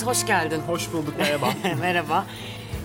Yiğit 0.00 0.06
hoş 0.06 0.26
geldin. 0.26 0.62
Hoş 0.66 0.92
bulduk 0.92 1.14
merhaba. 1.18 1.48
Merhaba. 1.80 2.26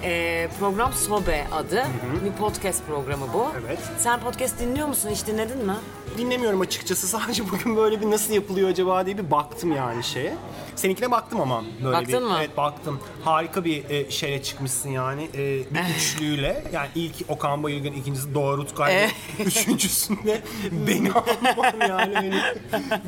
Ee, 0.03 0.47
program 0.59 0.93
Sobe 0.93 1.45
adı. 1.51 1.85
Bir 2.25 2.31
podcast 2.31 2.85
programı 2.87 3.25
bu. 3.33 3.47
Evet. 3.65 3.79
Sen 3.99 4.19
podcast 4.19 4.59
dinliyor 4.59 4.87
musun? 4.87 5.09
Hiç 5.09 5.27
dinledin 5.27 5.57
mi? 5.65 5.73
Dinlemiyorum 6.17 6.61
açıkçası 6.61 7.07
sadece 7.19 7.43
bugün 7.51 7.77
böyle 7.77 8.01
bir 8.01 8.11
nasıl 8.11 8.33
yapılıyor 8.33 8.69
acaba 8.69 9.05
diye 9.05 9.17
bir 9.17 9.31
baktım 9.31 9.71
yani 9.75 10.03
şeye. 10.03 10.33
Seninkine 10.75 11.11
baktım 11.11 11.41
ama 11.41 11.63
böyle 11.83 11.97
Baktın 11.97 12.13
bir. 12.13 12.27
mı? 12.27 12.35
Evet 12.39 12.57
baktım. 12.57 12.99
Harika 13.25 13.65
bir 13.65 13.89
e, 13.89 14.11
şeye 14.11 14.43
çıkmışsın 14.43 14.89
yani. 14.89 15.23
E, 15.33 15.37
bir 15.73 15.95
üçlüyle. 15.97 16.63
Yani 16.73 16.87
ilk 16.95 17.15
Okan 17.27 17.63
Bayülgen, 17.63 17.93
ikincisi 17.93 18.33
Doğa 18.33 18.57
Rutkay. 18.57 18.95
ve 18.95 19.09
Üçüncüsünde 19.43 20.41
beni 20.71 21.11
almam 21.11 21.81
yani. 21.89 22.15
Hani 22.15 22.41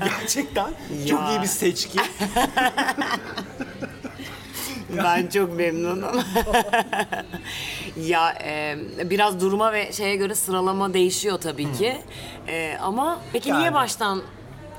gerçekten 0.04 0.70
çok 1.10 1.20
Ya. 1.22 1.30
iyi 1.32 1.42
bir 1.42 1.48
seçki. 1.48 2.00
Ben 4.90 5.28
çok 5.28 5.54
memnunum. 5.58 6.24
ya 7.98 8.34
e, 8.44 8.78
biraz 9.10 9.42
duruma 9.42 9.74
ve 9.74 9.92
şeye 9.94 10.16
göre 10.16 10.36
sıralama 10.36 10.94
değişiyor 10.94 11.38
tabii 11.38 11.74
ki. 11.74 12.02
E, 12.48 12.78
ama 12.82 13.20
peki 13.34 13.54
niye 13.54 13.64
Yani. 13.64 13.74
baştan 13.74 14.22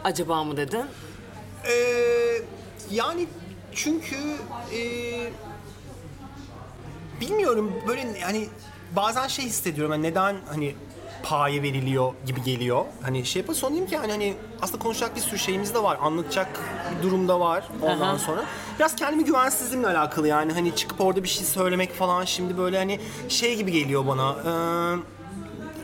acaba 0.04 0.44
mı 0.44 0.56
dedin? 0.56 0.84
Ee, 1.68 2.42
yani 2.90 3.26
çünkü 3.74 4.16
e, 4.74 4.80
bilmiyorum 7.20 7.72
böyle 7.88 8.18
yani 8.20 8.48
bazen 8.96 9.26
şey 9.28 9.45
hissediyorum 9.45 9.93
hani 9.93 10.02
neden 10.02 10.37
hani 10.48 10.74
paye 11.23 11.63
veriliyor 11.63 12.13
gibi 12.27 12.43
geliyor. 12.43 12.85
Hani 13.02 13.24
şey 13.27 13.43
yapar 13.43 13.55
sonayım 13.55 13.87
ki 13.87 13.95
yani 13.95 14.13
hani 14.13 14.35
aslında 14.63 14.83
konuşacak 14.83 15.16
bir 15.16 15.21
sürü 15.21 15.38
şeyimiz 15.38 15.74
de 15.74 15.83
var. 15.83 15.99
Anlatacak 16.02 16.49
bir 16.99 17.02
durum 17.02 17.29
da 17.29 17.41
var 17.41 17.65
ondan 17.83 18.01
Aha. 18.01 18.19
sonra. 18.19 18.45
Biraz 18.79 18.97
kendimi 18.97 19.24
güvensizliğimle 19.24 19.89
alakalı 19.89 20.29
yani 20.29 20.52
hani 20.52 20.77
çıkıp 20.77 21.01
orada 21.01 21.23
bir 21.23 21.29
şey 21.29 21.45
söylemek 21.45 21.95
falan 21.95 22.24
şimdi 22.24 22.59
böyle 22.59 22.79
hani 22.79 23.01
şey 23.29 23.57
gibi 23.57 23.73
geliyor 23.73 24.07
bana. 24.07 24.37
Ee, 24.45 24.49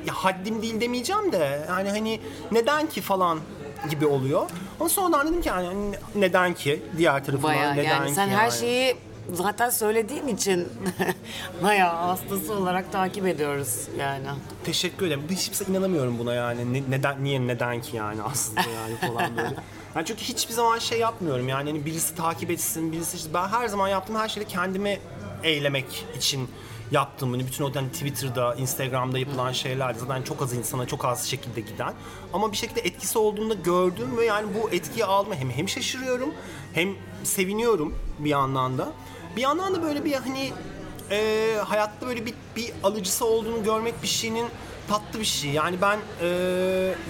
ya 0.06 0.14
haddim 0.14 0.62
değil 0.62 0.80
demeyeceğim 0.80 1.32
de 1.32 1.66
yani 1.68 1.90
hani 1.90 2.20
neden 2.52 2.86
ki 2.86 3.00
falan 3.00 3.38
gibi 3.90 4.06
oluyor. 4.06 4.50
Ama 4.80 4.88
sonradan 4.88 5.28
dedim 5.28 5.42
ki 5.42 5.48
yani 5.48 5.66
hani 5.66 5.94
neden 6.14 6.54
ki 6.54 6.82
diğer 6.96 7.24
tarafından 7.24 7.42
Bayağı 7.54 7.72
neden 7.72 7.84
yani 7.90 8.08
ki 8.08 8.14
sen 8.14 8.28
her 8.28 8.42
yani. 8.42 8.52
şeyi 8.52 8.96
zaten 9.32 9.70
söylediğin 9.70 10.28
için 10.28 10.68
bayağı 11.62 11.94
hastası 11.96 12.54
olarak 12.54 12.92
takip 12.92 13.26
ediyoruz 13.26 13.88
yani. 13.98 14.26
Teşekkür 14.64 15.06
ederim. 15.06 15.22
Hiç 15.30 15.44
kimse 15.44 15.64
inanamıyorum 15.64 16.18
buna 16.18 16.34
yani. 16.34 16.72
Ne- 16.72 16.90
neden 16.90 17.24
niye 17.24 17.46
neden 17.46 17.82
ki 17.82 17.96
yani 17.96 18.22
aslında 18.22 18.60
yani 18.60 18.96
falan 18.96 19.36
böyle. 19.36 19.56
Yani 19.94 20.06
çünkü 20.06 20.22
hiçbir 20.22 20.54
zaman 20.54 20.78
şey 20.78 20.98
yapmıyorum 20.98 21.48
yani 21.48 21.70
hani 21.70 21.86
birisi 21.86 22.14
takip 22.14 22.50
etsin, 22.50 22.92
birisi 22.92 23.16
işte 23.16 23.34
ben 23.34 23.48
her 23.48 23.68
zaman 23.68 23.88
yaptığım 23.88 24.16
her 24.16 24.28
şeyde 24.28 24.48
kendimi 24.48 25.00
eylemek 25.42 26.06
için 26.16 26.48
yaptım 26.90 27.32
bunu. 27.32 27.40
Bütün 27.46 27.64
o 27.64 27.74
hani 27.74 27.92
Twitter'da, 27.92 28.54
Instagram'da 28.54 29.18
yapılan 29.18 29.52
şeyler 29.52 29.94
zaten 29.94 30.22
çok 30.22 30.42
az 30.42 30.52
insana 30.52 30.86
çok 30.86 31.04
az 31.04 31.26
şekilde 31.26 31.60
giden. 31.60 31.94
Ama 32.32 32.52
bir 32.52 32.56
şekilde 32.56 32.80
etkisi 32.80 33.18
olduğunda 33.18 33.54
gördüm 33.54 34.16
ve 34.16 34.24
yani 34.24 34.46
bu 34.54 34.70
etkiyi 34.70 35.04
alma 35.04 35.34
hem 35.34 35.50
hem 35.50 35.68
şaşırıyorum 35.68 36.34
hem 36.72 36.88
seviniyorum 37.24 37.94
bir 38.18 38.30
yandan 38.30 38.78
da. 38.78 38.92
Bir 39.36 39.40
yandan 39.40 39.74
da 39.74 39.82
böyle 39.82 40.04
bir 40.04 40.12
hani 40.12 40.52
e, 41.10 41.56
hayatta 41.64 42.06
böyle 42.06 42.26
bir, 42.26 42.34
bir 42.56 42.70
alıcısı 42.82 43.24
olduğunu 43.24 43.64
görmek 43.64 44.02
bir 44.02 44.08
şeyin 44.08 44.46
tatlı 44.88 45.20
bir 45.20 45.24
şey. 45.24 45.50
Yani 45.50 45.76
ben 45.82 45.98
e, 46.22 46.28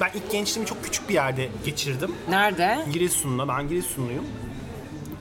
ben 0.00 0.10
ilk 0.14 0.30
gençliğimi 0.30 0.68
çok 0.68 0.84
küçük 0.84 1.08
bir 1.08 1.14
yerde 1.14 1.48
geçirdim. 1.64 2.14
Nerede? 2.28 2.84
Giresun'da. 2.92 3.48
Ben 3.48 3.68
Giresunluyum. 3.68 4.24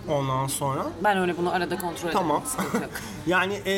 Ondan 0.10 0.48
sonra 0.48 0.86
Ben 1.04 1.18
öyle 1.18 1.38
bunu 1.38 1.54
arada 1.54 1.78
kontrol 1.78 2.00
ederim. 2.10 2.14
Tamam. 2.14 2.44
Yani 3.28 3.54
e, 3.54 3.74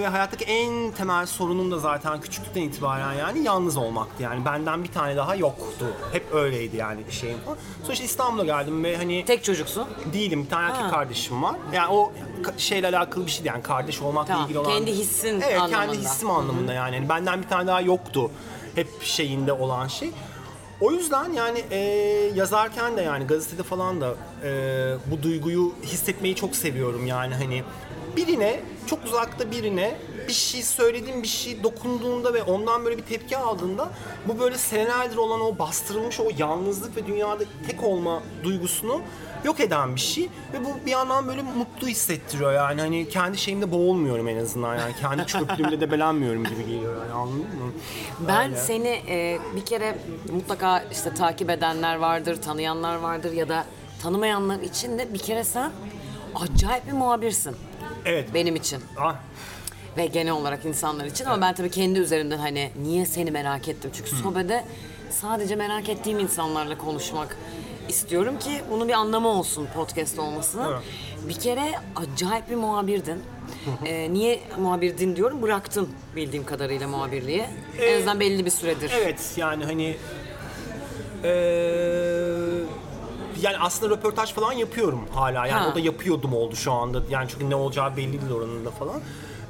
ve 0.00 0.06
hayattaki 0.08 0.44
en 0.44 0.90
temel 0.92 1.26
sorunum 1.26 1.70
da 1.70 1.78
zaten 1.78 2.20
küçüklükten 2.20 2.62
itibaren 2.62 3.12
yani 3.12 3.38
yalnız 3.42 3.76
olmaktı. 3.76 4.22
Yani 4.22 4.44
benden 4.44 4.84
bir 4.84 4.88
tane 4.92 5.16
daha 5.16 5.34
yoktu. 5.34 5.86
Hep 6.12 6.34
öyleydi 6.34 6.76
yani 6.76 7.00
şeyim. 7.10 7.38
Sonra 7.82 7.92
işte 7.92 8.04
İstanbul'a 8.04 8.44
geldim 8.44 8.84
ve 8.84 8.96
hani 8.96 9.24
Tek 9.24 9.44
çocuksun. 9.44 9.88
değilim. 10.12 10.44
Bir 10.44 10.50
tane 10.50 10.66
erkek 10.66 10.82
Ha. 10.84 10.90
kardeşim 10.90 11.42
var. 11.42 11.56
Yani 11.72 11.92
o 11.92 12.12
şeyle 12.56 12.88
alakalı 12.88 13.26
bir 13.26 13.30
şey 13.30 13.44
değil. 13.44 13.54
Yani 13.54 13.62
kardeş 13.62 14.02
olmakla 14.02 14.26
Tamam, 14.32 14.44
ilgili 14.44 14.58
olan. 14.58 14.70
kendi 14.70 14.92
hissin 14.92 15.40
evet, 15.40 15.60
anlamında. 15.60 15.86
kendi 15.86 15.98
hissim 15.98 16.30
anlamında 16.30 16.72
yani. 16.72 16.94
Yani 16.96 17.08
Benden 17.08 17.42
bir 17.42 17.48
tane 17.48 17.66
daha 17.66 17.80
yoktu. 17.80 18.30
Hep 18.74 19.02
şeyinde 19.02 19.52
olan 19.52 19.86
şey. 19.86 20.10
O 20.80 20.92
yüzden 20.92 21.32
yani 21.32 21.64
e, 21.70 21.78
yazarken 22.34 22.96
de 22.96 23.02
yani 23.02 23.26
gazetede 23.26 23.62
falan 23.62 24.00
da 24.00 24.14
e, 24.44 24.50
bu 25.06 25.22
duyguyu 25.22 25.74
hissetmeyi 25.82 26.34
çok 26.36 26.56
seviyorum 26.56 27.06
yani 27.06 27.34
hani. 27.34 27.62
Birine 28.16 28.60
çok 28.86 29.04
uzakta 29.04 29.50
birine 29.50 29.96
bir 30.28 30.32
şey 30.32 30.62
söylediğim 30.62 31.22
bir 31.22 31.28
şey 31.28 31.62
dokunduğunda 31.62 32.34
ve 32.34 32.42
ondan 32.42 32.84
böyle 32.84 32.98
bir 32.98 33.02
tepki 33.02 33.36
aldığında 33.36 33.88
bu 34.28 34.38
böyle 34.38 34.58
senelerdir 34.58 35.16
olan 35.16 35.40
o 35.40 35.58
bastırılmış 35.58 36.20
o 36.20 36.28
yalnızlık 36.38 36.96
ve 36.96 37.06
dünyada 37.06 37.44
tek 37.66 37.82
olma 37.82 38.22
duygusunu 38.44 39.00
yok 39.44 39.60
eden 39.60 39.94
bir 39.94 40.00
şey 40.00 40.28
ve 40.52 40.64
bu 40.64 40.86
bir 40.86 40.90
yandan 40.90 41.28
böyle 41.28 41.42
mutlu 41.42 41.88
hissettiriyor 41.88 42.52
yani 42.52 42.80
hani 42.80 43.08
kendi 43.08 43.38
şeyimde 43.38 43.72
boğulmuyorum 43.72 44.28
en 44.28 44.36
azından 44.36 44.76
yani 44.76 44.92
kendi 45.00 45.26
çöplüğümde 45.26 45.80
debelenmiyorum 45.80 46.44
gibi 46.44 46.66
geliyor 46.66 46.96
yani 47.02 47.12
anladın 47.12 47.38
mı? 47.40 47.72
Ben 48.28 48.50
Öyle. 48.50 48.56
seni 48.60 48.88
e, 49.08 49.38
bir 49.56 49.64
kere 49.64 49.98
mutlaka 50.32 50.84
işte 50.92 51.14
takip 51.14 51.50
edenler 51.50 51.96
vardır, 51.96 52.42
tanıyanlar 52.42 52.96
vardır 52.96 53.32
ya 53.32 53.48
da 53.48 53.64
tanımayanlar 54.02 54.60
için 54.60 54.98
de 54.98 55.14
bir 55.14 55.18
kere 55.18 55.44
sen 55.44 55.72
acayip 56.34 56.86
bir 56.86 56.92
muhabirsin 56.92 57.56
Evet. 58.04 58.28
benim 58.34 58.56
için 58.56 58.80
Ah, 58.98 59.14
ve 59.96 60.06
genel 60.06 60.32
olarak 60.32 60.64
insanlar 60.64 61.04
için 61.04 61.24
ama 61.24 61.40
ben 61.40 61.54
tabii 61.54 61.70
kendi 61.70 61.98
üzerimden 61.98 62.38
hani 62.38 62.70
niye 62.82 63.06
seni 63.06 63.30
merak 63.30 63.68
ettim 63.68 63.90
çünkü 63.94 64.10
sobede 64.16 64.64
sadece 65.10 65.56
merak 65.56 65.88
ettiğim 65.88 66.18
insanlarla 66.18 66.78
konuşmak 66.78 67.36
istiyorum 67.88 68.38
ki 68.38 68.50
bunun 68.70 68.88
bir 68.88 68.92
anlamı 68.92 69.28
olsun 69.28 69.66
podcast 69.74 70.18
olmasının. 70.18 70.74
Bir 71.28 71.34
kere 71.34 71.72
acayip 71.96 72.50
bir 72.50 72.54
muhabirdin. 72.56 73.22
Ee, 73.86 74.12
niye 74.12 74.40
muhabirdin 74.58 75.16
diyorum 75.16 75.42
bıraktın 75.42 75.88
bildiğim 76.16 76.44
kadarıyla 76.46 76.88
muhabirliği. 76.88 77.44
en 77.80 77.96
azından 77.96 78.20
belli 78.20 78.44
bir 78.46 78.50
süredir. 78.50 78.92
Evet 79.02 79.32
yani 79.36 79.64
hani 79.64 79.96
eee, 81.24 81.30
yani 83.42 83.58
aslında 83.60 83.94
röportaj 83.96 84.32
falan 84.32 84.52
yapıyorum 84.52 85.00
hala. 85.14 85.46
Yani 85.46 85.64
Ha. 85.64 85.68
o 85.72 85.74
da 85.74 85.80
yapıyordum 85.80 86.34
oldu 86.34 86.56
şu 86.56 86.72
anda. 86.72 87.02
Yani 87.10 87.28
çünkü 87.28 87.50
ne 87.50 87.54
olacağı 87.54 87.96
belli 87.96 88.20
değil 88.20 88.32
oranında 88.32 88.70
falan. 88.70 89.00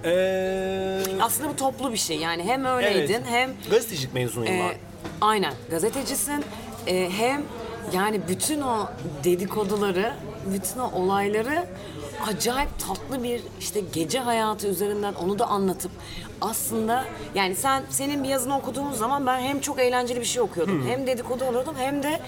Eee 0.05 1.03
Aslında 1.21 1.49
bu 1.49 1.57
toplu 1.57 1.93
bir 1.93 1.97
şey 1.99 2.17
yani 2.17 2.45
hem 2.45 2.65
öyleydin 2.65 3.13
evet. 3.13 3.27
hem 3.27 3.51
gazetecilik 3.71 4.15
mezunuyum 4.15 4.55
e, 4.55 4.59
ben. 4.59 4.75
aynen 5.21 5.55
gazetecisin 5.71 6.45
E, 6.87 7.11
hem 7.11 7.43
yani 7.93 8.21
bütün 8.29 8.61
o 8.61 8.89
dedikoduları 9.25 10.13
bütün 10.47 10.81
o 10.81 10.91
olayları 10.93 11.67
acayip 12.29 12.69
tatlı 12.79 13.23
bir 13.23 13.41
işte 13.61 13.81
gece 13.93 14.19
hayatı 14.19 14.67
üzerinden 14.67 15.15
onu 15.15 15.39
da 15.39 15.47
anlatıp 15.47 15.91
aslında 16.41 17.05
yani 17.35 17.55
sen 17.57 17.83
senin 17.91 18.25
bir 18.25 18.29
yazını 18.29 18.57
okuduğumuz 18.57 18.99
zaman 18.99 19.27
ben 19.27 19.41
hem 19.41 19.61
çok 19.61 19.81
eğlenceli 19.81 20.21
bir 20.21 20.25
şey 20.25 20.43
okuyordum 20.43 20.87
hem 20.89 21.07
dedikodu 21.07 21.45
oluyordum 21.45 21.75
hem 21.79 22.03
de 22.03 22.21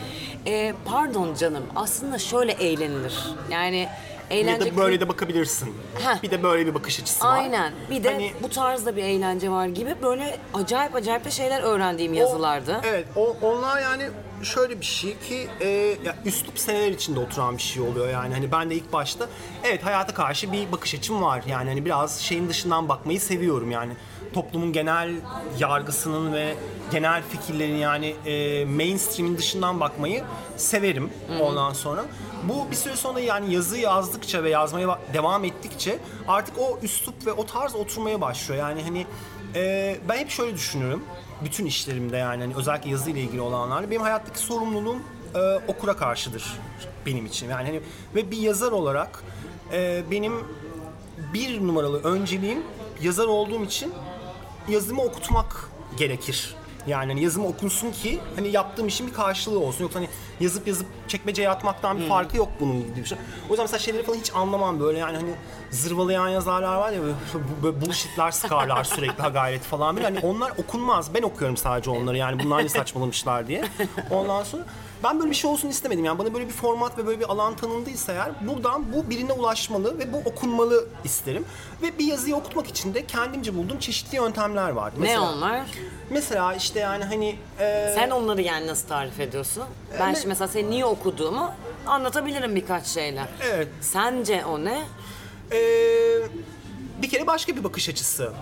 e, 0.47 0.75
pardon 0.85 1.35
canım 1.35 1.65
aslında 1.77 2.19
şöyle 2.19 2.53
eğlenilir 2.53 3.15
yani 3.51 3.89
Eğlence 4.31 4.73
da 4.73 4.77
böyle 4.77 5.01
de 5.01 5.09
bakabilirsin. 5.09 5.75
Heh. 5.99 6.23
Bir 6.23 6.31
de 6.31 6.43
böyle 6.43 6.67
bir 6.67 6.75
bakış 6.75 7.01
açısı 7.01 7.25
var. 7.25 7.37
Aynen. 7.39 7.73
Bir 7.91 8.05
de 8.05 8.13
Hani- 8.13 8.33
bu 8.43 8.49
tarzda 8.49 8.97
bir 8.97 9.03
eğlence 9.03 9.51
var 9.51 9.67
gibi 9.67 9.95
böyle 10.03 10.39
acayip 10.55 10.95
acayip 10.95 11.25
de 11.25 11.31
şeyler 11.31 11.63
öğrendiğim 11.63 12.15
yazılardı. 12.15 12.81
O- 12.85 12.87
evet, 12.87 13.07
o, 13.17 13.37
onlar 13.43 13.83
yani 13.83 14.09
şöyle 14.43 14.81
bir 14.81 14.85
şey 14.85 15.19
ki 15.19 15.49
e, 15.61 15.69
ya 16.05 16.17
üslup 16.25 16.59
seneler 16.59 16.91
içinde 16.91 17.21
oturan 17.21 17.57
bir 17.57 17.63
şey 17.63 17.83
oluyor 17.83 18.09
yani. 18.11 18.35
Hani 18.35 18.53
ben 18.53 18.71
de 18.71 18.75
ilk 18.75 18.93
başta 18.93 19.29
evet 19.65 19.85
hayata 19.85 20.15
karşı 20.15 20.53
bir 20.53 20.73
bakış 20.73 20.95
açım 20.95 21.23
var. 21.23 21.43
Yani 21.47 21.69
hani 21.69 21.85
biraz 21.85 22.21
şeyin 22.21 22.49
dışından 22.49 22.89
bakmayı 22.89 23.21
seviyorum 23.21 23.71
yani. 23.71 23.93
Toplumun 24.33 24.73
genel 24.73 25.15
yargısının 25.59 26.33
ve 26.33 26.55
genel 26.91 27.23
fikirlerin 27.23 27.77
yani 27.77 28.15
e, 28.27 28.65
mainstream'in 28.65 29.39
dışından 29.39 29.81
bakmayı 29.81 30.25
severim 30.57 31.11
ondan 31.41 31.73
sonra. 31.73 32.05
Bu 32.49 32.71
bir 32.71 32.77
süre 32.77 32.97
sonra 32.97 33.21
yani 33.21 33.55
yazı 33.55 33.79
yazdıkça 33.79 34.45
ve 34.45 34.51
yazmaya 34.51 34.99
devam 35.15 35.45
ettikçe 35.45 35.99
artık 36.29 36.59
o 36.59 36.79
üslup 36.83 37.27
ve 37.27 37.33
o 37.33 37.47
tarz 37.47 37.75
oturmaya 37.75 38.21
başlıyor. 38.21 38.61
Yani 38.61 38.83
hani 38.83 39.07
e, 39.55 39.97
ben 40.09 40.17
hep 40.17 40.31
şöyle 40.31 40.55
düşünüyorum 40.55 41.03
bütün 41.45 41.67
işlerimde 41.67 42.17
yani 42.17 42.43
hani 42.43 42.55
özellikle 42.55 42.91
yazı 42.91 43.11
ile 43.11 43.21
ilgili 43.21 43.41
olanlarda 43.41 43.91
benim 43.91 44.03
hayattaki 44.03 44.39
sorumluluğum 44.39 45.03
e, 45.35 45.39
okura 45.69 45.97
karşıdır 45.97 46.59
benim 47.07 47.27
için. 47.27 47.49
Yani 47.49 47.67
hani 47.67 47.81
ve 48.15 48.31
bir 48.31 48.39
yazar 48.39 48.73
olarak 48.73 49.23
e, 49.73 50.03
benim 50.11 50.33
bir 51.35 51.67
numaralı 51.67 52.03
önceliğim 52.03 52.63
yazar 53.03 53.27
olduğum 53.27 53.65
için 53.65 53.93
yazımı 54.69 55.03
okutmak 55.03 55.69
gerekir 55.97 56.55
Yani 56.87 57.13
hani 57.13 57.23
yazım 57.23 57.47
okunsun 57.47 57.93
ki 57.93 58.21
hani 58.37 58.49
yaptığım 58.49 58.87
işin 58.89 59.07
bir 59.07 59.13
karşılığı 59.13 59.59
olsun. 59.59 59.85
Yoksa 59.85 59.99
hani 59.99 60.09
yazıp 60.41 60.69
yazıp 60.69 60.87
çekmeceye 61.09 61.51
atmaktan 61.51 61.99
bir 61.99 62.09
farkı 62.09 62.37
yok 62.37 62.49
bunun 62.61 62.81
gibi 62.81 62.97
bir 62.97 63.05
şey. 63.05 63.19
O 63.49 63.51
yüzden 63.51 63.65
mesela 63.65 63.79
şeyleri 63.79 64.03
falan 64.03 64.17
hiç 64.17 64.35
anlamam 64.35 64.81
böyle 64.81 64.99
yani 64.99 65.17
hani 65.17 65.35
zırvalayan 65.71 66.29
yazarlar 66.29 66.77
var 66.77 66.93
ya 66.93 67.03
böyle, 67.03 67.15
böyle 67.63 67.81
bullshitler 67.81 68.31
sıkarlar 68.31 68.85
sürekli 68.85 69.23
ha 69.23 69.29
gayret 69.29 69.63
falan 69.63 69.97
böyle. 69.97 70.07
Hani 70.07 70.19
onlar 70.21 70.53
okunmaz. 70.59 71.15
Ben 71.15 71.23
okuyorum 71.23 71.57
sadece 71.57 71.91
onları 71.91 72.17
yani 72.17 72.45
bunlar 72.45 72.65
ne 72.65 72.69
saçmalamışlar 72.69 73.49
diye. 73.49 73.65
Ondan 74.11 74.43
sonra 74.43 74.65
ben 75.03 75.19
böyle 75.19 75.31
bir 75.31 75.37
şey 75.37 75.51
olsun 75.51 75.69
istemedim. 75.69 76.05
Yani 76.05 76.19
bana 76.19 76.35
böyle 76.35 76.47
bir 76.47 76.53
format 76.53 76.99
ve 76.99 77.07
böyle 77.07 77.21
bir 77.21 77.25
alan 77.31 77.57
tanındıysa 77.57 78.13
eğer 78.13 78.33
buradan 78.49 78.93
bu 78.93 79.11
birine 79.11 79.33
ulaşmalı 79.33 79.99
ve 79.99 80.13
bu 80.13 80.17
okunmalı 80.17 80.89
isterim. 81.05 81.45
Ve 81.83 81.99
bir 81.99 82.05
yazıyı 82.07 82.37
okutmak 82.37 82.69
için 82.69 82.95
de 82.95 83.07
kendimce 83.07 83.55
bulduğum 83.55 83.79
çeşitli 83.79 84.17
yöntemler 84.17 84.71
var. 84.71 84.93
Ne 84.97 85.01
Mesela, 85.01 85.33
onlar? 85.33 85.67
Mesela 86.11 86.55
işte 86.55 86.81
yani 86.81 87.05
hani 87.05 87.37
e, 87.61 87.93
Sen 87.95 88.11
onları 88.11 88.43
yani 88.43 88.67
nasıl 88.67 88.89
tarif 88.89 89.21
ediyorsun? 89.21 89.65
Ben 90.01 90.11
ne- 90.11 90.15
şimdi 90.15 90.29
mesela 90.29 90.49
senin 90.49 90.71
niye 90.71 90.85
okuduğumu 90.85 91.53
anlatabilirim 91.87 92.57
birkaç 92.57 92.87
şeyle. 92.87 93.25
Evet. 93.43 93.69
Sence 93.81 94.45
o 94.45 94.65
ne? 94.65 94.83
e, 95.53 95.59
bir 97.03 97.11
kere 97.11 97.27
başka 97.27 97.57
bir 97.57 97.65
bakış 97.65 97.89
açısı. 97.89 98.33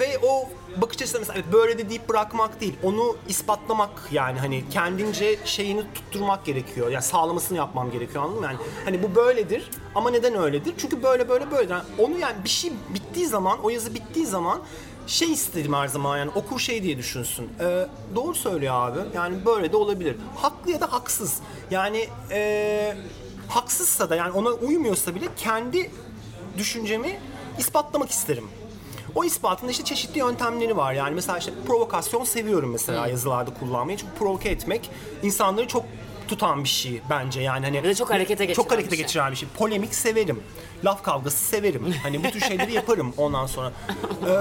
Ve 0.00 0.18
o 0.22 0.48
bakış 0.80 1.02
açısı 1.02 1.18
mesela 1.18 1.38
evet, 1.38 1.52
böyle 1.52 1.78
de 1.78 1.88
deyip 1.88 2.08
bırakmak 2.08 2.60
değil. 2.60 2.74
Onu 2.82 3.16
ispatlamak 3.28 3.90
yani 4.12 4.38
hani 4.38 4.68
kendince 4.70 5.38
şeyini 5.44 5.84
tutturmak 5.94 6.44
gerekiyor. 6.44 6.90
Yani 6.90 7.02
sağlamasını 7.02 7.58
yapmam 7.58 7.90
gerekiyor 7.90 8.24
anladın 8.24 8.40
mı? 8.40 8.46
Yani 8.46 8.58
hani 8.84 9.02
bu 9.02 9.14
böyledir 9.14 9.70
ama 9.94 10.10
neden 10.10 10.34
öyledir? 10.34 10.74
Çünkü 10.78 11.02
böyle 11.02 11.28
böyle 11.28 11.50
böyle. 11.50 11.72
Yani 11.72 11.84
onu 11.98 12.18
yani 12.18 12.44
bir 12.44 12.48
şey 12.48 12.72
bittiği 12.94 13.26
zaman, 13.26 13.58
o 13.62 13.70
yazı 13.70 13.94
bittiği 13.94 14.26
zaman 14.26 14.60
şey 15.06 15.32
istedim 15.32 15.74
her 15.74 15.88
zaman 15.88 16.18
yani 16.18 16.30
okur 16.34 16.58
şey 16.60 16.82
diye 16.82 16.98
düşünsün. 16.98 17.48
Ee, 17.60 17.86
doğru 18.14 18.34
söylüyor 18.34 18.74
abi. 18.74 18.98
Yani 19.14 19.46
böyle 19.46 19.72
de 19.72 19.76
olabilir. 19.76 20.16
Haklı 20.36 20.70
ya 20.70 20.80
da 20.80 20.92
haksız. 20.92 21.38
Yani 21.70 22.08
ee, 22.30 22.96
haksızsa 23.48 24.10
da 24.10 24.16
yani 24.16 24.32
ona 24.32 24.48
uymuyorsa 24.48 25.14
bile 25.14 25.28
kendi 25.36 25.90
düşüncemi 26.58 27.20
ispatlamak 27.58 28.10
isterim. 28.10 28.44
O 29.14 29.24
ispatın 29.24 29.68
işte 29.68 29.84
çeşitli 29.84 30.18
yöntemleri 30.18 30.76
var. 30.76 30.92
Yani 30.92 31.14
mesela 31.14 31.38
işte 31.38 31.52
provokasyon 31.66 32.24
seviyorum 32.24 32.70
mesela 32.70 33.06
yazılarda 33.06 33.54
kullanmayı. 33.54 33.98
Çünkü 33.98 34.12
provoke 34.18 34.48
etmek 34.48 34.90
insanları 35.22 35.68
çok 35.68 35.84
tutan 36.28 36.64
bir 36.64 36.68
şey 36.68 37.00
bence 37.10 37.40
yani 37.40 37.66
hani 37.66 37.82
Ve 37.82 37.94
çok 37.94 38.10
harekete 38.10 38.44
geçiren 38.44 38.62
çok 38.62 38.72
harekete 38.72 38.92
bir 38.92 38.96
şey. 38.96 39.04
geçiren 39.06 39.30
bir 39.30 39.36
şey. 39.36 39.48
Polemik 39.58 39.94
severim. 39.94 40.40
Laf 40.84 41.02
kavgası 41.02 41.36
severim. 41.38 41.94
Hani 42.02 42.24
bu 42.24 42.30
tür 42.30 42.40
şeyleri 42.40 42.72
yaparım 42.80 43.14
ondan 43.16 43.46
sonra. 43.46 43.72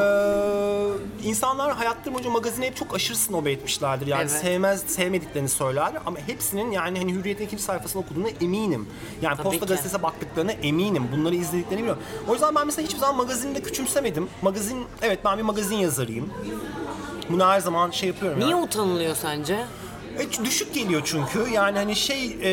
Ee, 0.03 1.27
insanlar 1.27 1.73
hayatları 1.75 2.13
boyunca 2.13 2.29
magazine 2.29 2.65
hep 2.65 2.75
çok 2.75 2.95
aşırı 2.95 3.17
snob 3.17 3.45
etmişlerdir. 3.45 4.07
Yani 4.07 4.21
Evet. 4.21 4.31
sevmez 4.41 4.81
sevmediklerini 4.87 5.49
söyler 5.49 5.91
ama 6.05 6.17
hepsinin 6.27 6.71
yani 6.71 6.99
hani 6.99 7.13
Hürriyet'in 7.13 7.45
ikinci 7.45 7.63
sayfasını 7.63 8.01
okuduğuna 8.01 8.27
eminim. 8.41 8.87
Yani 9.21 9.33
Tabii 9.37 9.43
Posta 9.43 9.59
ki. 9.65 9.69
Gazetesi'ne 9.69 10.03
baktıklarına 10.03 10.51
eminim. 10.51 11.07
Bunları 11.17 11.35
izlediklerini 11.35 11.81
biliyorum. 11.81 12.03
O 12.27 12.33
yüzden 12.33 12.55
ben 12.55 12.65
mesela 12.65 12.87
hiçbir 12.87 12.99
zaman 12.99 13.15
magazini 13.15 13.55
de 13.55 13.61
küçümsemedim. 13.61 14.27
Magazin, 14.41 14.85
evet 15.01 15.19
ben 15.25 15.37
bir 15.37 15.43
magazin 15.43 15.75
yazarıyım. 15.75 16.29
Bunu 17.29 17.45
her 17.47 17.59
zaman 17.59 17.91
şey 17.91 18.09
yapıyorum 18.09 18.39
Niye 18.39 18.49
yani. 18.51 18.63
utanılıyor 18.63 19.15
sence? 19.15 19.65
E, 20.19 20.45
düşük 20.45 20.73
geliyor 20.73 21.01
çünkü. 21.05 21.49
Yani 21.53 21.77
hani 21.77 21.95
şey... 21.95 22.37
e, 22.43 22.49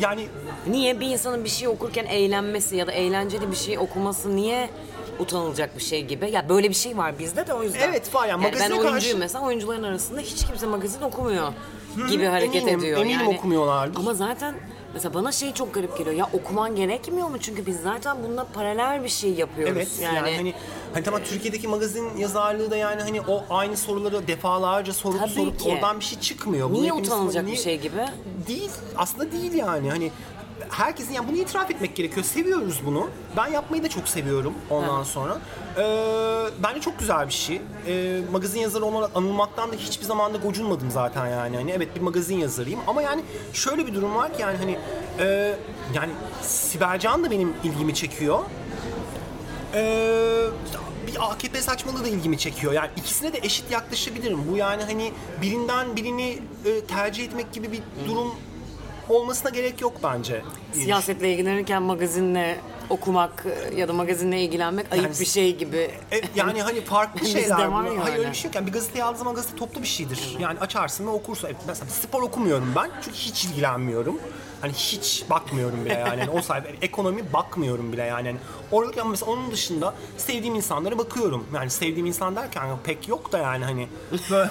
yani 0.00 0.26
Niye 0.66 1.00
bir 1.00 1.06
insanın 1.06 1.44
bir 1.44 1.48
şey 1.48 1.68
okurken 1.68 2.04
eğlenmesi 2.04 2.76
ya 2.76 2.86
da 2.86 2.92
eğlenceli 2.92 3.50
bir 3.50 3.56
şey 3.56 3.78
okuması 3.78 4.36
niye 4.36 4.70
utanılacak 5.18 5.76
bir 5.76 5.82
şey 5.82 6.04
gibi? 6.04 6.30
Ya 6.30 6.48
böyle 6.48 6.68
bir 6.68 6.74
şey 6.74 6.96
var 6.96 7.18
bizde 7.18 7.46
de 7.46 7.54
o 7.54 7.62
yüzden. 7.62 7.88
Evet, 7.88 8.14
var 8.14 8.28
ya, 8.28 8.34
ben 8.34 8.42
magazine 8.42 8.68
oyuncuyum 8.74 8.92
karşı- 8.92 9.18
mesela 9.18 9.44
oyuncuların 9.44 9.82
arasında 9.82 10.20
hiç 10.20 10.46
kimse 10.46 10.66
magazin 10.66 11.00
okumuyor 11.00 11.52
gibi 12.10 12.24
hareket 12.24 12.62
eminim, 12.62 12.78
ediyor. 12.78 13.00
eminim 13.00 13.20
yani. 13.20 13.38
okumuyorlardır. 13.38 14.00
Ama 14.00 14.14
zaten 14.14 14.54
mesela 14.94 15.14
bana 15.14 15.32
şey 15.32 15.52
çok 15.52 15.74
garip 15.74 15.98
geliyor. 15.98 16.16
Ya 16.16 16.28
okuman 16.32 16.76
gerekmiyor 16.76 17.28
mu? 17.28 17.36
Çünkü 17.40 17.66
biz 17.66 17.80
zaten 17.80 18.16
bununla 18.24 18.44
paralel 18.44 19.04
bir 19.04 19.08
şey 19.08 19.34
yapıyoruz. 19.34 19.76
Evet 19.76 19.88
yani, 20.02 20.36
hani 20.36 20.54
hani 20.94 21.04
tamam 21.04 21.20
Türkiye'deki 21.24 21.68
magazin 21.68 22.16
yazarlığı 22.16 22.70
da 22.70 22.76
yani 22.76 23.02
hani 23.02 23.20
o 23.20 23.44
aynı 23.50 23.76
soruları 23.76 24.26
defalarca 24.26 24.92
sorup 24.92 25.20
Tabii 25.20 25.30
sorup 25.30 25.60
ki. 25.60 25.68
oradan 25.68 26.00
bir 26.00 26.04
şey 26.04 26.20
çıkmıyor. 26.20 26.72
Niye 26.72 26.90
hepimiz- 26.92 27.06
utanılacak 27.06 27.46
bir 27.46 27.56
şey 27.56 27.80
gibi? 27.80 28.06
Değil. 28.48 28.70
Aslında 28.96 29.32
değil 29.32 29.52
yani. 29.52 29.90
Hani 29.90 30.10
herkesin 30.70 31.12
yani 31.12 31.28
bunu 31.28 31.36
itiraf 31.36 31.70
etmek 31.70 31.96
gerekiyor. 31.96 32.26
Seviyoruz 32.26 32.80
bunu. 32.86 33.08
Ben 33.36 33.46
yapmayı 33.46 33.82
da 33.82 33.88
çok 33.88 34.08
seviyorum 34.08 34.54
ondan 34.70 35.02
sonra. 35.02 35.38
Ee, 35.78 35.82
bence 36.62 36.80
çok 36.80 36.98
güzel 36.98 37.26
bir 37.26 37.32
şey. 37.32 37.62
Ee, 37.86 38.20
magazin 38.32 38.60
yazarı 38.60 38.84
olarak 38.84 39.10
anılmaktan 39.14 39.72
da 39.72 39.76
hiçbir 39.76 40.04
zaman 40.06 40.34
da 40.34 40.38
gocunmadım 40.38 40.90
zaten 40.90 41.26
yani. 41.26 41.56
Hani 41.56 41.70
evet 41.70 41.96
bir 41.96 42.00
magazin 42.00 42.38
yazarıyım 42.38 42.80
ama 42.86 43.02
yani 43.02 43.22
şöyle 43.52 43.86
bir 43.86 43.94
durum 43.94 44.14
var 44.14 44.34
ki 44.34 44.42
yani 44.42 44.56
hani 44.56 44.78
e, 45.18 45.54
yani 45.94 46.12
Sibel 46.42 46.98
Can 46.98 47.24
da 47.24 47.30
benim 47.30 47.54
ilgimi 47.64 47.94
çekiyor. 47.94 48.38
Ee, 49.74 50.46
bir 51.06 51.30
AKP 51.32 51.62
saçmalığı 51.62 52.04
da 52.04 52.08
ilgimi 52.08 52.38
çekiyor. 52.38 52.72
Yani 52.72 52.90
ikisine 52.96 53.32
de 53.32 53.38
eşit 53.42 53.70
yaklaşabilirim. 53.70 54.38
Bu 54.50 54.56
yani 54.56 54.82
hani 54.82 55.12
birinden 55.42 55.96
birini 55.96 56.38
e, 56.64 56.80
tercih 56.80 57.24
etmek 57.24 57.52
gibi 57.52 57.72
bir 57.72 57.82
durum 58.08 58.34
olmasına 59.08 59.50
gerek 59.50 59.80
yok 59.80 59.92
bence. 60.02 60.42
Siyasetle 60.72 61.32
ilgilenirken 61.32 61.82
magazinle 61.82 62.56
okumak 62.90 63.46
e, 63.72 63.80
ya 63.80 63.88
da 63.88 63.92
magazinle 63.92 64.40
ilgilenmek 64.42 64.92
ayıp 64.92 65.04
Yani- 65.04 65.20
bir 65.20 65.24
şey 65.26 65.56
gibi. 65.56 65.90
E, 66.12 66.20
yani 66.36 66.62
hani 66.62 66.80
farklı 66.80 67.26
şeyler. 67.26 67.66
var 67.66 67.84
yani. 67.84 67.98
Hayır 67.98 68.18
öyle 68.18 68.30
bir 68.30 68.34
şey 68.36 68.48
yok. 68.48 68.54
Yani 68.54 68.66
bir 68.66 68.72
gazeteyi 68.72 69.04
aldığın 69.04 69.18
zaman 69.18 69.34
gazete 69.34 69.56
toplu 69.56 69.82
bir 69.82 69.86
şeydir. 69.86 70.36
Yani 70.40 70.60
açarsın 70.60 71.06
ve 71.06 71.10
okursun. 71.10 71.46
Evet, 71.48 71.56
mesela 71.66 71.90
spor 71.90 72.22
okumuyorum 72.22 72.72
ben. 72.76 72.90
Çünkü 73.04 73.18
hiç 73.18 73.44
ilgilenmiyorum. 73.44 74.20
Hani 74.64 74.72
hiç 74.72 75.24
bakmıyorum 75.30 75.84
bile 75.84 75.92
yani. 75.92 76.20
yani 76.20 76.30
o 76.30 76.42
sayfa 76.42 76.68
ekonomi 76.82 77.32
bakmıyorum 77.32 77.92
bile 77.92 78.02
yani. 78.02 78.26
yani 78.26 78.38
orada 78.72 79.00
ama 79.00 79.10
mesela 79.10 79.32
onun 79.32 79.50
dışında 79.50 79.94
sevdiğim 80.16 80.54
insanlara 80.54 80.98
bakıyorum. 80.98 81.46
Yani 81.54 81.70
sevdiğim 81.70 82.06
insan 82.06 82.36
derken 82.36 82.68
pek 82.84 83.08
yok 83.08 83.32
da 83.32 83.38
yani 83.38 83.64
hani 83.64 83.88
böyle 84.30 84.50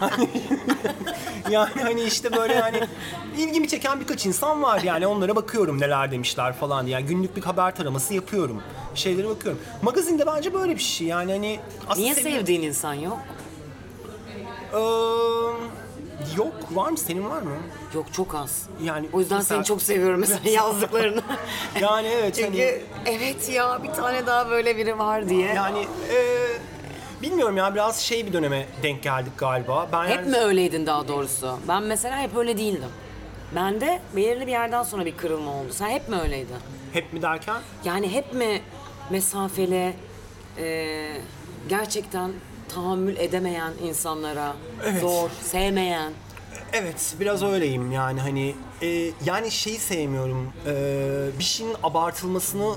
yani 1.50 1.82
hani 1.82 2.02
işte 2.02 2.32
böyle 2.32 2.54
yani 2.54 2.80
ilgimi 3.38 3.68
çeken 3.68 4.00
birkaç 4.00 4.26
insan 4.26 4.62
var 4.62 4.80
yani 4.82 5.06
onlara 5.06 5.36
bakıyorum 5.36 5.80
neler 5.80 6.10
demişler 6.10 6.52
falan. 6.52 6.86
Yani 6.86 7.06
günlük 7.06 7.36
bir 7.36 7.42
haber 7.42 7.76
taraması 7.76 8.14
yapıyorum. 8.14 8.62
Şeylere 8.94 9.28
bakıyorum. 9.28 9.60
Magazinde 9.82 10.26
bence 10.26 10.54
böyle 10.54 10.74
bir 10.74 10.82
şey 10.82 11.06
yani 11.06 11.32
hani 11.32 11.60
Niye 11.96 12.14
sevdiğin 12.14 12.62
insan 12.62 12.94
yok? 12.94 13.18
Ee, 14.72 14.78
yok 16.36 16.52
var 16.70 16.90
mı 16.90 16.98
senin 16.98 17.30
var 17.30 17.42
mı? 17.42 17.50
Yok 17.94 18.06
çok 18.12 18.34
az. 18.34 18.66
Yani 18.82 19.08
O 19.12 19.20
yüzden 19.20 19.38
mesela- 19.38 19.58
seni 19.58 19.66
çok 19.66 19.82
seviyorum 19.82 20.20
mesela 20.20 20.50
yazdıklarını. 20.50 21.22
Yani 21.80 22.06
evet 22.08 22.34
Çünkü 22.34 22.48
hani 22.48 23.16
evet 23.16 23.48
ya 23.48 23.82
bir 23.82 23.88
tane 23.92 24.26
daha 24.26 24.50
böyle 24.50 24.76
biri 24.76 24.98
var 24.98 25.28
diye. 25.28 25.54
yani 25.54 25.86
e, 26.12 26.46
bilmiyorum 27.22 27.56
ya 27.56 27.74
biraz 27.74 28.00
şey 28.00 28.26
bir 28.26 28.32
döneme 28.32 28.66
denk 28.82 29.02
geldik 29.02 29.32
galiba. 29.38 29.88
Ben 29.92 30.04
Hep 30.04 30.16
yani- 30.16 30.30
mi 30.30 30.36
öyleydin 30.36 30.86
daha 30.86 31.08
doğrusu? 31.08 31.58
Ben 31.68 31.82
mesela 31.82 32.18
hep 32.18 32.36
öyle 32.36 32.58
değildim. 32.58 32.90
Ben 33.54 33.80
de 33.80 34.00
belirli 34.16 34.46
bir 34.46 34.52
yerden 34.52 34.82
sonra 34.82 35.04
bir 35.04 35.16
kırılma 35.16 35.50
oldu. 35.50 35.68
Sen 35.72 35.88
hep 35.90 36.08
mi 36.08 36.16
öyleydin? 36.20 36.56
hep 36.92 37.12
mi 37.12 37.22
derken? 37.22 37.56
Yani 37.84 38.12
hep 38.12 38.34
mi 38.34 38.60
mesafeli, 39.10 39.94
e, 40.58 40.96
gerçekten 41.68 42.32
tahammül 42.68 43.16
edemeyen 43.16 43.72
insanlara, 43.82 44.56
Evet. 44.84 45.00
zor, 45.00 45.30
sevmeyen. 45.42 46.12
Evet 46.72 47.14
biraz 47.20 47.42
öyleyim 47.42 47.92
yani 47.92 48.20
hani 48.20 48.54
e, 48.82 49.10
yani 49.24 49.50
şeyi 49.50 49.78
sevmiyorum 49.78 50.52
e, 50.66 51.38
bir 51.38 51.44
şeyin 51.44 51.74
abartılmasını 51.82 52.74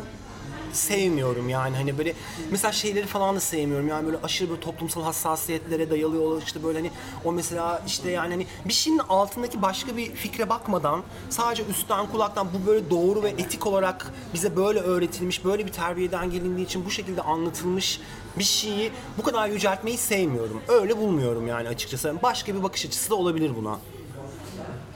sevmiyorum 0.74 1.50
yani 1.50 1.76
hani 1.76 1.98
böyle 1.98 2.14
mesela 2.52 2.72
şeyleri 2.72 3.08
falan 3.08 3.36
da 3.36 3.40
sevmiyorum 3.40 3.88
yani 3.88 4.06
böyle 4.06 4.18
aşırı 4.24 4.50
böyle 4.50 4.62
toplumsal 4.62 5.04
hassasiyetlere 5.04 5.90
dayalı 5.90 6.22
olan 6.22 6.42
işte 6.46 6.64
böyle 6.64 6.78
hani 6.78 6.92
o 7.26 7.32
mesela 7.32 7.82
işte 7.88 8.12
yani 8.12 8.34
hani 8.34 8.48
bir 8.66 8.74
şeyin 8.74 8.98
altındaki 8.98 9.62
başka 9.62 9.98
bir 9.98 10.16
fikre 10.16 10.50
bakmadan 10.50 11.04
sadece 11.30 11.64
üstten 11.66 12.08
kulaktan 12.08 12.48
bu 12.54 12.68
böyle 12.68 12.90
doğru 12.90 13.24
ve 13.24 13.30
etik 13.30 13.68
olarak 13.68 14.14
bize 14.34 14.56
böyle 14.56 14.80
öğretilmiş 14.80 15.46
böyle 15.46 15.66
bir 15.66 15.72
terbiyeden 15.72 16.32
gelindiği 16.32 16.66
için 16.66 16.86
bu 16.86 16.92
şekilde 16.92 17.22
anlatılmış 17.22 18.00
bir 18.40 18.44
şeyi 18.44 18.92
bu 19.18 19.24
kadar 19.24 19.48
yüceltmeyi 19.48 19.98
sevmiyorum 19.98 20.62
öyle 20.68 20.98
bulmuyorum 20.98 21.48
yani 21.48 21.68
açıkçası 21.70 22.16
başka 22.24 22.56
bir 22.56 22.64
bakış 22.64 22.86
açısı 22.86 23.10
da 23.10 23.16
olabilir 23.16 23.52
buna 23.58 23.80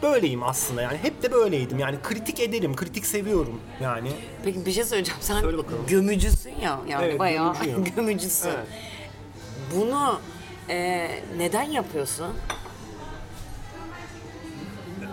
böyleyim 0.03 0.43
aslında 0.43 0.81
yani 0.81 0.97
hep 0.97 1.23
de 1.23 1.31
böyleydim 1.31 1.79
yani 1.79 1.97
kritik 2.03 2.39
ederim 2.39 2.75
kritik 2.75 3.05
seviyorum 3.05 3.59
yani 3.81 4.11
Peki 4.43 4.65
bir 4.65 4.71
şey 4.71 4.83
söyleyeceğim. 4.83 5.21
Sen 5.21 5.41
Söyle 5.41 5.57
bakalım. 5.57 5.85
gömücüsün 5.87 6.53
ya. 6.61 6.79
Yani 6.87 7.05
Evet, 7.05 7.19
bayağı 7.19 7.53
gömücüyüm. 7.53 7.83
gömücüsün. 7.95 8.49
Evet. 8.49 8.67
Bunu 9.75 10.19
e, 10.69 11.09
neden 11.37 11.63
yapıyorsun? 11.63 12.27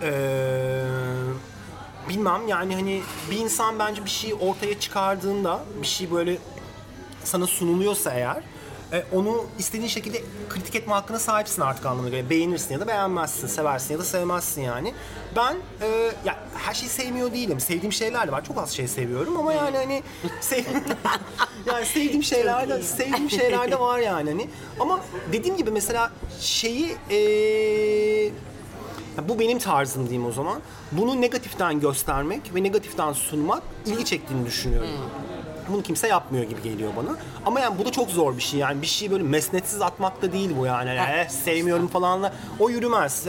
Ee, 0.02 0.84
bilmem 2.08 2.48
yani 2.48 2.74
hani 2.74 3.02
bir 3.30 3.36
insan 3.36 3.78
bence 3.78 4.04
bir 4.04 4.10
şey 4.10 4.34
ortaya 4.40 4.80
çıkardığında 4.80 5.64
bir 5.82 5.86
şey 5.86 6.10
böyle 6.10 6.38
sana 7.24 7.46
sunuluyorsa 7.46 8.10
eğer 8.10 8.42
e, 8.92 9.04
onu 9.12 9.44
istediğin 9.58 9.88
şekilde 9.88 10.22
kritik 10.48 10.74
etme 10.74 10.92
hakkına 10.92 11.18
sahipsin 11.18 11.62
artık 11.62 11.86
anlamına 11.86 12.10
göre. 12.10 12.30
Beğenirsin 12.30 12.74
ya 12.74 12.80
da 12.80 12.88
beğenmezsin, 12.88 13.46
seversin 13.46 13.94
ya 13.94 14.00
da 14.00 14.04
sevmezsin 14.04 14.62
yani. 14.62 14.94
Ben 15.36 15.56
e, 15.80 16.12
ya 16.24 16.38
her 16.54 16.74
şeyi 16.74 16.88
sevmiyor 16.88 17.32
değilim. 17.32 17.60
Sevdiğim 17.60 17.92
şeyler 17.92 18.28
de 18.28 18.32
var. 18.32 18.44
Çok 18.44 18.58
az 18.58 18.70
şey 18.70 18.88
seviyorum 18.88 19.36
ama 19.36 19.52
yani 19.52 19.76
hani 19.76 20.02
sev... 20.40 20.64
yani 21.66 21.86
sevdiğim 21.86 22.22
şeyler 22.22 22.68
de 22.68 22.82
sevdiğim 22.82 23.30
şeyler 23.30 23.70
de 23.70 23.80
var 23.80 23.98
yani 23.98 24.30
hani. 24.30 24.48
Ama 24.80 25.00
dediğim 25.32 25.56
gibi 25.56 25.70
mesela 25.70 26.10
şeyi 26.40 26.96
e, 27.10 27.18
bu 29.28 29.38
benim 29.38 29.58
tarzım 29.58 30.08
diyeyim 30.08 30.28
o 30.28 30.32
zaman. 30.32 30.60
Bunu 30.92 31.20
negatiften 31.20 31.80
göstermek 31.80 32.54
ve 32.54 32.62
negatiften 32.62 33.12
sunmak 33.12 33.62
ilgi 33.86 34.04
çektiğini 34.04 34.46
düşünüyorum. 34.46 34.88
Bunu 35.69 35.83
kimse 35.83 36.09
yapmıyor 36.09 36.45
gibi 36.45 36.62
geliyor 36.62 36.90
bana. 36.97 37.16
Ama 37.47 37.61
yani 37.61 37.78
bu 37.78 37.85
da 37.85 37.92
çok 37.92 38.11
zor 38.11 38.37
bir 38.37 38.42
şey. 38.42 38.61
Yani 38.61 38.83
bir 38.83 38.87
şeyi 38.87 39.11
böyle 39.11 39.23
mesnetsiz 39.23 39.83
atmak 39.83 40.23
da 40.23 40.33
değil 40.33 40.50
bu 40.59 40.66
yani. 40.66 40.88
yani 40.88 41.11
"Eh, 41.21 41.28
sevmiyorum 41.28 41.88
falanla. 41.88 42.33
O 42.61 42.71
yürümez. 42.71 43.26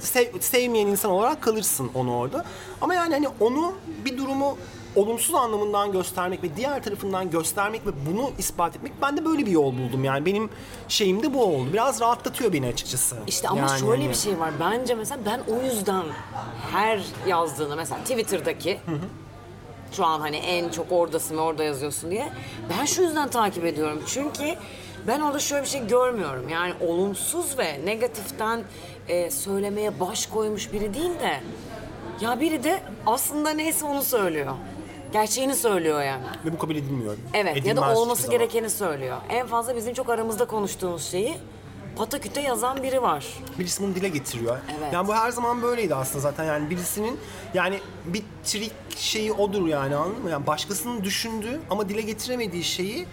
Sev- 0.00 0.40
sevmeyen 0.40 0.86
insan 0.86 1.10
olarak 1.10 1.42
kalırsın 1.42 1.90
onu 1.94 2.16
orada. 2.16 2.44
Ama 2.80 2.94
yani 2.94 3.14
hani 3.14 3.28
onu 3.40 3.72
bir 4.04 4.18
durumu 4.18 4.58
olumsuz 4.96 5.34
anlamından 5.34 5.92
göstermek 5.92 6.42
ve 6.42 6.56
diğer 6.56 6.82
tarafından 6.82 7.30
göstermek 7.30 7.86
ve 7.86 7.90
bunu 8.10 8.30
ispat 8.38 8.76
etmek 8.76 8.92
ben 9.02 9.16
de 9.16 9.24
böyle 9.24 9.46
bir 9.46 9.50
yol 9.50 9.72
buldum 9.78 10.04
yani 10.04 10.26
benim 10.26 10.50
şeyim 10.88 11.22
de 11.22 11.34
bu 11.34 11.44
oldu. 11.44 11.72
Biraz 11.72 12.00
rahatlatıyor 12.00 12.52
beni 12.52 12.66
açıkçası. 12.66 13.16
İşte 13.26 13.48
ama 13.48 13.60
Yani 13.60 13.80
şöyle 13.80 14.02
hani- 14.02 14.08
bir 14.08 14.14
şey 14.14 14.38
var. 14.40 14.50
Bence 14.60 14.94
mesela 14.94 15.20
ben 15.26 15.40
o 15.54 15.62
yüzden 15.62 16.02
her 16.72 17.00
yazdığını 17.26 17.76
mesela 17.76 18.00
Twitter'daki 18.00 18.80
şu 19.92 20.04
an 20.06 20.20
hani 20.20 20.36
en 20.36 20.68
çok 20.68 20.92
oradasın 20.92 21.36
ve 21.36 21.40
orada 21.40 21.64
yazıyorsun 21.64 22.10
diye 22.10 22.28
ben 22.78 22.84
şu 22.84 23.02
yüzden 23.02 23.28
takip 23.28 23.64
ediyorum. 23.64 24.02
Çünkü 24.06 24.54
ben 25.06 25.20
orada 25.20 25.38
şöyle 25.38 25.62
bir 25.62 25.68
şey 25.68 25.86
görmüyorum. 25.86 26.48
Yani 26.48 26.74
olumsuz 26.80 27.58
ve 27.58 27.80
negatiften 27.84 28.62
e, 29.08 29.30
söylemeye 29.30 30.00
baş 30.00 30.26
koymuş 30.26 30.72
biri 30.72 30.94
değil 30.94 31.20
de 31.20 31.40
ya 32.20 32.40
biri 32.40 32.64
de 32.64 32.80
aslında 33.06 33.50
neyse 33.50 33.86
onu 33.86 34.02
söylüyor. 34.02 34.54
Gerçeğini 35.12 35.56
söylüyor 35.56 36.02
yani. 36.02 36.24
Ve 36.44 36.52
bu 36.52 36.58
kabul 36.58 36.74
edilmiyor. 36.76 37.16
Evet 37.34 37.56
ya 37.56 37.62
Edilmez 37.62 37.76
da 37.76 37.86
hiçbir 37.88 38.00
olması 38.00 38.22
zaman. 38.22 38.38
gerekeni 38.38 38.70
söylüyor. 38.70 39.16
En 39.28 39.46
fazla 39.46 39.76
bizim 39.76 39.94
çok 39.94 40.08
aramızda 40.10 40.44
konuştuğumuz 40.44 41.10
şeyi 41.10 41.36
pataküte 41.98 42.40
yazan 42.40 42.82
biri 42.82 43.02
var. 43.02 43.26
Birisi 43.58 43.82
bunu 43.82 43.94
dile 43.94 44.08
getiriyor. 44.08 44.58
Evet. 44.78 44.92
Yani 44.92 45.08
bu 45.08 45.14
her 45.14 45.30
zaman 45.30 45.62
böyleydi 45.62 45.94
aslında 45.94 46.20
zaten 46.20 46.44
yani 46.44 46.70
birisinin 46.70 47.20
yani 47.54 47.80
bir 48.04 48.22
trik 48.44 48.72
şeyi 48.96 49.32
odur 49.32 49.66
yani 49.66 49.96
anladın 49.96 50.22
mı? 50.22 50.30
Yani 50.30 50.46
başkasının 50.46 51.04
düşündüğü 51.04 51.60
ama 51.70 51.88
dile 51.88 52.00
getiremediği 52.00 52.64
şeyi 52.64 53.06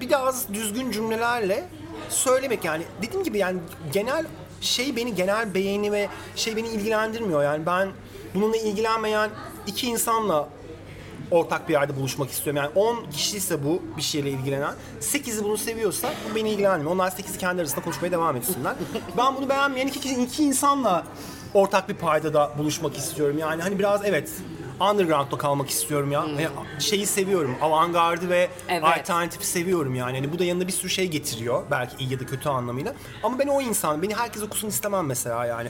bir 0.00 0.10
de 0.10 0.16
az 0.16 0.54
düzgün 0.54 0.90
cümlelerle 0.90 1.68
söylemek 2.08 2.64
yani 2.64 2.82
dediğim 3.02 3.24
gibi 3.24 3.38
yani 3.38 3.58
genel 3.92 4.26
şey 4.60 4.96
beni 4.96 5.14
genel 5.14 5.54
beğeni 5.54 5.92
ve 5.92 6.08
şey 6.36 6.56
beni 6.56 6.68
ilgilendirmiyor 6.68 7.42
yani 7.42 7.66
ben 7.66 7.88
bununla 8.34 8.56
ilgilenmeyen 8.56 9.30
iki 9.66 9.86
insanla 9.86 10.48
ortak 11.30 11.68
bir 11.68 11.72
yerde 11.72 11.96
buluşmak 11.96 12.30
istiyorum. 12.30 12.62
Yani 12.62 12.70
10 12.74 13.10
kişiyse 13.10 13.64
bu 13.64 13.82
bir 13.96 14.02
şeyle 14.02 14.30
ilgilenen, 14.30 14.74
8'i 15.00 15.44
bunu 15.44 15.56
seviyorsa 15.56 16.10
bu 16.30 16.34
beni 16.34 16.50
ilgilenmiyor. 16.50 16.90
Onlar 16.90 17.10
8'i 17.10 17.38
kendi 17.38 17.60
arasında 17.60 17.80
konuşmaya 17.80 18.10
devam 18.10 18.36
etsinler. 18.36 18.74
ben 19.16 19.36
bunu 19.36 19.48
beğenmeyen 19.48 19.86
iki, 19.86 20.22
iki 20.22 20.44
insanla 20.44 21.06
ortak 21.54 21.88
bir 21.88 21.94
paydada 21.94 22.52
buluşmak 22.58 22.96
istiyorum. 22.96 23.38
Yani 23.38 23.62
hani 23.62 23.78
biraz 23.78 24.04
evet 24.04 24.30
underground'da 24.80 25.38
kalmak 25.38 25.70
istiyorum 25.70 26.12
ya. 26.12 26.24
Yani 26.40 26.48
şeyi 26.78 27.06
seviyorum. 27.06 27.56
Avantgardı 27.62 28.30
ve 28.30 28.48
Evet. 28.68 28.84
alternatifi 28.84 29.46
seviyorum 29.46 29.94
yani. 29.94 30.16
Hani 30.16 30.32
bu 30.32 30.38
da 30.38 30.44
yanında 30.44 30.66
bir 30.66 30.72
sürü 30.72 30.90
şey 30.90 31.08
getiriyor. 31.08 31.62
Belki 31.70 31.96
iyi 32.04 32.12
ya 32.12 32.20
da 32.20 32.26
kötü 32.26 32.48
anlamıyla. 32.48 32.94
Ama 33.22 33.38
ben 33.38 33.46
o 33.46 33.60
insan, 33.60 34.02
beni 34.02 34.14
herkes 34.14 34.42
okusun 34.42 34.68
istemem 34.68 35.06
mesela 35.06 35.46
yani. 35.46 35.68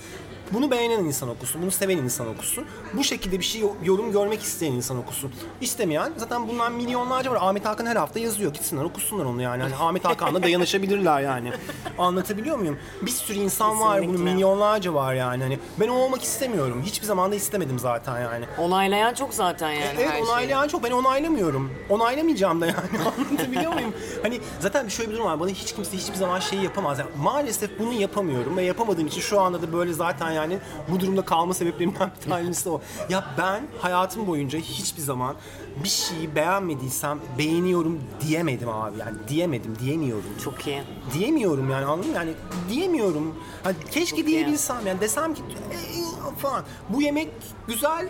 Bunu 0.53 0.71
beğenen 0.71 1.05
insan 1.05 1.29
okusun, 1.29 1.63
bunu 1.63 1.71
seven 1.71 1.97
insan 1.97 2.29
okusun. 2.29 2.65
Bu 2.95 3.05
şekilde 3.05 3.39
bir 3.39 3.45
şey 3.45 3.63
yorum 3.85 4.13
görmek 4.13 4.43
isteyen 4.43 4.73
insan 4.73 4.97
okusun. 4.99 5.33
İstemeyen 5.61 6.13
zaten 6.17 6.49
bundan 6.49 6.73
milyonlarca 6.73 7.31
var. 7.31 7.39
Ahmet 7.41 7.65
Hakan 7.65 7.87
her 7.87 7.97
hafta 7.97 8.19
yazıyor. 8.21 8.53
Gitsinler 8.53 8.85
okusunlar 8.85 9.25
onu 9.25 9.43
yani. 9.43 9.63
Hani 9.63 9.75
Ahmet 9.75 10.05
Hakan'la 10.05 10.43
dayanışabilirler 10.43 11.21
yani. 11.21 11.53
Anlatabiliyor 11.99 12.57
muyum? 12.59 12.77
Bir 13.03 13.11
sürü 13.11 13.39
insan 13.39 13.81
var. 13.81 13.99
Bunu 13.99 14.07
Kesinlikle. 14.11 14.35
milyonlarca 14.35 14.95
var 14.95 15.15
yani. 15.15 15.43
Hani 15.43 15.59
ben 15.81 15.89
o 15.89 15.95
olmak 15.95 16.23
istemiyorum. 16.23 16.83
Hiçbir 16.87 17.07
zaman 17.07 17.31
da 17.33 17.35
istemedim 17.35 17.79
zaten 17.79 18.21
yani. 18.21 18.45
Onaylayan 18.59 19.15
çok 19.15 19.35
zaten 19.35 19.71
yani 19.71 19.85
Evet 19.99 20.09
her 20.09 20.13
şeyi. 20.13 20.25
onaylayan 20.25 20.69
çok 20.69 20.85
ben 20.85 20.91
onaylamıyorum. 20.91 21.71
Onaylamayacağım 21.89 22.61
da 22.61 22.67
yani 22.67 22.79
anlatabiliyor 23.29 23.73
muyum? 23.73 23.93
Hani 24.23 24.41
zaten 24.61 24.89
şöyle 24.89 25.11
bir 25.11 25.15
durum 25.15 25.27
var 25.27 25.41
bana 25.41 25.49
hiç 25.51 25.73
kimse 25.75 25.97
hiçbir 25.97 26.15
zaman 26.17 26.41
şeyi 26.41 26.63
yapamaz. 26.65 26.99
Yani 26.99 27.11
maalesef 27.23 27.79
bunu 27.79 27.93
yapamıyorum 27.93 28.57
ve 28.57 28.63
yapamadığım 28.63 29.07
için 29.07 29.21
şu 29.21 29.41
anda 29.41 29.63
da 29.63 29.73
böyle 29.73 29.93
zaten 29.93 30.38
yani 30.39 30.59
bu 30.89 31.01
durumda 31.01 31.25
kalma 31.25 31.55
sebeplerimden 31.55 32.11
bir 32.25 32.31
tanesi 32.31 32.69
o. 32.71 32.81
Ya 33.09 33.25
ben 33.39 33.63
hayatım 33.79 34.27
boyunca 34.27 34.59
hiçbir 34.59 35.03
zaman 35.03 35.37
bir 35.85 35.89
şeyi 35.89 36.35
beğenmediysem 36.35 37.19
beğeniyorum 37.39 38.01
diyemedim 38.27 38.69
abi 38.69 38.99
yani 38.99 39.17
diyemedim 39.29 39.79
diyemiyorum. 39.79 40.25
Çok 40.45 40.67
iyi. 40.67 40.83
Diyemiyorum 41.15 41.71
yani 41.71 41.85
anladın 41.87 42.11
mı? 42.11 42.17
Yani 42.17 42.33
diyemiyorum. 42.71 43.35
Hani 43.65 43.77
keşke 43.91 44.17
Çok 44.17 44.27
diyebilsem 44.27 44.87
yani 44.87 45.01
desem 45.01 45.35
ki 45.35 45.43
"Ey, 45.73 46.03
falan 46.39 46.65
bu 46.89 47.03
yemek 47.03 47.29
güzel 47.67 48.09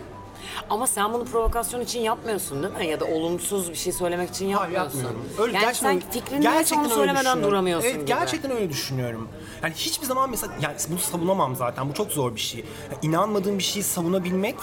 Ama 0.69 0.87
sen 0.87 1.13
bunu 1.13 1.25
provokasyon 1.25 1.81
için 1.81 1.99
yapmıyorsun 1.99 2.63
değil 2.63 2.73
mi? 2.73 2.87
Ya 2.87 2.99
da 2.99 3.05
olumsuz 3.05 3.69
bir 3.69 3.75
şey 3.75 3.93
söylemek 3.93 4.29
için 4.29 4.51
Hayır 4.51 4.73
yapmıyorsun. 4.73 4.99
yapmıyorum. 4.99 5.29
Öyle 5.39 5.53
yani 5.53 5.65
gerçekten 5.65 5.99
sen 5.99 6.11
fikrini 6.11 6.45
neyse 6.45 6.75
onu 6.75 6.83
öyle 6.83 6.93
söylemeden 6.93 7.19
düşünüyorum. 7.25 7.43
duramıyorsun 7.43 7.87
evet, 7.87 7.95
gibi. 7.95 8.05
gerçekten 8.05 8.51
öyle 8.51 8.69
düşünüyorum. 8.69 9.29
Yani 9.63 9.73
hiçbir 9.73 10.05
zaman 10.05 10.29
mesela 10.29 10.53
yani 10.61 10.75
bunu 10.89 10.99
savunamam 10.99 11.55
zaten. 11.55 11.89
Bu 11.89 11.93
çok 11.93 12.11
zor 12.11 12.35
bir 12.35 12.39
şey. 12.39 12.65
Yani 12.91 12.99
inanmadığım 13.01 13.57
bir 13.57 13.63
şeyi 13.63 13.83
savunabilmek 13.83 14.55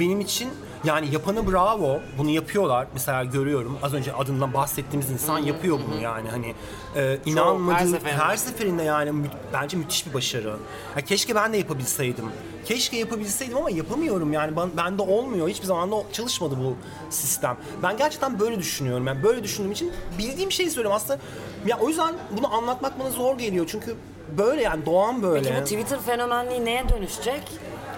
benim 0.00 0.20
için 0.20 0.50
yani 0.86 1.12
yapana 1.14 1.52
bravo. 1.52 2.00
Bunu 2.18 2.30
yapıyorlar. 2.30 2.86
Mesela 2.94 3.24
görüyorum. 3.24 3.78
Az 3.82 3.94
önce 3.94 4.12
adından 4.12 4.54
bahsettiğimiz 4.54 5.10
insan 5.10 5.38
yapıyor 5.38 5.78
bunu 5.90 6.00
yani. 6.02 6.28
Hani 6.28 6.54
e, 6.96 7.18
inanmadığım 7.26 7.74
her 7.74 7.78
her 7.78 7.86
seferinde. 7.86 8.36
seferinde, 8.36 8.82
yani 8.82 9.10
mü- 9.12 9.28
bence 9.52 9.76
müthiş 9.76 10.06
bir 10.06 10.14
başarı. 10.14 10.56
Ya 10.96 11.04
keşke 11.04 11.34
ben 11.34 11.52
de 11.52 11.56
yapabilseydim. 11.56 12.24
Keşke 12.64 12.96
yapabilseydim 12.96 13.56
ama 13.56 13.70
yapamıyorum 13.70 14.32
yani 14.32 14.56
ben, 14.56 14.68
bende 14.76 15.02
olmuyor. 15.02 15.48
Hiçbir 15.48 15.66
zaman 15.66 15.92
da 15.92 15.96
çalışmadı 16.12 16.54
bu 16.64 16.76
sistem. 17.10 17.56
Ben 17.82 17.96
gerçekten 17.96 18.40
böyle 18.40 18.58
düşünüyorum. 18.58 19.06
Yani 19.06 19.22
böyle 19.22 19.42
düşündüğüm 19.42 19.72
için 19.72 19.92
bildiğim 20.18 20.52
şeyi 20.52 20.70
söylüyorum 20.70 20.96
aslında. 20.96 21.18
Ya 21.66 21.78
o 21.78 21.88
yüzden 21.88 22.14
bunu 22.30 22.54
anlatmak 22.54 23.00
bana 23.00 23.10
zor 23.10 23.38
geliyor 23.38 23.66
çünkü 23.68 23.94
böyle 24.38 24.62
yani 24.62 24.86
doğan 24.86 25.22
böyle. 25.22 25.48
Peki 25.48 25.60
bu 25.60 25.64
Twitter 25.64 26.00
fenomenliği 26.00 26.64
neye 26.64 26.88
dönüşecek? 26.88 27.42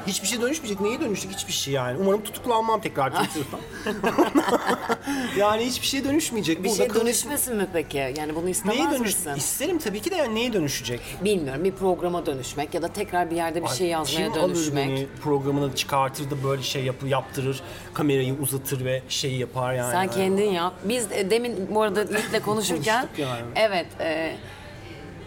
Hiçbir 0.08 0.26
şey 0.28 0.40
dönüşmeyecek. 0.40 0.80
Neye 0.80 1.00
dönüşecek? 1.00 1.32
Hiçbir 1.36 1.52
şey 1.52 1.74
yani. 1.74 1.98
Umarım 2.00 2.22
tutuklanmam 2.24 2.80
tekrar 2.80 3.10
Twitter'dan. 3.24 3.60
yani 5.36 5.64
hiçbir 5.66 5.86
şey 5.86 6.04
dönüşmeyecek. 6.04 6.58
Bir 6.64 6.68
Burada 6.68 6.76
şey 6.76 6.94
dönüşmesin 6.94 7.56
mi 7.56 7.66
peki? 7.72 8.14
Yani 8.18 8.34
bunu 8.34 8.48
istemez 8.48 8.78
Neye 8.78 8.90
dönüş? 8.90 9.00
misin? 9.00 9.32
İsterim 9.36 9.78
tabii 9.78 10.00
ki 10.00 10.10
de 10.10 10.14
yani 10.16 10.34
neye 10.34 10.52
dönüşecek? 10.52 11.00
Bilmiyorum 11.24 11.64
bir 11.64 11.72
programa 11.72 12.26
dönüşmek 12.26 12.74
ya 12.74 12.82
da 12.82 12.88
tekrar 12.88 13.30
bir 13.30 13.36
yerde 13.36 13.62
bir 13.62 13.68
şey 13.68 13.86
yazmaya 13.88 14.32
Kim 14.32 14.42
alır 14.42 14.54
dönüşmek. 14.54 14.88
beni 14.88 15.06
programına 15.22 15.74
çıkartır 15.74 16.30
da 16.30 16.44
böyle 16.44 16.62
şey 16.62 16.84
yapı, 16.84 17.06
yaptırır, 17.06 17.60
kamerayı 17.94 18.34
uzatır 18.42 18.84
ve 18.84 19.02
şeyi 19.08 19.38
yapar 19.38 19.74
yani. 19.74 19.92
Sen 19.92 20.10
kendin 20.10 20.50
yap. 20.50 20.74
Biz 20.84 21.10
de 21.10 21.30
demin 21.30 21.68
bu 21.74 21.82
arada 21.82 22.00
Yiğit'le 22.00 22.42
konuşurken 22.44 23.08
yani. 23.18 23.46
evet 23.56 23.86
e, 24.00 24.36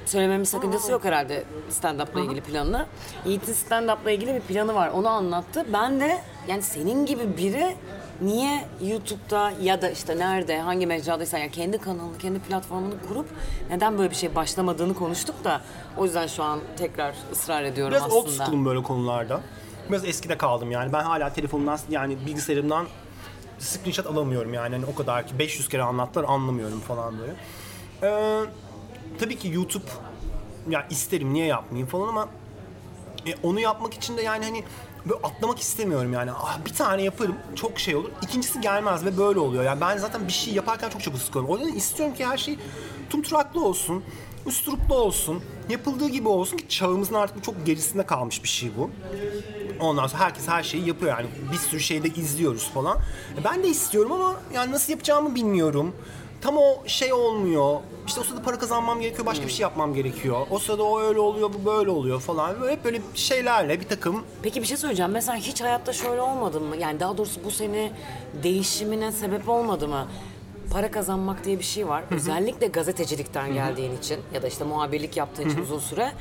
söylememin 0.06 0.44
sakıncası 0.44 0.92
yok 0.92 1.04
herhalde 1.04 1.44
stand-up'la 1.70 2.22
ilgili 2.22 2.42
planını. 2.42 2.86
Yiğit'in 3.26 3.54
stand-up'la 3.54 4.12
ilgili 4.12 4.34
bir 4.34 4.40
planı 4.40 4.76
var. 4.76 4.90
Onu 4.90 5.10
anlattı. 5.10 5.66
Ben 5.74 6.00
de 6.00 6.22
yani 6.48 6.62
senin 6.62 7.06
gibi 7.06 7.38
biri 7.38 7.76
niye 8.22 8.66
YouTube'da 8.82 9.52
ya 9.62 9.82
da 9.82 9.90
işte 9.90 10.18
nerede, 10.18 10.60
hangi 10.60 10.88
mecradaysa 10.88 11.38
yani 11.38 11.52
kendi 11.52 11.78
kanalını, 11.78 12.18
kendi 12.18 12.40
platformunu 12.40 12.94
kurup 13.08 13.26
neden 13.70 13.98
böyle 13.98 14.10
bir 14.10 14.16
şey 14.16 14.36
başlamadığını 14.36 14.94
konuştuk 14.94 15.44
da 15.44 15.62
o 15.98 16.06
yüzden 16.06 16.28
şu 16.28 16.44
an 16.44 16.60
tekrar 16.78 17.16
ısrar 17.32 17.64
ediyorum 17.64 17.94
Biraz 17.94 18.12
old 18.12 18.26
aslında. 18.28 18.46
school'um 18.46 18.66
böyle 18.66 18.84
konularda. 18.84 19.42
Biraz 19.90 20.06
eskide 20.06 20.38
kaldım 20.38 20.72
yani. 20.72 20.94
Ben 20.94 21.04
hala 21.04 21.34
telefonumdan 21.34 21.80
yani 21.90 22.18
bilgisayarımdan 22.26 22.88
screenshot 23.60 24.06
alamıyorum 24.06 24.54
yani. 24.54 24.76
Hani 24.76 24.86
o 24.86 24.96
kadar 24.96 25.28
ki 25.28 25.40
500 25.40 25.70
kere 25.70 25.84
anlattılar 25.84 26.26
anlamıyorum 26.30 26.80
falan 26.80 27.14
böyle. 27.20 27.34
Ee, 28.04 28.42
tabii 29.20 29.38
ki 29.38 29.48
YouTube 29.48 29.86
ya 30.70 30.88
isterim 30.90 31.34
niye 31.34 31.46
yapmayayım 31.46 31.88
falan 31.88 32.08
ama 32.08 32.30
e, 33.28 33.36
onu 33.44 33.60
yapmak 33.60 33.94
için 33.94 34.18
de 34.18 34.22
yani 34.22 34.46
hani 34.46 34.64
böyle 35.06 35.20
atlamak 35.24 35.60
istemiyorum 35.60 36.14
yani. 36.14 36.32
Ah, 36.32 36.60
bir 36.66 36.74
tane 36.74 37.02
yaparım 37.02 37.36
çok 37.56 37.80
şey 37.80 37.96
olur. 37.96 38.10
İkincisi 38.22 38.62
gelmez 38.62 39.06
ve 39.06 39.18
böyle 39.18 39.40
oluyor. 39.40 39.64
Yani 39.64 39.82
ben 39.82 39.98
zaten 39.98 40.28
bir 40.28 40.34
şey 40.34 40.54
yaparken 40.54 40.90
çok 40.90 41.02
çok 41.04 41.18
sıkılıyorum. 41.18 41.56
O 41.56 41.58
yüzden 41.58 41.78
istiyorum 41.78 42.16
ki 42.16 42.26
her 42.26 42.38
şey 42.38 42.58
tumturaklı 43.10 43.66
olsun, 43.66 44.04
üsturuplu 44.46 44.96
olsun, 44.96 45.44
yapıldığı 45.70 46.08
gibi 46.10 46.28
olsun 46.28 46.58
ki 46.58 46.68
çağımızın 46.70 47.14
artık 47.16 47.44
çok 47.44 47.66
gerisinde 47.66 48.06
kalmış 48.06 48.44
bir 48.44 48.50
şey 48.50 48.72
bu. 48.78 48.90
Ondan 49.80 50.08
sonra 50.08 50.24
herkes 50.24 50.48
her 50.48 50.64
şeyi 50.64 50.88
yapıyor 50.88 51.12
yani 51.18 51.28
bir 51.52 51.58
sürü 51.58 51.80
şeyde 51.80 52.08
izliyoruz 52.08 52.70
falan. 52.74 52.98
E, 53.42 53.44
Ben 53.44 53.64
de 53.64 53.68
istiyorum 53.68 54.12
ama 54.12 54.36
yani 54.54 54.72
nasıl 54.72 54.92
yapacağımı 54.94 55.36
bilmiyorum. 55.36 55.96
Tam 56.42 56.58
o 56.58 56.88
şey 56.88 57.14
olmuyor. 57.14 57.80
İşte 58.08 58.22
o 58.22 58.24
sırada 58.24 58.42
para 58.42 58.60
kazanmam 58.60 59.02
gerekiyor, 59.02 59.26
başka 59.26 59.46
bir 59.46 59.52
şey 59.52 59.62
yapmam 59.64 59.94
gerekiyor. 59.94 60.48
O 60.50 60.60
sırada 60.60 60.84
o 60.84 61.02
öyle 61.02 61.20
oluyor, 61.20 61.54
bu 61.54 61.66
böyle 61.66 61.90
oluyor 61.90 62.22
falan. 62.22 62.62
Böyle 62.62 62.74
hep 62.74 62.86
böyle 62.86 63.02
şeylerle 63.16 63.80
bir 63.80 63.88
takım 63.88 64.24
Peki 64.44 64.62
bir 64.62 64.68
şey 64.68 64.78
söyleyeceğim. 64.78 65.12
Mesela 65.12 65.38
hiç 65.38 65.62
hayatta 65.62 65.94
şöyle 65.94 66.22
olmadı 66.22 66.60
mı? 66.60 66.78
Yani 66.78 67.00
daha 67.00 67.18
doğrusu 67.18 67.44
bu 67.44 67.52
seni 67.52 67.92
değişimine 68.44 69.12
sebep 69.12 69.50
olmadı 69.50 69.88
mı? 69.88 70.08
Para 70.74 70.92
kazanmak 70.92 71.46
diye 71.46 71.60
bir 71.60 71.64
şey 71.64 71.88
var. 71.88 72.04
Özellikle 72.12 72.68
gazetecilikten 72.68 73.54
geldiğin 73.54 73.98
için 73.98 74.20
ya 74.34 74.42
da 74.42 74.48
işte 74.48 74.64
muhabirlik 74.64 75.18
yaptığın 75.18 75.50
için 75.50 75.62
uzun 75.62 75.80
süre 75.80 76.12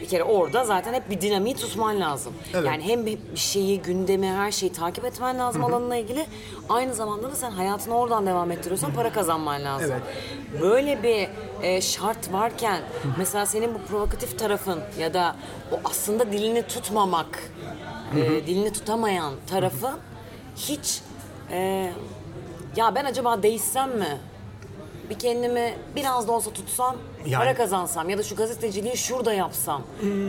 bir 0.00 0.08
kere 0.08 0.24
orada 0.24 0.64
zaten 0.64 0.94
hep 0.94 1.10
bir 1.10 1.20
dinamiği 1.20 1.54
tutman 1.54 2.00
lazım. 2.00 2.34
Evet. 2.54 2.66
Yani 2.66 2.82
hem 2.82 3.06
bir 3.06 3.18
şeyi, 3.34 3.82
gündemi, 3.82 4.26
her 4.26 4.50
şeyi 4.52 4.72
takip 4.72 5.04
etmen 5.04 5.38
lazım 5.38 5.64
alanına 5.64 5.96
ilgili. 5.96 6.26
Aynı 6.68 6.94
zamanda 6.94 7.30
da 7.30 7.34
sen 7.34 7.50
hayatını 7.50 7.98
oradan 7.98 8.26
devam 8.26 8.50
ettiriyorsan 8.50 8.92
para 8.92 9.12
kazanman 9.12 9.64
lazım. 9.64 9.90
Evet. 9.92 10.62
Böyle 10.62 11.02
bir 11.02 11.28
e, 11.62 11.80
şart 11.80 12.32
varken 12.32 12.82
mesela 13.18 13.46
senin 13.46 13.74
bu 13.74 13.78
provokatif 13.78 14.38
tarafın 14.38 14.80
ya 14.98 15.14
da 15.14 15.36
o 15.72 15.80
aslında 15.84 16.32
dilini 16.32 16.62
tutmamak, 16.62 17.52
e, 18.16 18.46
dilini 18.46 18.72
tutamayan 18.72 19.32
tarafın 19.50 19.94
hiç 20.56 21.00
e, 21.50 21.90
ya 22.76 22.94
ben 22.94 23.04
acaba 23.04 23.42
değişsem 23.42 23.98
mi? 23.98 24.18
Bir 25.10 25.18
kendimi 25.18 25.74
biraz 25.96 26.28
da 26.28 26.32
olsa 26.32 26.50
tutsam, 26.50 26.96
Yani- 27.28 27.44
para 27.44 27.54
kazansam 27.54 28.08
ya 28.10 28.18
da 28.18 28.22
şu 28.22 28.36
gazeteciliği 28.36 28.96
şurada 28.96 29.32
yapsam 29.32 29.82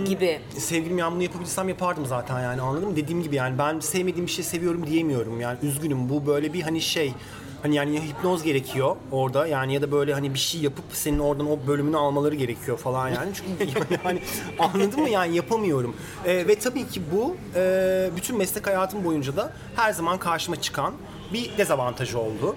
gibi. 0.06 0.40
sevgilim 0.58 0.98
ya 0.98 1.12
bunu 1.12 1.24
yapabilsem 1.24 1.70
yapardım 1.70 2.06
zaten 2.06 2.40
yani 2.42 2.62
anladın 2.62 2.90
mı? 2.90 2.96
Dediğim 2.96 3.24
gibi 3.24 3.36
yani 3.36 3.58
ben 3.58 3.80
sevmediğim 3.80 4.26
bir 4.28 4.32
şey 4.32 4.46
seviyorum 4.46 4.88
diyemiyorum 4.88 5.42
yani 5.42 5.58
üzgünüm 5.62 6.10
bu 6.10 6.26
böyle 6.26 6.54
bir 6.54 6.62
hani 6.62 6.82
şey 6.82 7.14
hani 7.64 7.76
yani 7.76 7.96
ya 7.96 8.02
hipnoz 8.02 8.44
gerekiyor 8.44 8.96
orada 9.12 9.48
yani 9.48 9.74
ya 9.74 9.82
da 9.82 9.92
böyle 9.92 10.14
hani 10.14 10.34
bir 10.34 10.40
şey 10.40 10.62
yapıp 10.62 10.86
senin 10.94 11.20
oradan 11.20 11.52
o 11.52 11.58
bölümünü 11.68 11.98
almaları 11.98 12.36
gerekiyor 12.36 12.78
falan 12.78 13.08
yani 13.10 13.32
çünkü 13.60 13.74
yani 14.06 14.22
anladın 14.60 15.00
mı 15.02 15.10
yani 15.10 15.36
yapamıyorum 15.36 15.96
Ee, 16.26 16.48
ve 16.48 16.56
tabii 16.60 16.88
ki 16.88 17.02
bu 17.16 17.36
e, 17.56 18.10
bütün 18.16 18.38
meslek 18.38 18.68
hayatım 18.68 19.04
boyunca 19.04 19.36
da 19.36 19.54
her 19.76 19.94
zaman 19.94 20.18
karşıma 20.18 20.62
çıkan 20.62 20.94
bir 21.34 21.58
dezavantajı 21.58 22.20
oldu. 22.20 22.56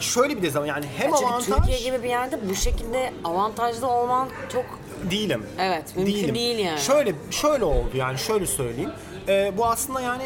Şöyle 0.00 0.36
bir 0.36 0.42
dezavantaj 0.42 0.68
yani 0.68 0.86
hem 0.98 1.10
Çünkü 1.10 1.26
avantaj 1.26 1.56
Türkiye 1.56 1.80
gibi 1.80 2.02
bir 2.02 2.08
yerde 2.08 2.48
bu 2.48 2.54
şekilde 2.54 3.12
avantajlı 3.24 3.88
olman 3.88 4.28
çok 4.52 4.64
değilim. 5.10 5.46
Evet, 5.58 5.96
mümkün 5.96 6.14
Değilim. 6.14 6.34
değil 6.34 6.58
yani. 6.58 6.80
Şöyle 6.80 7.14
şöyle 7.30 7.64
oldu 7.64 7.90
yani 7.94 8.18
şöyle 8.18 8.46
söyleyeyim. 8.46 8.90
Ee, 9.28 9.52
bu 9.56 9.66
aslında 9.66 10.00
yani 10.00 10.22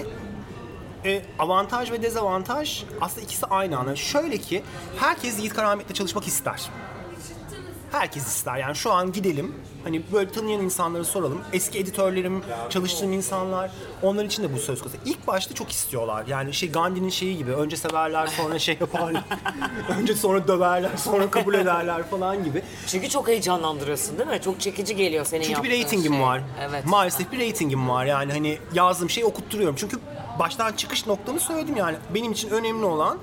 e, 1.05 1.23
avantaj 1.39 1.91
ve 1.91 2.03
dezavantaj 2.03 2.85
aslında 3.01 3.21
ikisi 3.21 3.47
aynı 3.47 3.79
anda. 3.79 3.97
Şöyle 3.97 4.39
ki 4.39 4.63
herkes 4.99 5.39
Yiğit 5.39 5.55
Karamet'le 5.55 5.95
çalışmak 5.95 6.27
ister. 6.27 6.71
Herkes 7.95 8.27
ister. 8.27 8.57
Yani 8.57 8.77
şu 8.77 8.93
an 8.93 9.13
gidelim. 9.13 9.55
Hani 9.85 10.03
böyle 10.13 10.31
tanıyan 10.33 10.61
insanları 10.61 11.05
soralım. 11.05 11.41
Eski 11.53 11.79
editörlerim, 11.79 12.43
çalıştığım 12.71 13.13
insanlar 13.13 13.71
onlar 14.03 14.25
için 14.25 14.43
de 14.43 14.55
bu 14.55 14.59
söz 14.59 14.83
konusu. 14.83 14.99
İlk 15.05 15.27
başta 15.27 15.55
çok 15.55 15.71
istiyorlar. 15.71 16.25
Yani 16.27 16.55
şey 16.55 16.73
Gandhi'nin 16.73 17.09
şeyi 17.09 17.37
gibi. 17.37 17.53
Önce 17.53 17.77
severler 17.77 18.27
sonra 18.27 18.59
şey 18.59 18.77
yaparlar. 18.81 19.25
önce 20.01 20.15
sonra 20.15 20.49
döverler 20.49 20.97
sonra 20.97 21.31
kabul 21.31 21.55
ederler 21.55 22.03
falan 22.03 22.45
gibi. 22.45 22.63
çünkü 22.87 23.09
çok 23.09 23.29
heyecanlandırıyorsun 23.29 24.19
değil 24.19 24.31
mi? 24.31 24.41
Çok 24.45 24.61
çekici 24.61 24.97
geliyor 24.97 25.25
senin 25.25 25.45
Çünkü 25.45 25.63
bir 25.63 25.71
reytingim 25.71 26.13
şey. 26.13 26.23
var. 26.23 26.41
Evet. 26.61 26.87
Maalesef 26.87 27.33
bir 27.33 27.39
reytingim 27.39 27.89
var. 27.89 28.05
Yani 28.05 28.33
hani 28.33 28.59
yazdığım 28.73 29.11
şeyi 29.11 29.25
okutturuyorum. 29.25 29.77
Çünkü 29.77 29.99
baştan 30.39 30.73
çıkış 30.73 31.07
noktamı 31.07 31.41
söyledim 31.41 31.77
yani. 31.77 31.97
Benim 32.15 32.33
için 32.33 32.51
önemli 32.51 32.85
olan 32.85 33.19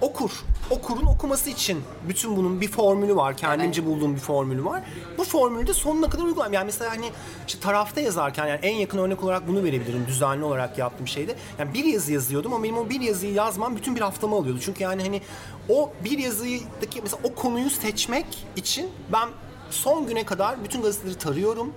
okur. 0.00 0.30
Okurun 0.70 1.06
okuması 1.06 1.50
için 1.50 1.82
bütün 2.08 2.36
bunun 2.36 2.60
bir 2.60 2.68
formülü 2.68 3.16
var. 3.16 3.36
Kendimce 3.36 3.86
bulduğum 3.86 4.14
bir 4.14 4.20
formülü 4.20 4.64
var. 4.64 4.82
Bu 5.18 5.24
formülü 5.24 5.66
de 5.66 5.74
sonuna 5.74 6.10
kadar 6.10 6.24
uygulayayım. 6.24 6.52
Yani 6.52 6.64
mesela 6.64 6.90
hani 6.90 7.10
işte 7.46 7.60
tarafta 7.60 8.00
yazarken 8.00 8.46
yani 8.46 8.60
en 8.62 8.74
yakın 8.74 8.98
örnek 8.98 9.24
olarak 9.24 9.48
bunu 9.48 9.64
verebilirim 9.64 10.06
düzenli 10.06 10.44
olarak 10.44 10.78
yaptığım 10.78 11.08
şeyde. 11.08 11.34
Yani 11.58 11.74
bir 11.74 11.84
yazı 11.84 12.12
yazıyordum 12.12 12.52
ama 12.52 12.64
benim 12.64 12.78
o 12.78 12.90
bir 12.90 13.00
yazıyı 13.00 13.32
yazmam 13.32 13.76
bütün 13.76 13.96
bir 13.96 14.00
haftamı 14.00 14.36
alıyordu. 14.36 14.60
Çünkü 14.62 14.82
yani 14.82 15.02
hani 15.02 15.22
o 15.68 15.92
bir 16.04 16.18
yazıdaki 16.18 17.02
mesela 17.02 17.20
o 17.24 17.34
konuyu 17.34 17.70
seçmek 17.70 18.46
için 18.56 18.90
ben 19.12 19.28
son 19.70 20.06
güne 20.06 20.24
kadar 20.24 20.64
bütün 20.64 20.82
gazeteleri 20.82 21.18
tarıyorum 21.18 21.72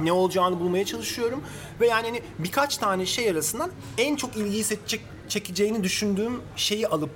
ne 0.00 0.12
olacağını 0.12 0.60
bulmaya 0.60 0.84
çalışıyorum 0.84 1.42
ve 1.80 1.86
yani 1.86 2.06
hani 2.06 2.22
birkaç 2.38 2.76
tane 2.76 3.06
şey 3.06 3.30
arasından 3.30 3.70
en 3.98 4.16
çok 4.16 4.36
ilgiyi 4.36 4.64
seçecek 4.64 5.00
çekeceğini 5.32 5.84
düşündüğüm 5.84 6.40
şeyi 6.56 6.88
alıp 6.88 7.10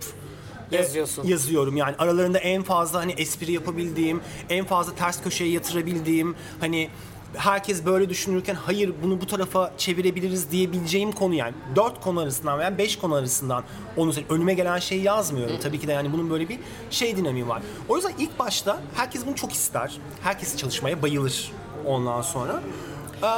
Yazıyorsun. 0.70 1.26
yazıyorum 1.26 1.76
yani 1.76 1.96
aralarında 1.98 2.38
en 2.38 2.62
fazla 2.62 2.98
hani 3.00 3.12
espri 3.12 3.52
yapabildiğim, 3.52 4.20
en 4.50 4.64
fazla 4.64 4.94
ters 4.94 5.22
köşeye 5.22 5.50
yatırabildiğim 5.50 6.36
hani 6.60 6.90
herkes 7.34 7.84
böyle 7.84 8.08
düşünürken 8.08 8.54
hayır 8.54 8.92
bunu 9.02 9.20
bu 9.20 9.26
tarafa 9.26 9.72
çevirebiliriz 9.78 10.50
diyebileceğim 10.50 11.12
konu 11.12 11.34
yani 11.34 11.54
dört 11.76 12.00
konu 12.00 12.20
arasından 12.20 12.58
veya 12.58 12.78
beş 12.78 12.98
konu 12.98 13.14
arasından 13.14 13.64
onu 13.96 14.12
önüme 14.28 14.54
gelen 14.54 14.78
şeyi 14.78 15.02
yazmıyorum. 15.02 15.56
Tabii 15.62 15.80
ki 15.80 15.88
de 15.88 15.92
yani 15.92 16.12
bunun 16.12 16.30
böyle 16.30 16.48
bir 16.48 16.58
şey 16.90 17.16
dinamiği 17.16 17.48
var. 17.48 17.62
O 17.88 17.96
yüzden 17.96 18.12
ilk 18.18 18.38
başta 18.38 18.80
herkes 18.94 19.26
bunu 19.26 19.34
çok 19.36 19.52
ister. 19.52 19.98
Herkes 20.22 20.56
çalışmaya 20.56 21.02
bayılır 21.02 21.52
ondan 21.84 22.22
sonra. 22.22 22.62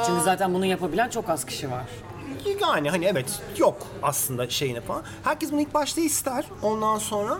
Çünkü 0.05 0.21
zaten 0.23 0.53
bunu 0.53 0.65
yapabilen 0.65 1.09
çok 1.09 1.29
az 1.29 1.45
kişi 1.45 1.71
var. 1.71 1.85
Yani 2.61 2.89
hani 2.89 3.05
evet 3.05 3.41
yok 3.57 3.87
aslında 4.03 4.49
şeyine 4.49 4.81
falan. 4.81 5.03
Herkes 5.23 5.51
bunu 5.51 5.61
ilk 5.61 5.73
başta 5.73 6.01
ister 6.01 6.45
ondan 6.61 6.97
sonra. 6.97 7.37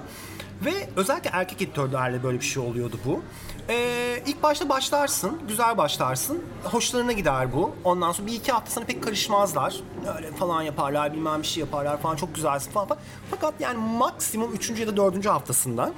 Ve 0.65 0.89
özellikle 0.95 1.29
erkek 1.33 1.61
editörlerle 1.61 2.23
böyle 2.23 2.39
bir 2.39 2.45
şey 2.45 2.63
oluyordu 2.63 2.99
bu. 3.05 3.21
Ee, 3.69 4.23
ilk 4.25 4.43
başta 4.43 4.69
başlarsın, 4.69 5.39
güzel 5.47 5.77
başlarsın. 5.77 6.43
Hoşlarına 6.63 7.11
gider 7.11 7.53
bu. 7.53 7.75
Ondan 7.83 8.11
sonra 8.11 8.27
bir 8.27 8.33
iki 8.33 8.51
hafta 8.51 8.71
sana 8.71 8.85
pek 8.85 9.03
karışmazlar. 9.03 9.75
Öyle 10.17 10.31
falan 10.31 10.61
yaparlar, 10.61 11.13
bilmem 11.13 11.41
bir 11.41 11.47
şey 11.47 11.61
yaparlar 11.61 12.01
falan. 12.01 12.15
Çok 12.15 12.35
güzelsin 12.35 12.71
falan. 12.71 12.87
Fakat 13.31 13.53
yani 13.59 13.77
maksimum 13.77 14.53
üçüncü 14.53 14.81
ya 14.81 14.87
da 14.87 14.97
dördüncü 14.97 15.29
haftasında 15.29 15.93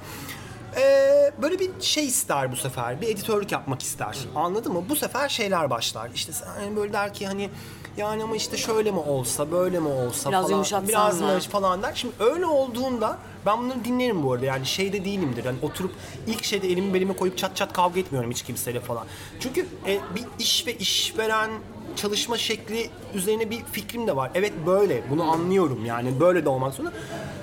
ee, 0.78 1.32
böyle 1.42 1.60
bir 1.60 1.70
şey 1.80 2.06
ister 2.06 2.52
bu 2.52 2.56
sefer. 2.56 3.02
Bir 3.02 3.08
editörlük 3.08 3.52
yapmak 3.52 3.82
ister. 3.82 4.18
Anladın 4.36 4.74
mı? 4.74 4.84
Bu 4.90 4.96
sefer 4.96 5.30
şeyler 5.30 5.70
başlar. 5.70 6.10
İşte 6.16 6.34
sen 6.34 6.76
böyle 6.76 6.94
der 6.94 7.14
ki 7.14 7.28
hani 7.28 7.50
yani 7.98 8.24
ama 8.24 8.36
işte 8.36 8.58
şöyle 8.58 8.92
mi 8.92 9.00
olsa, 9.00 9.52
böyle 9.52 9.80
mi 9.80 9.88
olsa 9.88 10.30
Biraz 10.30 10.42
falan. 10.44 10.52
yumuşatsan 10.52 10.88
Biraz 10.88 11.22
mı? 11.22 11.40
falan 11.52 11.84
der. 11.84 11.92
Şimdi 11.96 12.14
öyle 12.20 12.46
olduğunda 12.46 13.18
ben 13.46 13.60
bunları 13.60 13.86
dinlerim 13.86 14.24
bu 14.24 14.34
arada. 14.34 14.46
Yani 14.46 14.66
şeyde 14.66 15.06
değilimdir. 15.06 15.46
Hani 15.46 15.58
oturup 15.62 15.92
ilk 16.28 16.44
şeyde 16.44 16.68
elimi 16.72 16.94
belime 16.94 17.14
koyup 17.14 17.38
çat 17.38 17.56
çat 17.56 17.74
kavga 17.74 18.00
etmiyorum 18.00 18.32
hiç 18.32 18.42
kimseyle 18.42 18.80
falan. 18.80 19.08
Çünkü 19.40 19.66
e, 19.88 20.00
bir 20.16 20.24
iş 20.40 20.68
ve 20.68 20.74
işveren 20.78 21.50
çalışma 21.96 22.38
şekli 22.38 22.90
üzerine 23.14 23.50
bir 23.50 23.64
fikrim 23.72 24.08
de 24.08 24.16
var. 24.16 24.32
Evet 24.36 24.54
böyle. 24.66 25.04
Bunu 25.10 25.32
anlıyorum 25.32 25.86
yani. 25.86 26.20
Böyle 26.20 26.46
de 26.46 26.50
olmak 26.50 26.74
zorunda. 26.74 26.94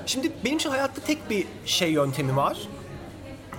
Şimdi 0.07 0.33
benim 0.45 0.57
için 0.57 0.71
hayatta 0.71 1.01
tek 1.01 1.31
bir 1.31 1.47
şey 1.67 1.91
yöntemi 1.93 2.37
var 2.37 2.59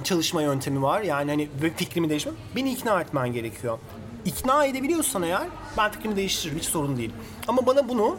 çalışma 0.04 0.42
yöntemi 0.42 0.82
var. 0.82 1.02
Yani 1.02 1.32
hani 1.32 1.50
ve 1.62 1.70
fikrimi 1.70 2.10
değiştirmem. 2.10 2.40
Beni 2.56 2.72
ikna 2.72 3.02
etmen 3.02 3.34
gerekiyor. 3.34 3.80
İkna 4.26 4.66
edebiliyorsan 4.66 5.24
eğer 5.24 5.48
ben 5.78 5.92
fikrimi 5.92 6.16
değiştiririm. 6.16 6.58
Hiç 6.60 6.66
sorun 6.66 6.98
değil. 6.98 7.12
Ama 7.48 7.66
bana 7.66 7.90
bunu 7.90 8.18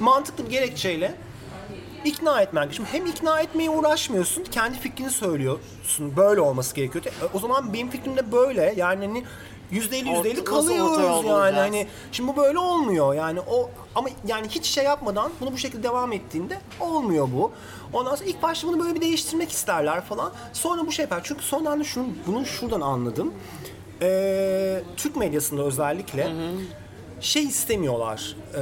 mantıklı 0.00 0.44
bir 0.46 0.50
gerekçeyle 0.50 1.14
ikna 2.04 2.40
etmen. 2.42 2.68
Şimdi 2.72 2.88
hem 2.92 3.06
ikna 3.06 3.40
etmeye 3.40 3.70
uğraşmıyorsun, 3.70 4.44
kendi 4.44 4.78
fikrini 4.78 5.10
söylüyorsun. 5.10 6.16
Böyle 6.16 6.40
olması 6.40 6.74
gerekiyor. 6.74 7.04
E, 7.04 7.10
O 7.34 7.38
zaman 7.38 7.72
benim 7.72 7.90
fikrim 7.90 8.16
de 8.16 8.32
böyle. 8.32 8.74
Yani 8.76 9.06
hani 9.06 9.24
yüzde 9.70 9.98
elli 9.98 10.08
yüzde 10.08 10.30
elli 10.30 10.40
Orta- 10.40 10.52
nasıl 10.54 10.70
orta 10.72 10.84
kalıyoruz 10.94 11.24
yol 11.24 11.30
yani. 11.40 11.56
Hani 11.56 11.86
şimdi 12.12 12.32
bu 12.32 12.36
böyle 12.36 12.58
olmuyor. 12.58 13.14
Yani 13.14 13.40
o 13.40 13.70
ama 13.94 14.08
yani 14.26 14.48
hiç 14.48 14.66
şey 14.66 14.84
yapmadan 14.84 15.32
bunu 15.40 15.52
bu 15.52 15.58
şekilde 15.58 15.82
devam 15.82 16.12
ettiğinde 16.12 16.58
olmuyor 16.80 17.28
bu. 17.34 17.52
Ondan 17.92 18.14
sonra 18.14 18.28
ilk 18.28 18.42
başta 18.42 18.68
bunu 18.68 18.80
böyle 18.80 18.94
bir 18.94 19.00
değiştirmek 19.00 19.50
isterler 19.52 20.00
falan. 20.04 20.32
Sonra 20.52 20.86
bu 20.86 20.92
şey 20.92 21.02
yapar. 21.02 21.20
Çünkü 21.24 21.42
son 21.42 21.64
anda 21.64 21.84
şunu, 21.84 22.06
bunu 22.26 22.46
şuradan 22.46 22.80
anladım. 22.80 23.34
Ee, 24.02 24.82
Türk 24.96 25.16
medyasında 25.16 25.62
özellikle 25.62 26.32
şey 27.20 27.44
istemiyorlar. 27.44 28.36
Ee, 28.54 28.60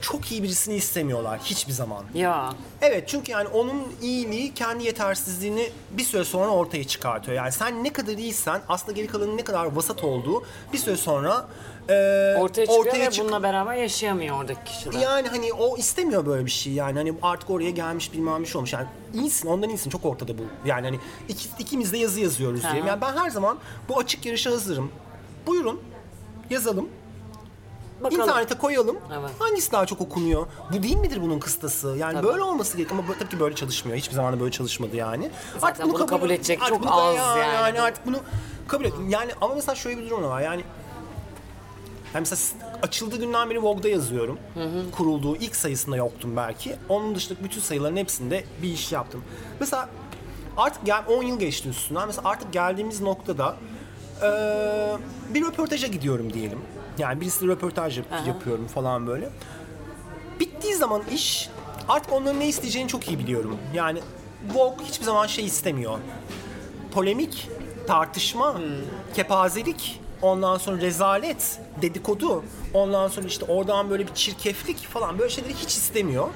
çok 0.00 0.32
iyi 0.32 0.42
birisini 0.42 0.74
istemiyorlar 0.74 1.40
hiçbir 1.44 1.72
zaman. 1.72 2.04
Ya 2.14 2.52
Evet 2.82 3.08
çünkü 3.08 3.32
yani 3.32 3.48
onun 3.48 3.82
iyiliği 4.02 4.54
kendi 4.54 4.84
yetersizliğini 4.84 5.70
bir 5.90 6.02
süre 6.02 6.24
sonra 6.24 6.50
ortaya 6.50 6.84
çıkartıyor. 6.84 7.36
Yani 7.36 7.52
sen 7.52 7.84
ne 7.84 7.92
kadar 7.92 8.12
iyisen 8.12 8.60
aslında 8.68 8.92
geri 8.92 9.06
kalanın 9.06 9.36
ne 9.36 9.44
kadar 9.44 9.66
vasat 9.66 10.04
olduğu 10.04 10.42
bir 10.72 10.78
süre 10.78 10.96
sonra 10.96 11.48
e, 11.88 12.36
ortaya 12.38 12.66
çıkıyor 12.66 12.94
ve 12.94 13.10
çık- 13.10 13.24
bununla 13.24 13.42
beraber 13.42 13.74
yaşayamıyor 13.74 14.36
oradaki 14.38 14.64
kişi 14.64 14.92
de. 14.92 14.98
yani 14.98 15.28
hani 15.28 15.52
o 15.52 15.76
istemiyor 15.76 16.26
böyle 16.26 16.46
bir 16.46 16.50
şey 16.50 16.72
yani 16.72 16.98
hani 16.98 17.14
artık 17.22 17.50
oraya 17.50 17.70
gelmiş 17.70 18.12
bilmem 18.12 18.42
bir 18.42 18.46
şey 18.46 18.58
olmuş 18.58 18.72
yani 18.72 18.86
iyisin 19.14 19.48
ondan 19.48 19.68
iyisin 19.68 19.90
çok 19.90 20.04
ortada 20.04 20.38
bu 20.38 20.42
yani 20.66 20.86
hani 20.86 20.98
iki, 21.28 21.48
ikimiz 21.58 21.92
de 21.92 21.98
yazı 21.98 22.20
yazıyoruz 22.20 22.64
Aha. 22.64 22.76
yani 22.76 23.00
ben 23.00 23.16
her 23.16 23.30
zaman 23.30 23.58
bu 23.88 23.98
açık 23.98 24.26
yarışa 24.26 24.50
hazırım 24.50 24.90
buyurun 25.46 25.80
yazalım 26.50 26.88
Bakalım. 28.02 28.22
İnternete 28.22 28.58
koyalım. 28.58 28.98
Evet. 29.20 29.30
Hangisi 29.38 29.72
daha 29.72 29.86
çok 29.86 30.00
okunuyor? 30.00 30.46
Bu 30.72 30.82
değil 30.82 30.96
midir 30.96 31.22
bunun 31.22 31.38
kıstası? 31.38 31.96
Yani 31.98 32.14
Tabii. 32.14 32.26
böyle 32.26 32.42
olması 32.42 32.76
gerekiyor 32.76 33.00
ama 33.00 33.08
bu- 33.08 33.18
tabii 33.18 33.28
ki 33.28 33.40
böyle 33.40 33.54
çalışmıyor. 33.54 33.98
Hiçbir 33.98 34.14
zaman 34.14 34.32
da 34.32 34.40
böyle 34.40 34.50
çalışmadı 34.50 34.96
yani. 34.96 35.30
Zaten 35.58 35.92
bunu 35.92 36.06
kabul 36.06 36.30
edecek 36.30 36.62
artık 36.62 36.74
çok 36.74 36.82
bunu 36.82 36.94
az 37.02 37.16
ya- 37.16 37.36
yani. 37.36 37.54
Yani 37.54 37.80
artık 37.80 38.06
bunu 38.06 38.16
kabul 38.68 38.84
et. 38.84 38.92
Yani 39.08 39.32
ama 39.40 39.54
mesela 39.54 39.74
şöyle 39.74 39.98
bir 40.00 40.10
durum 40.10 40.22
da 40.22 40.28
var. 40.28 40.40
Yani 40.40 40.64
yani 42.14 42.20
mesela 42.30 42.70
açıldığı 42.82 43.16
günden 43.16 43.50
beri 43.50 43.62
Vogue'da 43.62 43.88
yazıyorum. 43.88 44.38
Kurulduğu 44.92 45.36
ilk 45.36 45.56
sayısında 45.56 45.96
yoktum 45.96 46.36
belki. 46.36 46.76
Onun 46.88 47.14
dışında 47.14 47.44
bütün 47.44 47.60
sayıların 47.60 47.96
hepsinde 47.96 48.44
bir 48.62 48.68
iş 48.72 48.92
yaptım. 48.92 49.24
Mesela 49.60 49.88
artık 50.56 50.86
gel 50.86 51.02
10 51.08 51.22
yıl 51.22 51.38
geçti 51.38 51.68
üstünden. 51.68 52.06
Mesela 52.06 52.28
artık 52.28 52.52
geldiğimiz 52.52 53.00
noktada 53.00 53.56
eee, 54.22 54.96
bir 55.34 55.42
röportaja 55.46 55.86
gidiyorum 55.86 56.32
diyelim. 56.32 56.58
Yani 56.98 57.20
birisiyle 57.20 57.52
röportaj 57.52 57.98
yap- 57.98 58.06
yapıyorum 58.26 58.66
falan 58.66 59.06
böyle. 59.06 59.28
Bittiği 60.40 60.74
zaman 60.74 61.02
iş 61.14 61.50
artık 61.88 62.12
onların 62.12 62.40
ne 62.40 62.48
isteyeceğini 62.48 62.88
çok 62.88 63.08
iyi 63.08 63.18
biliyorum. 63.18 63.56
Yani 63.74 64.00
Vogue 64.54 64.86
hiçbir 64.86 65.04
zaman 65.04 65.26
şey 65.26 65.44
istemiyor 65.46 65.98
polemik, 66.94 67.48
tartışma, 67.86 68.54
kepazelik, 69.14 70.00
ondan 70.22 70.58
sonra 70.58 70.80
rezalet, 70.80 71.60
dedikodu, 71.82 72.44
ondan 72.74 73.08
sonra 73.08 73.26
işte 73.26 73.44
oradan 73.44 73.90
böyle 73.90 74.06
bir 74.06 74.14
çirkeflik 74.14 74.78
falan 74.78 75.18
böyle 75.18 75.30
şeyleri 75.30 75.54
hiç 75.54 75.76
istemiyor. 75.76 76.28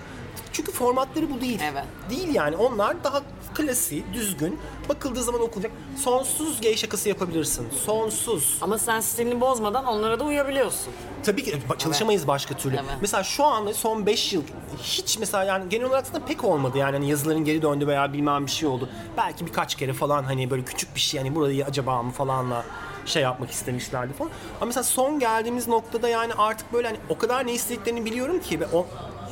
Çünkü 0.52 0.72
formatları 0.72 1.30
bu 1.30 1.40
değil. 1.40 1.60
Evet. 1.72 1.84
Değil 2.10 2.34
yani 2.34 2.56
onlar 2.56 3.04
daha 3.04 3.22
klasik, 3.54 4.12
düzgün, 4.12 4.58
bakıldığı 4.88 5.22
zaman 5.22 5.40
okunacak. 5.40 5.72
Sonsuz 5.96 6.60
gay 6.60 6.76
şakası 6.76 7.08
yapabilirsin. 7.08 7.68
Sonsuz. 7.84 8.58
Ama 8.60 8.78
sen 8.78 9.00
stilini 9.00 9.40
bozmadan 9.40 9.84
onlara 9.84 10.20
da 10.20 10.24
uyabiliyorsun. 10.24 10.92
Tabii 11.24 11.44
ki 11.44 11.58
çalışamayız 11.78 12.28
başka 12.28 12.56
türlü. 12.56 12.76
Evet. 12.76 12.98
Mesela 13.00 13.24
şu 13.24 13.44
anda 13.44 13.74
son 13.74 14.06
5 14.06 14.32
yıl 14.32 14.42
hiç 14.82 15.18
mesela 15.18 15.44
yani 15.44 15.68
genel 15.68 15.86
olarak 15.86 16.14
da 16.14 16.24
pek 16.24 16.44
olmadı 16.44 16.78
yani 16.78 16.92
hani 16.92 17.10
yazıların 17.10 17.44
geri 17.44 17.62
döndü 17.62 17.86
veya 17.86 18.12
bilmem 18.12 18.46
bir 18.46 18.50
şey 18.50 18.68
oldu. 18.68 18.88
Belki 19.16 19.46
birkaç 19.46 19.74
kere 19.74 19.92
falan 19.92 20.24
hani 20.24 20.50
böyle 20.50 20.64
küçük 20.64 20.94
bir 20.94 21.00
şey 21.00 21.20
hani 21.20 21.34
burayı 21.34 21.64
acaba 21.64 22.02
mı 22.02 22.10
falanla 22.12 22.64
şey 23.06 23.22
yapmak 23.22 23.50
istemişlerdi 23.50 24.12
falan. 24.12 24.30
Ama 24.60 24.66
mesela 24.66 24.84
son 24.84 25.18
geldiğimiz 25.18 25.68
noktada 25.68 26.08
yani 26.08 26.32
artık 26.38 26.72
böyle 26.72 26.86
hani 26.86 26.98
o 27.08 27.18
kadar 27.18 27.46
ne 27.46 27.52
istediklerini 27.52 28.04
biliyorum 28.04 28.40
ki 28.40 28.60
ve 28.60 28.66
o, 28.72 28.86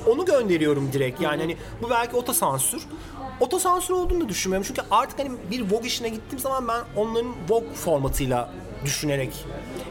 onu 0.07 0.25
gönderiyorum 0.25 0.93
direkt. 0.93 1.21
Yani 1.21 1.41
hani 1.43 1.57
bu 1.83 1.91
belki 1.91 2.17
otosansür. 2.17 2.87
Otosansür 3.41 3.95
olduğunu 3.95 4.25
da 4.25 4.29
düşünmüyorum. 4.29 4.67
Çünkü 4.69 4.83
artık 4.91 5.19
hani 5.19 5.31
bir 5.51 5.63
Vogue 5.71 5.87
işine 5.87 6.09
gittiğim 6.09 6.39
zaman 6.39 6.69
ben 6.69 6.81
onların 6.97 7.33
Vogue 7.49 7.73
formatıyla 7.75 8.51
düşünerek 8.85 9.45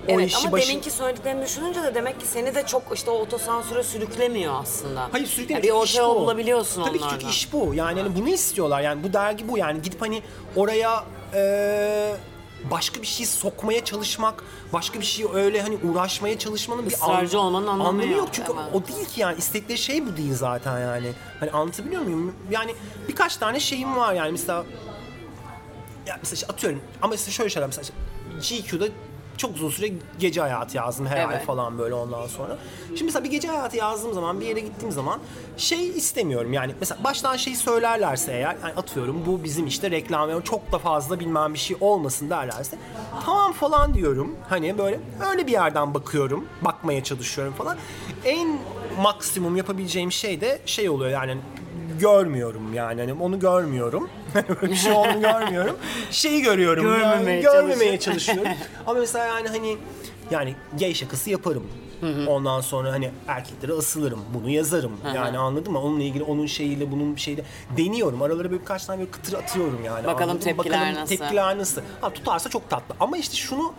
o 0.08 0.12
Evet 0.12 0.28
işi 0.28 0.38
ama 0.38 0.52
başı... 0.52 0.70
deminki 0.70 0.92
söylediklerini 0.92 1.46
düşününce 1.46 1.84
de 1.84 1.96
demek 1.96 2.20
ki 2.20 2.28
seni 2.28 2.56
de 2.56 2.66
çok 2.66 2.84
işte 2.94 3.12
o 3.12 3.14
otosansüre 3.14 3.84
sürüklemiyor 3.84 4.54
aslında. 4.62 5.08
Hayır 5.12 5.26
sürekli 5.26 5.54
Yani 5.54 5.64
bir 5.64 5.70
orta 5.70 6.02
yol 6.02 6.16
bulabiliyorsun 6.16 6.84
Tabii 6.84 7.00
ki 7.00 7.06
çünkü 7.10 7.26
iş 7.28 7.54
bu. 7.54 7.74
Yani 7.74 8.02
hani 8.02 8.16
bunu 8.16 8.30
istiyorlar. 8.30 8.82
Yani 8.82 9.04
bu 9.04 9.14
dergi 9.14 9.48
bu. 9.48 9.58
Yani 9.58 9.82
gidip 9.82 10.02
hani 10.02 10.22
oraya 10.56 11.04
eee, 11.34 12.16
başka 12.72 13.02
bir 13.02 13.08
şey 13.08 13.26
sokmaya 13.26 13.86
çalışmak, 13.86 14.44
başka 14.74 15.00
bir 15.00 15.06
şey 15.06 15.26
öyle 15.34 15.62
hani 15.62 15.78
uğraşmaya 15.78 16.40
çalışmanın 16.40 16.86
bir 16.86 16.92
Israrcı 16.92 17.40
olmanın 17.40 17.68
anlamı 17.68 18.06
yok, 18.06 18.18
yok. 18.18 18.30
Çünkü 18.32 18.52
evet. 18.52 18.74
o 18.74 18.88
değil 18.88 19.08
ki 19.08 19.22
yani 19.22 19.38
istekleri 19.38 19.78
şey 19.78 20.06
bu 20.06 20.18
değil 20.18 20.34
zaten 20.34 20.80
yani. 20.80 21.14
Hani 21.40 21.52
anlatabiliyor 21.52 22.02
muyum? 22.02 22.36
Yani 22.52 22.76
birkaç 23.08 23.38
tane 23.38 23.60
şeyim 23.60 23.96
var 23.96 24.14
yani 24.14 24.32
mesela 24.32 24.66
ya 26.08 26.18
mesela 26.22 26.36
işte 26.36 26.48
atıyorum 26.48 26.82
ama 27.02 27.12
mesela 27.12 27.32
şöyle 27.32 27.50
şeyler 27.50 27.68
mesela 27.68 27.84
işte 28.42 28.56
GQ'da 28.62 28.86
çok 29.38 29.56
uzun 29.56 29.70
süre 29.70 29.92
gece 30.20 30.42
hayatı 30.42 30.78
yazdım 30.78 31.06
her 31.06 31.18
ay 31.18 31.36
Evet. 31.36 31.46
falan 31.46 31.78
böyle 31.78 31.94
ondan 31.94 32.28
sonra. 32.28 32.58
Şimdi 32.88 33.04
mesela 33.04 33.24
bir 33.24 33.32
gece 33.32 33.48
hayatı 33.48 33.78
yazdığım 33.78 34.14
zaman 34.14 34.40
bir 34.42 34.46
yere 34.46 34.60
gittiğim 34.60 34.92
zaman 34.92 35.20
şey 35.58 35.88
istemiyorum 35.90 36.54
yani 36.54 36.76
mesela 36.80 37.04
baştan 37.04 37.36
şeyi 37.36 37.56
söylerlerse 37.56 38.32
eğer 38.32 38.56
yani 38.64 38.74
atıyorum 38.78 39.26
bu 39.26 39.44
bizim 39.44 39.68
işte 39.68 39.92
reklam 39.92 40.30
ve 40.30 40.44
çok 40.44 40.72
da 40.72 40.78
fazla 40.78 41.20
bilmem 41.20 41.54
bir 41.54 41.60
şey 41.60 41.78
olmasın 41.82 42.30
derlerse 42.30 42.78
tamam 43.26 43.54
falan 43.54 43.94
diyorum 43.94 44.36
hani 44.50 44.78
böyle 44.78 45.00
öyle 45.32 45.48
bir 45.48 45.52
yerden 45.52 45.94
bakıyorum 45.94 46.48
bakmaya 46.62 47.04
çalışıyorum 47.04 47.54
falan. 47.54 47.78
En 48.26 48.58
maksimum 49.02 49.56
yapabileceğim 49.56 50.12
şey 50.12 50.42
de 50.42 50.60
şey 50.66 50.90
oluyor 50.90 51.12
yani 51.12 51.38
görmüyorum 52.00 52.74
yani 52.74 53.02
hani 53.02 53.14
onu 53.14 53.40
görmüyorum. 53.40 54.10
Böyle 54.36 54.72
bir 54.72 54.76
şey 54.76 54.92
olduğunu 54.92 55.22
görmüyorum. 55.22 55.76
Şeyi 56.12 56.42
görüyorum. 56.42 56.84
Görmemeye 56.84 57.42
yani, 57.42 57.42
görmemeye 57.42 58.00
çalışıyorum. 58.00 58.52
Ama 58.88 59.00
mesela 59.00 59.26
yani 59.26 59.48
hani 59.48 59.78
yani 60.32 60.56
gay 60.80 60.94
şakası 60.94 61.30
yaparım. 61.30 61.64
Ondan 62.28 62.62
sonra 62.62 62.92
hani 62.92 63.12
erkeklere 63.28 63.74
asılırım. 63.74 64.20
Bunu 64.34 64.50
yazarım. 64.50 64.92
Yani 65.16 65.38
anladın 65.38 65.74
mı? 65.74 65.82
Onunla 65.82 66.04
ilgili 66.04 66.24
onun 66.24 66.46
şeyiyle 66.46 66.92
bunun 66.92 67.16
şeyiyle 67.16 67.44
deniyorum. 67.78 68.22
Aralara 68.22 68.50
böyle 68.50 68.62
birkaç 68.62 68.86
tane 68.86 69.00
böyle 69.00 69.12
kıtır 69.12 69.34
atıyorum 69.34 69.86
yani. 69.86 70.08
Bakalım 70.08 70.30
anladın 70.30 70.46
tepkiler 70.46 70.80
Bakalım 70.80 71.02
nasıl? 71.02 71.16
Tepkiler 71.18 71.58
nasıl? 71.58 71.82
Ha, 72.02 72.10
tutarsa 72.14 72.50
çok 72.50 72.70
tatlı. 72.70 72.96
Ama 73.00 73.18
işte 73.18 73.36
şunu 73.36 73.74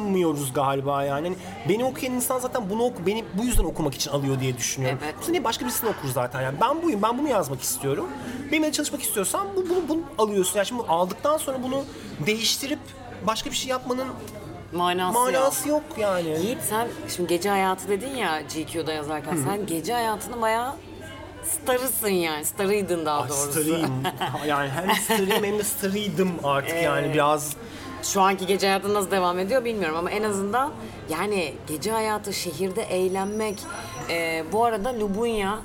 anlamıyoruz 0.00 0.52
galiba 0.52 1.04
yani. 1.04 1.28
Hani 1.28 1.36
beni 1.68 1.84
okuyan 1.84 2.14
insan 2.14 2.38
zaten 2.38 2.70
bunu 2.70 2.84
oku, 2.84 3.06
beni 3.06 3.24
bu 3.34 3.44
yüzden 3.44 3.64
okumak 3.64 3.94
için 3.94 4.10
alıyor 4.10 4.40
diye 4.40 4.56
düşünüyorum. 4.56 4.98
Evet. 5.04 5.14
Yoksa 5.14 5.30
niye 5.30 5.44
başka 5.44 5.64
birisini 5.64 5.90
okur 5.90 6.08
zaten 6.08 6.42
yani. 6.42 6.60
Ben 6.60 6.82
buyum, 6.82 7.02
ben 7.02 7.18
bunu 7.18 7.28
yazmak 7.28 7.62
istiyorum. 7.62 8.08
Benimle 8.52 8.72
çalışmak 8.72 9.02
istiyorsan 9.02 9.46
bu, 9.56 9.68
bunu, 9.68 9.88
bunu 9.88 10.00
alıyorsun. 10.18 10.56
Yani 10.56 10.66
şimdi 10.66 10.82
aldıktan 10.82 11.36
sonra 11.36 11.62
bunu 11.62 11.84
değiştirip 12.26 12.78
başka 13.26 13.50
bir 13.50 13.56
şey 13.56 13.70
yapmanın 13.70 14.08
Manası, 14.72 15.18
yok. 15.18 15.32
manası 15.32 15.68
yok 15.68 15.82
yani. 15.98 16.28
Yiğit 16.28 16.62
sen 16.68 16.88
şimdi 17.16 17.28
gece 17.28 17.48
hayatı 17.50 17.88
dedin 17.88 18.14
ya 18.16 18.40
GQ'da 18.40 18.92
yazarken 18.92 19.36
sen 19.36 19.66
gece 19.66 19.92
hayatını 19.92 20.40
bayağı 20.40 20.74
starısın 21.44 22.08
yani. 22.08 22.44
Starıydın 22.44 23.06
daha 23.06 23.22
Ay, 23.22 23.28
doğrusu. 23.28 23.52
starıyım. 23.52 24.02
yani 24.46 24.70
hem 24.70 24.94
starıyım 24.96 25.44
hem 25.44 25.58
de 25.58 25.64
starıydım 25.64 26.30
artık 26.44 26.82
yani 26.82 27.14
biraz. 27.14 27.56
Şu 28.02 28.20
anki 28.20 28.46
gece 28.46 28.66
hayatı 28.66 28.94
nasıl 28.94 29.10
devam 29.10 29.38
ediyor 29.38 29.64
bilmiyorum 29.64 29.96
ama 29.98 30.10
en 30.10 30.22
azından 30.22 30.72
yani 31.10 31.54
gece 31.66 31.90
hayatı 31.90 32.32
şehirde 32.32 32.82
eğlenmek. 32.82 33.58
Ee, 34.10 34.44
bu 34.52 34.64
arada 34.64 35.00
Lubunya 35.00 35.58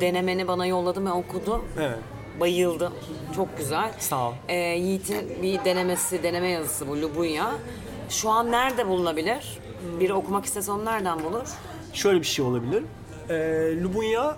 denemeni 0.00 0.48
bana 0.48 0.66
yolladı 0.66 1.04
ve 1.04 1.10
okudu. 1.10 1.64
Evet. 1.80 1.98
Bayıldım. 2.40 2.92
Çok 3.36 3.58
güzel. 3.58 3.92
Sağ 3.98 4.28
ol. 4.28 4.32
Ee, 4.48 4.56
Yiğit'in 4.56 5.42
bir 5.42 5.64
denemesi, 5.64 6.22
deneme 6.22 6.48
yazısı 6.48 6.88
bu 6.88 7.02
Lubunya. 7.02 7.50
Şu 8.08 8.30
an 8.30 8.50
nerede 8.52 8.88
bulunabilir? 8.88 9.58
Biri 10.00 10.12
okumak 10.14 10.44
istese 10.44 10.72
onu 10.72 10.84
nereden 10.84 11.24
bulur? 11.24 11.48
Şöyle 11.92 12.20
bir 12.20 12.26
şey 12.26 12.44
olabilir. 12.44 12.82
Ee, 13.30 13.82
Lubunya 13.82 14.36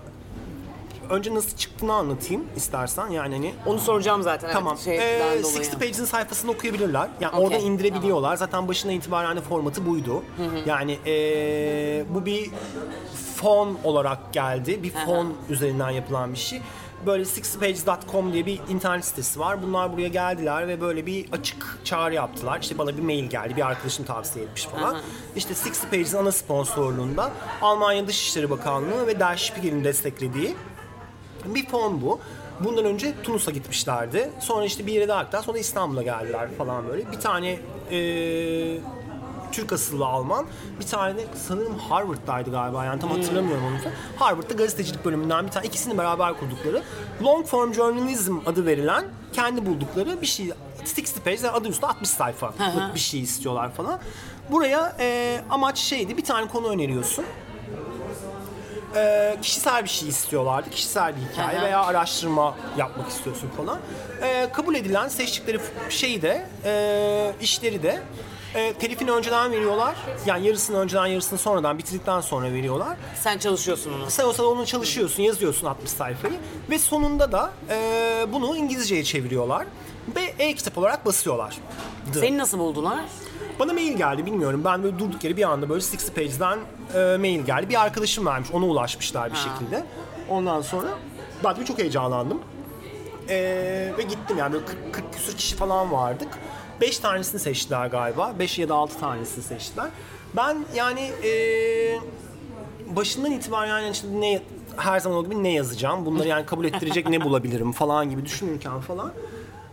önce 1.11 1.35
nasıl 1.35 1.57
çıktığını 1.57 1.92
anlatayım 1.92 2.45
istersen 2.57 3.09
yani 3.11 3.35
hani 3.35 3.55
Onu 3.66 3.79
soracağım 3.79 4.23
zaten. 4.23 4.51
Tamam. 4.53 4.73
Evet, 4.73 4.85
şeyden 4.85 5.27
Ee, 5.38 5.42
dolayı. 5.42 5.57
60 5.57 5.71
Pages'in 5.71 6.05
sayfasını 6.05 6.51
okuyabilirler. 6.51 7.09
Yani 7.21 7.35
Okey, 7.37 7.47
orada 7.47 7.59
indirebiliyorlar. 7.59 8.37
Zaten 8.37 8.69
başından 8.69 8.95
itibaren 8.95 9.37
de 9.37 9.40
formatı 9.40 9.87
buydu. 9.87 10.23
Yani 10.66 10.99
ee, 11.07 12.05
bu 12.14 12.27
bir 12.27 12.51
fon 13.37 13.79
olarak 13.85 14.33
geldi. 14.33 14.83
Bir 14.83 14.90
fon 14.90 15.35
üzerinden 15.51 15.90
yapılan 15.90 16.33
bir 16.33 16.38
şey. 16.38 16.61
Böyle 17.07 17.23
60pages.com 17.23 18.33
diye 18.33 18.47
bir 18.47 18.61
internet 18.69 19.05
sitesi 19.05 19.40
var. 19.40 19.62
Bunlar 19.62 19.92
buraya 19.92 20.09
geldiler 20.09 20.69
ve 20.69 20.81
böyle 20.81 21.07
bir 21.07 21.33
açık 21.33 21.79
çağrı 21.85 22.14
yaptılar. 22.14 22.59
İşte 22.61 22.79
bana 22.79 22.97
bir 22.97 23.03
mail 23.03 23.25
geldi. 23.25 23.57
Bir 23.57 23.66
arkadaşım 23.66 24.05
tavsiye 24.05 24.45
etmiş 24.45 24.64
falan. 24.64 24.97
İşte 25.37 25.55
60 25.55 25.81
Pages'in 25.90 26.19
ana 26.19 26.33
sponsorluğunda 26.33 27.31
Almanya 27.62 28.07
Dışişleri 28.07 28.51
Bakanlığı 28.51 29.07
ve 29.07 29.21
Der 29.21 29.37
Spiegel'in 29.37 29.85
desteklediği 29.85 30.57
bir 31.55 31.67
fon 31.67 32.03
bu. 32.03 32.21
Bundan 32.61 32.85
önce 32.85 33.15
Tunus'a 33.23 33.51
gitmişlerdi. 33.51 34.31
Sonra 34.41 34.65
işte 34.65 34.87
bir 34.87 34.93
yere 34.93 35.09
daha 35.09 35.23
gittiler. 35.23 35.43
Sonra 35.43 35.59
İstanbul'a 35.59 36.03
geldiler 36.03 36.49
falan 36.59 36.89
böyle. 36.89 37.13
Bir 37.13 37.21
tane 37.21 37.59
eee, 37.91 38.81
Türk 39.53 39.73
asıllı 39.73 40.07
Alman. 40.07 40.47
Bir 40.81 40.87
tane 40.87 41.17
de 41.17 41.25
sanırım 41.49 41.79
Harvard'daydı 41.79 42.51
galiba 42.51 42.85
yani 42.85 43.01
tam 43.01 43.11
hatırlamıyorum 43.11 43.65
onu. 43.65 43.77
Harvard'da 44.19 44.55
gazetecilik 44.55 45.05
bölümünden 45.05 45.47
bir 45.47 45.51
tane 45.51 45.67
ikisini 45.67 45.99
beraber 45.99 46.35
kurdukları 46.39 46.83
long 47.23 47.47
form 47.47 47.75
journalism 47.75 48.37
adı 48.47 48.67
verilen 48.67 49.05
kendi 49.33 49.67
buldukları 49.67 50.21
bir 50.23 50.27
şey 50.27 50.53
60 50.81 51.15
page 51.25 51.49
adı 51.49 51.69
üstü 51.69 51.87
60 51.87 52.09
sayfalık 52.11 52.55
bir 52.95 53.01
şey 53.01 53.21
istiyorlar 53.21 53.73
falan. 53.73 54.01
Buraya 54.51 54.97
eee, 55.01 55.41
amaç 55.51 55.79
şeydi 55.79 56.17
bir 56.17 56.25
tane 56.25 56.49
konu 56.49 56.69
öneriyorsun 56.69 57.25
e, 58.97 59.37
kişisel 59.43 59.85
bir 59.85 59.89
şey 59.89 60.09
istiyorlardı. 60.09 60.71
Kişisel 60.71 61.13
bir 61.17 61.33
hikaye 61.33 61.61
veya 61.63 61.85
araştırma 61.85 62.55
yapmak 62.77 63.09
istiyorsun 63.09 63.51
falan. 63.57 63.79
E, 64.23 64.49
kabul 64.53 64.75
edilen 64.75 65.09
seçtikleri 65.09 65.61
şeyi 65.91 66.23
de 66.23 66.47
e, 66.65 67.33
işleri 67.41 67.83
de 67.83 68.03
e, 68.55 68.73
telifini 68.73 69.11
önceden 69.11 69.53
veriyorlar. 69.53 69.97
Yani 70.27 70.47
yarısını 70.47 70.79
önceden 70.79 71.07
yarısını 71.07 71.39
sonradan 71.39 71.79
bitirdikten 71.79 72.21
sonra 72.21 72.53
veriyorlar. 72.53 72.97
Sen 73.23 73.39
çalışıyorsun 73.39 73.93
onu. 73.93 74.11
Sen 74.11 74.25
o 74.25 74.33
sırada 74.33 74.49
onu 74.51 74.67
çalışıyorsun, 74.67 75.23
yazıyorsun 75.23 75.67
60 75.67 75.91
sayfayı 75.91 76.35
ve 76.71 76.79
sonunda 76.79 77.33
da 77.33 77.51
e, 77.71 78.27
bunu 78.33 78.57
İngilizceye 78.57 79.05
çeviriyorlar 79.05 79.67
ve 80.17 80.35
e-kitap 80.39 80.79
olarak 80.79 81.07
basıyorlar. 81.07 81.57
Seni 82.15 82.39
nasıl 82.39 82.59
buldular? 82.59 82.99
Bana 83.59 83.73
mail 83.73 83.92
geldi 83.97 84.27
bilmiyorum. 84.27 84.62
Ben 84.64 84.83
böyle 84.83 84.99
durduk 84.99 85.25
yere 85.25 85.37
bir 85.37 85.42
anda 85.42 85.69
böyle 85.69 85.85
60 85.85 86.11
Pages'den 86.14 86.59
e, 86.95 87.16
mail 87.16 87.40
geldi. 87.40 87.69
Bir 87.69 87.83
arkadaşım 87.83 88.27
vermiş. 88.27 88.51
Ona 88.53 88.64
ulaşmışlar 88.66 89.31
bir 89.31 89.37
Ha. 89.37 89.49
şekilde. 89.59 89.85
Ondan 90.29 90.61
sonra 90.61 90.88
ben 91.45 91.59
çok 91.64 91.79
heyecanlandım. 91.79 92.40
E, 93.29 93.35
ve 93.99 94.03
gittim 94.03 94.38
yani 94.38 94.53
böyle 94.53 94.64
40, 94.64 94.92
40 94.95 95.12
küsur 95.12 95.37
kişi 95.37 95.57
falan 95.57 95.92
vardık. 95.92 96.29
5 96.81 96.99
tanesini 96.99 97.40
seçtiler 97.40 97.87
galiba. 97.87 98.35
5 98.38 98.59
ya 98.59 98.69
da 98.69 98.75
6 98.75 99.01
tanesini 99.01 99.45
seçtiler. 99.45 99.87
Ben 100.37 100.64
yani 100.75 101.01
e, 101.25 101.31
başından 102.97 103.31
itibaren 103.33 103.69
yani 103.69 103.90
işte 103.90 104.07
ne 104.21 104.42
her 104.77 105.01
zaman 105.01 105.19
olduğu 105.19 105.31
gibi 105.31 105.42
ne 105.42 105.53
yazacağım? 105.53 106.07
Bunları 106.07 106.29
yani 106.29 106.47
kabul 106.47 106.64
ettirecek 106.64 107.09
ne 107.09 107.21
bulabilirim 107.25 107.73
falan 107.73 108.11
gibi 108.11 108.25
düşünürken 108.25 108.81
falan 108.81 109.12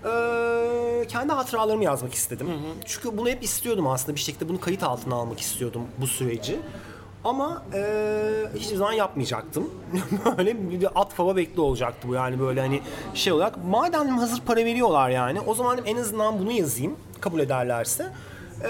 eee, 0.05 1.07
kendi 1.07 1.33
hatıralarımı 1.33 1.83
yazmak 1.83 2.13
istedim. 2.13 2.47
Çünkü 2.85 3.17
bunu 3.17 3.29
hep 3.29 3.43
istiyordum 3.43 3.87
aslında 3.87 4.15
bir 4.15 4.21
şekilde 4.21 4.49
bunu 4.49 4.59
kayıt 4.59 4.83
altına 4.83 5.15
almak 5.15 5.39
istiyordum 5.39 5.81
bu 5.97 6.07
süreci. 6.07 6.59
Ama 7.23 7.63
eee 7.73 8.49
hiçbir 8.55 8.75
zaman 8.75 8.93
yapmayacaktım. 8.93 9.69
böyle 10.37 10.69
bir 10.71 10.87
at 10.95 11.13
fava 11.13 11.35
bekli 11.35 11.61
olacaktı 11.61 12.07
bu 12.07 12.13
yani 12.13 12.39
böyle 12.39 12.61
hani 12.61 12.81
şey 13.13 13.33
olarak. 13.33 13.65
Madem 13.65 14.17
hazır 14.17 14.41
para 14.41 14.65
veriyorlar 14.65 15.09
yani 15.09 15.41
o 15.41 15.53
zaman 15.53 15.79
en 15.85 15.97
azından 15.97 16.39
bunu 16.39 16.51
yazayım 16.51 16.95
kabul 17.21 17.39
ederlerse. 17.39 18.11
Eee, 18.63 18.69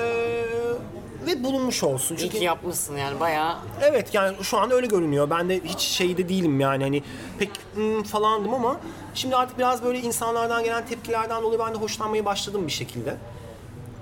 ve 1.25 1.43
bulunmuş 1.43 1.83
olsun. 1.83 2.15
İyi 2.15 2.19
Çünkü 2.19 2.37
ki 2.37 2.43
yapmışsın 2.43 2.97
yani 2.97 3.19
bayağı. 3.19 3.55
Evet 3.81 4.13
yani 4.13 4.43
şu 4.43 4.57
anda 4.57 4.75
öyle 4.75 4.87
görünüyor. 4.87 5.29
Ben 5.29 5.49
de 5.49 5.61
hiç 5.63 5.79
şeyde 5.79 6.29
değilim 6.29 6.59
yani 6.59 6.83
hani 6.83 7.03
pek 7.39 7.49
hmm, 7.73 8.03
falandım 8.03 8.53
ama 8.53 8.79
şimdi 9.13 9.35
artık 9.35 9.57
biraz 9.57 9.83
böyle 9.83 9.99
insanlardan 9.99 10.63
gelen 10.63 10.85
tepkilerden 10.85 11.43
dolayı 11.43 11.59
ben 11.59 11.73
de 11.73 11.77
hoşlanmaya 11.77 12.25
başladım 12.25 12.67
bir 12.67 12.71
şekilde. 12.71 13.17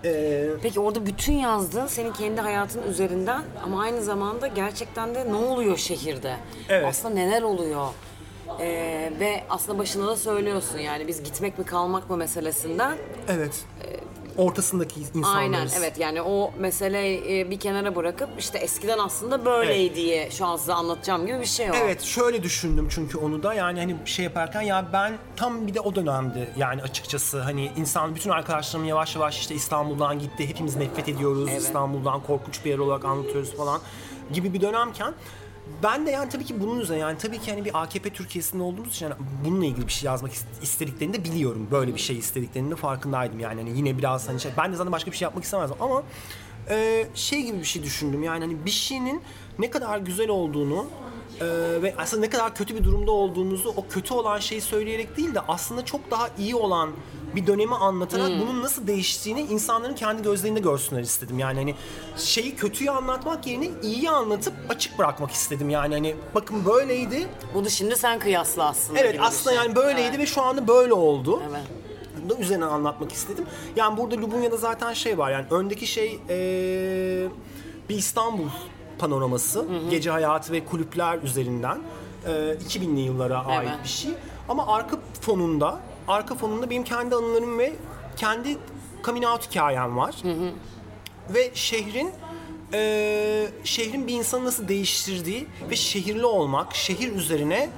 Ee, 0.06 0.48
Peki 0.62 0.80
orada 0.80 1.06
bütün 1.06 1.34
yazdığın 1.34 1.88
senin 1.88 2.14
kendi 2.14 2.42
hayatın 2.42 2.84
üzerinden 2.84 3.44
ama 3.64 3.82
aynı 3.82 4.02
zamanda 4.02 4.48
gerçekten 4.48 5.16
de 5.16 5.30
ne 5.30 5.36
oluyor 5.36 5.78
şehirde? 5.78 6.36
Evet. 6.70 6.86
Aslında 6.86 7.14
neler 7.14 7.42
oluyor? 7.42 7.88
Ee, 8.60 9.12
ve 9.20 9.44
aslında 9.50 9.80
başında 9.80 10.08
da 10.08 10.16
söylüyorsun 10.16 10.80
yani 10.80 11.08
biz 11.08 11.24
gitmek 11.24 11.60
mi 11.60 11.66
kalmak 11.66 12.10
mı 12.10 12.18
meselesinden. 12.18 12.98
evet. 13.28 13.66
Ortasındaki 14.38 15.00
insanlarız. 15.00 15.36
Aynen 15.36 15.68
evet 15.78 16.00
yani 16.00 16.22
o 16.22 16.52
meseleyi 16.60 17.40
e, 17.40 17.50
bir 17.52 17.60
kenara 17.60 17.96
bırakıp 17.96 18.30
işte 18.40 18.58
eskiden 18.58 18.98
aslında 18.98 19.46
böyleydi 19.46 19.96
diye 19.96 20.32
şu 20.32 20.46
an 20.46 20.58
size 20.58 20.74
anlatacağım 20.74 21.26
gibi 21.28 21.40
bir 21.40 21.46
şey 21.46 21.72
o. 21.72 21.74
Evet 21.76 22.02
şöyle 22.02 22.44
düşündüm 22.44 22.88
çünkü 22.92 23.18
onu 23.18 23.44
da 23.44 23.54
yani 23.54 23.80
hani 23.80 23.96
şey 24.06 24.26
yaparken 24.26 24.62
ya 24.62 24.86
ben 24.94 25.14
tam 25.36 25.68
bir 25.68 25.74
de 25.74 25.80
o 25.80 25.96
dönemdi 25.96 26.50
yani 26.58 26.82
açıkçası 26.82 27.40
hani 27.40 27.72
insan 27.78 28.16
bütün 28.16 28.30
arkadaşlarım 28.30 28.86
yavaş 28.86 29.16
yavaş 29.16 29.40
işte 29.40 29.56
İstanbul'dan 29.56 30.20
gitti 30.20 30.50
hepimiz 30.50 30.76
nefret 30.76 31.10
ediyoruz 31.10 31.50
Evet. 31.52 31.62
İstanbul'dan 31.62 32.24
korkunç 32.24 32.66
bir 32.66 32.70
yer 32.70 32.78
olarak 32.78 33.06
anlatıyoruz 33.06 33.58
falan 33.58 33.82
gibi 34.34 34.54
bir 34.54 34.62
dönemken 34.62 35.14
ben 35.84 36.06
de 36.06 36.12
yani 36.12 36.30
tabii 36.30 36.46
ki 36.46 36.60
bunun 36.62 36.80
üzerine 36.80 37.02
yani 37.02 37.18
tabii 37.18 37.40
ki 37.40 37.52
hani 37.52 37.66
bir 37.66 37.82
AKP 37.82 38.10
Türkiye'sinde 38.10 38.64
olduğumuz 38.64 38.90
için 38.92 39.06
yani 39.06 39.16
bununla 39.46 39.66
ilgili 39.66 39.88
bir 39.88 39.92
şey 39.92 40.06
yazmak 40.08 40.32
ist- 40.34 40.46
istediklerini 40.64 41.14
de 41.14 41.24
biliyorum. 41.24 41.68
Böyle 41.72 41.96
bir 41.96 42.00
şey 42.00 42.18
istediklerinin 42.18 42.72
de 42.72 42.76
farkındaydım 42.76 43.40
yani 43.40 43.62
hani 43.62 43.78
yine 43.78 43.98
biraz 43.98 44.30
hani 44.30 44.40
şey, 44.40 44.52
ben 44.58 44.72
de 44.72 44.76
zaten 44.76 44.92
başka 44.92 45.12
bir 45.12 45.18
şey 45.18 45.26
yapmak 45.26 45.44
istemezdim 45.44 45.78
ama 45.80 46.04
e, 46.70 47.08
şey 47.16 47.42
gibi 47.44 47.60
bir 47.60 47.64
şey 47.64 47.84
düşündüm 47.84 48.24
yani 48.24 48.40
hani 48.44 48.66
bir 48.66 48.72
şeyin 48.72 49.22
ne 49.60 49.70
kadar 49.70 49.98
güzel 50.00 50.30
olduğunu 50.30 50.88
ee, 51.42 51.82
ve 51.82 51.96
aslında 51.98 52.22
ne 52.22 52.30
kadar 52.30 52.56
kötü 52.56 52.76
bir 52.76 52.84
durumda 52.84 53.12
olduğumuzu 53.12 53.74
o 53.78 53.88
kötü 53.88 54.14
olan 54.14 54.40
şeyi 54.40 54.62
söyleyerek 54.62 55.18
değil 55.18 55.36
de 55.36 55.40
aslında 55.48 55.86
çok 55.86 56.12
daha 56.12 56.30
iyi 56.38 56.56
olan 56.56 56.90
bir 57.36 57.48
dönemi 57.48 57.76
anlatarak 57.76 58.30
bunun 58.30 58.62
nasıl 58.62 58.88
değiştiğini 58.88 59.42
insanların 59.42 59.96
kendi 59.96 60.24
gözlerinde 60.24 60.60
görsünler 60.60 61.02
istedim. 61.02 61.40
Yani 61.40 61.60
hani 61.60 61.76
şeyi 62.18 62.56
kötüyü 62.56 62.92
anlatmak 62.92 63.48
yerine 63.48 63.70
iyiyi 63.84 64.10
anlatıp 64.10 64.54
açık 64.70 64.98
bırakmak 65.00 65.32
istedim. 65.32 65.70
Yani 65.70 65.94
hani 65.94 66.16
bakın 66.36 66.66
böyleydi. 66.66 67.28
Bunu 67.54 67.70
şimdi 67.70 67.96
sen 67.96 68.20
kıyasla 68.20 68.64
aslında. 68.70 69.00
Evet 69.00 69.20
aslında 69.22 69.56
şey. 69.56 69.66
yani 69.66 69.76
böyleydi 69.76 70.08
Evet. 70.10 70.20
ve 70.20 70.26
şu 70.26 70.42
anda 70.42 70.68
böyle 70.68 70.94
oldu. 70.94 71.42
Evet. 71.50 71.62
Da 72.30 72.36
üzerine 72.36 72.66
anlatmak 72.66 73.12
istedim. 73.12 73.46
Yani 73.76 73.98
burada 73.98 74.16
Lubunya'da 74.22 74.58
zaten 74.58 74.94
şey 74.94 75.18
var 75.18 75.32
yani 75.32 75.46
öndeki 75.52 75.88
şey 75.88 76.20
eee, 76.30 77.28
bir 77.90 77.96
İstanbul 77.96 78.48
panoraması. 79.02 79.66
Gece 79.90 80.12
hayatı 80.12 80.52
ve 80.54 80.66
kulüpler 80.66 81.18
üzerinden. 81.24 81.80
Eee 82.28 82.32
2000'li 82.68 83.00
yıllara 83.00 83.46
ait 83.46 83.70
Evet. 83.70 83.80
bir 83.84 83.90
şey. 83.90 84.12
Ama 84.50 84.68
arka 84.68 84.98
fonunda, 85.22 85.80
arka 86.08 86.36
fonunda 86.36 86.70
benim 86.70 86.84
kendi 86.84 87.16
anılarım 87.16 87.60
ve 87.60 87.74
kendi 88.18 88.58
coming 89.06 89.26
out 89.26 89.50
hikayem 89.52 89.98
var. 89.98 90.16
Ve 91.34 91.52
şehrin 91.54 92.12
eee, 92.74 93.48
şehrin 93.64 94.08
bir 94.08 94.14
insanı 94.14 94.46
nasıl 94.46 94.68
değiştirdiği 94.68 95.48
ve 95.70 95.76
şehirli 95.76 96.26
olmak, 96.26 96.76
şehir 96.76 97.16
üzerine 97.16 97.70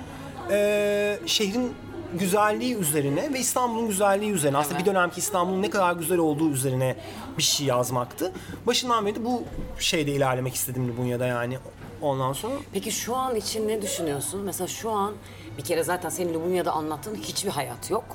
eee, 0.49 1.19
şehrin 1.25 1.73
güzelliği 2.19 2.75
üzerine 2.75 3.33
ve 3.33 3.39
İstanbul'un 3.39 3.87
güzelliği 3.87 4.31
üzerine 4.31 4.57
aslında 4.57 4.79
bir 4.79 4.85
dönemki 4.85 5.19
İstanbul'un 5.19 5.61
ne 5.61 5.69
kadar 5.69 5.93
güzel 5.93 6.17
olduğu 6.17 6.49
üzerine 6.49 6.95
bir 7.37 7.43
şey 7.43 7.67
yazmaktı. 7.67 8.31
Başından 8.67 9.05
beri 9.05 9.15
de 9.15 9.25
bu 9.25 9.43
şeyde 9.79 10.11
ilerlemek 10.11 10.55
istedim 10.55 10.89
Lubunya'da 10.89 11.25
yani. 11.25 11.57
Ondan 12.01 12.33
sonra 12.33 12.53
Peki 12.73 12.91
şu 12.91 13.15
an 13.15 13.35
için 13.35 13.67
ne 13.67 13.81
düşünüyorsun? 13.81 14.41
Mesela 14.41 14.67
şu 14.67 14.91
an 14.91 15.13
bir 15.57 15.63
kere 15.63 15.83
zaten 15.83 16.09
senin 16.09 16.33
Lubunya'da 16.33 16.71
anlattığın 16.71 17.15
hiçbir 17.15 17.49
hayat 17.49 17.91
yok. 17.91 18.05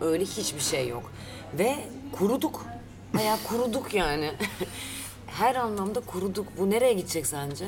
Öyle 0.00 0.24
hiçbir 0.24 0.60
şey 0.60 0.88
yok. 0.88 1.12
Ve 1.58 1.76
kuruduk. 2.12 2.64
Bayağı 3.14 3.36
kuruduk 3.48 3.94
yani. 3.94 4.32
Her 5.26 5.54
anlamda 5.54 6.00
kuruduk. 6.00 6.46
Bu 6.58 6.70
nereye 6.70 6.92
gidecek 6.92 7.26
sence? 7.26 7.64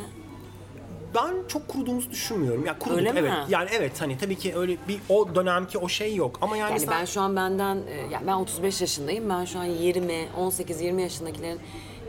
Ben 1.15 1.35
çok 1.49 1.69
kuruduğumuzu 1.69 2.11
düşünmüyorum. 2.11 2.67
Ya 2.67 2.79
kuruduk 2.79 2.99
Öyle 2.99 3.13
mi? 3.13 3.19
evet. 3.21 3.33
Yani 3.49 3.69
evet 3.73 4.01
hani 4.01 4.19
tabii 4.19 4.37
ki 4.39 4.55
öyle 4.57 4.77
bir 4.89 5.01
o 5.09 5.35
dönemki 5.35 5.79
o 5.79 5.89
şey 5.89 6.15
yok 6.15 6.39
ama 6.41 6.57
yani, 6.57 6.71
Yani 6.71 6.81
mesela- 6.81 7.01
ben 7.01 7.05
şu 7.05 7.21
an 7.21 7.37
benden, 7.37 7.77
e, 7.77 7.95
yani 8.13 8.27
ben 8.27 8.33
35 8.35 8.81
yaşındayım. 8.81 9.29
Ben 9.31 9.45
şu 9.45 9.59
an 9.59 9.65
20, 9.65 10.29
18-20 10.39 11.03
yaşındakilerin 11.03 11.61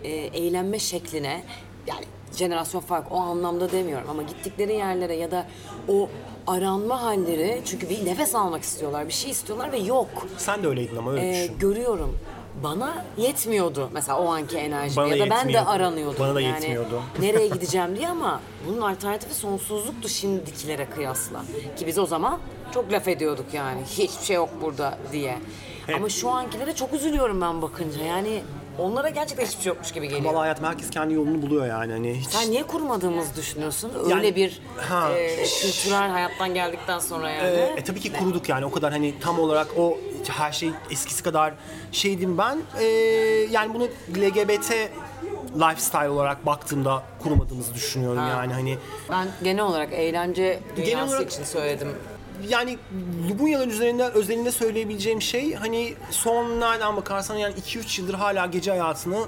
e, 0.04 0.10
eğlenme 0.10 0.80
şekline, 0.80 1.44
yani 1.88 2.06
jenerasyon 2.36 2.82
fark 2.82 3.12
o 3.12 3.16
anlamda 3.18 3.72
demiyorum 3.72 4.10
ama 4.10 4.24
gittikleri 4.24 4.74
yerlere 4.74 5.16
ya 5.16 5.32
da 5.32 5.48
o 5.88 6.10
aranma 6.48 7.02
halleri 7.02 7.62
çünkü 7.66 7.90
bir 7.90 8.06
nefes 8.06 8.36
almak 8.36 8.64
istiyorlar, 8.64 9.08
bir 9.08 9.14
şey 9.14 9.32
istiyorlar 9.32 9.72
ve 9.72 9.78
yok. 9.78 10.28
sen 10.38 10.64
de 10.64 10.68
öyleydin 10.68 10.96
ama 10.96 11.12
öyle 11.12 11.30
Ee, 11.30 11.34
düşün. 11.44 11.60
görüyorum. 11.60 12.18
Bana 12.64 13.06
yetmiyordu 13.18 13.90
mesela 13.94 14.20
o 14.20 14.28
anki 14.34 14.58
enerji 14.58 14.98
Bana 14.98 15.16
ya 15.16 15.26
da 15.26 15.30
ben 15.30 15.30
de 15.30 15.52
yetmiyordu. 15.52 15.70
aranıyordum. 15.70 16.20
Bana 16.20 16.36
da 16.36 16.42
yani, 16.42 16.54
yetmiyordu. 16.54 17.02
nereye 17.20 17.48
gideceğim 17.48 17.96
diye 17.98 18.10
ama 18.10 18.42
bunun 18.68 18.82
alternatifi 18.82 19.34
sonsuzluktu 19.34 20.10
şimdikilere 20.10 20.86
kıyasla. 20.90 21.42
Ki 21.78 21.88
biz 21.88 22.00
o 22.00 22.06
zaman 22.06 22.40
çok 22.74 22.92
laf 22.92 23.08
ediyorduk 23.08 23.46
yani 23.54 23.82
hiçbir 23.86 24.26
şey 24.26 24.36
yok 24.36 24.50
burada 24.62 24.98
diye. 25.12 25.38
Ama 25.96 26.10
şu 26.10 26.30
ankilere 26.30 26.76
çok 26.76 26.94
üzülüyorum 26.94 27.42
ben 27.42 27.62
bakınca 27.62 28.04
yani 28.04 28.44
onlara 28.80 29.10
gerçekten 29.10 29.46
hiçbir 29.46 29.64
şey 29.64 29.70
yokmuş 29.70 29.92
gibi 29.92 30.08
geliyor. 30.08 30.26
Vallahi 30.26 30.40
hayatım 30.42 30.66
herkes 30.66 30.90
kendi 30.90 31.14
yolunu 31.14 31.42
buluyor 31.42 31.66
yani. 31.68 31.92
Hani 31.92 32.14
hiç... 32.14 32.30
Sen 32.30 32.52
niye 32.52 32.64
kurmadığımızı 32.64 33.36
düşünüyorsun? 33.36 33.92
Öyle 34.04 34.10
Yani- 34.10 34.36
bir 34.36 34.62
Ha. 34.78 35.12
e, 35.12 35.44
kültürel 35.44 36.10
hayattan 36.10 36.54
geldikten 36.54 37.00
sonra 37.00 37.30
yani. 37.30 37.48
Ee, 37.48 37.74
e, 37.78 37.84
tabii 37.84 38.00
ki 38.00 38.14
kuruduk 38.14 38.50
yani 38.50 38.66
o 38.66 38.72
kadar 38.72 38.92
hani 38.92 39.14
tam 39.20 39.40
olarak 39.40 39.68
o 39.78 39.98
her 40.30 40.52
şey 40.52 40.72
eskisi 40.92 41.24
kadar 41.24 41.54
şeydim 41.92 42.38
ben. 42.38 42.62
Ee, 42.80 42.84
yani 43.52 43.74
bunu 43.74 43.88
LGBT 44.18 44.90
lifestyle 45.56 46.10
olarak 46.10 46.46
baktığımda 46.46 47.04
kurumadığımızı 47.24 47.74
düşünüyorum 47.74 48.18
yani 48.30 48.54
hani 48.54 48.78
Ben 49.12 49.28
genel 49.44 49.64
olarak 49.64 49.94
eğlence 49.94 50.60
dünyası 50.76 51.16
olarak- 51.16 51.32
için 51.32 51.44
söyledim. 51.44 51.88
Yani 52.48 52.78
Lubunyaların 53.30 53.70
üzerinden 53.70 54.12
özelinde 54.12 54.52
söyleyebileceğim 54.52 55.22
şey 55.22 55.54
hani 55.54 55.94
son 56.12 56.60
nereden 56.60 56.96
bakarsan 56.98 57.36
yani 57.36 57.54
2-3 57.54 58.02
yıldır 58.02 58.14
hala 58.14 58.46
gece 58.46 58.72
hayatını 58.72 59.26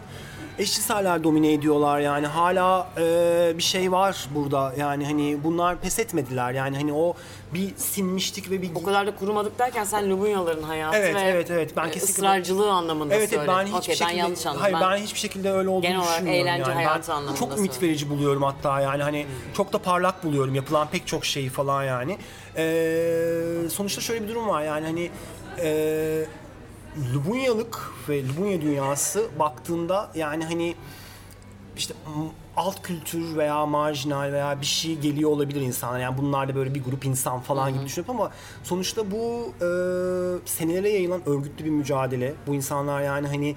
eşcinseller 0.60 1.24
domine 1.24 1.54
ediyorlar 1.54 2.00
yani 2.00 2.28
hala 2.28 2.88
e, 2.98 3.54
bir 3.58 3.64
şey 3.64 3.92
var 3.92 4.28
burada 4.36 4.74
yani 4.78 5.06
hani 5.06 5.44
bunlar 5.44 5.82
pes 5.82 6.00
etmediler 6.00 6.52
yani 6.52 6.78
hani 6.78 6.94
o 6.94 7.14
bir 7.54 7.76
sinmişlik 7.78 8.52
ve 8.52 8.62
bir 8.62 8.70
O 8.76 8.84
kadar 8.84 9.08
da 9.08 9.16
kurumadık 9.16 9.60
derken 9.60 9.84
sen 9.84 10.10
Lubunyaların 10.10 10.64
hayatı 10.64 10.98
Evet, 10.98 11.16
ve 11.16 11.20
evet, 11.22 11.52
evet. 11.52 11.74
Ben 11.78 11.88
e, 11.88 11.92
kesinlikle- 11.92 12.14
ısrarcılığı 12.14 12.72
anlamında 12.72 13.16
Evet, 13.16 13.34
evet 13.34 13.48
ben 13.48 13.64
hiçbir 13.66 13.78
Okey, 13.78 13.96
şekilde 13.96 14.14
ben 14.14 14.18
yanlış 14.18 14.46
anladım. 14.46 14.62
hayır 14.62 14.78
ben, 14.82 14.98
hiçbir 15.04 15.20
şekilde 15.20 15.52
öyle 15.52 15.70
olduğunu 15.70 15.82
Genel 15.82 15.98
olarak 16.00 16.12
düşünmüyorum 16.14 16.48
eğlence 16.48 16.72
yani. 16.72 16.74
hayatı 16.86 17.12
ben 17.12 17.16
anlamında 17.18 17.40
çok 17.40 17.58
ümit 17.58 17.82
verici 17.84 18.10
buluyorum 18.10 18.44
hatta 18.44 18.82
yani 18.82 19.04
hani 19.04 19.26
çok 19.54 19.74
da 19.74 19.78
parlak 19.78 20.24
buluyorum 20.24 20.56
yapılan 20.56 20.88
pek 20.90 21.08
çok 21.08 21.26
şeyi 21.26 21.50
falan 21.50 21.84
yani. 21.84 22.18
Ee, 22.58 23.70
sonuçta 23.72 24.02
şöyle 24.02 24.24
bir 24.24 24.30
durum 24.30 24.48
var 24.48 24.64
yani 24.64 24.86
hani 24.86 25.10
e, 25.64 26.26
Lubunyalık 27.14 27.92
ve 28.10 28.28
Lubunya 28.28 28.62
dünyası 28.62 29.28
baktığında 29.40 30.12
yani 30.16 30.44
hani 30.44 30.76
işte 31.78 31.94
alt 32.58 32.82
kültür 32.82 33.38
veya 33.38 33.66
marjinal 33.66 34.32
veya 34.32 34.62
bir 34.62 34.66
şey 34.66 35.00
geliyor 35.00 35.30
olabilir 35.30 35.62
insanlar. 35.62 36.00
Yani 36.00 36.18
bunlar 36.18 36.50
da 36.50 36.56
böyle 36.56 36.76
bir 36.76 36.84
grup 36.84 37.06
insan 37.06 37.40
falan 37.40 37.74
gibi 37.74 37.86
düşünüp 37.86 38.10
ama 38.10 38.32
sonuçta 38.64 39.12
bu 39.12 39.54
e, 39.56 39.68
senelere 40.46 40.90
yayılan 40.90 41.30
örgütlü 41.30 41.66
bir 41.66 41.70
mücadele. 41.70 42.34
Bu 42.48 42.56
insanlar 42.56 43.02
yani 43.02 43.28
hani 43.28 43.56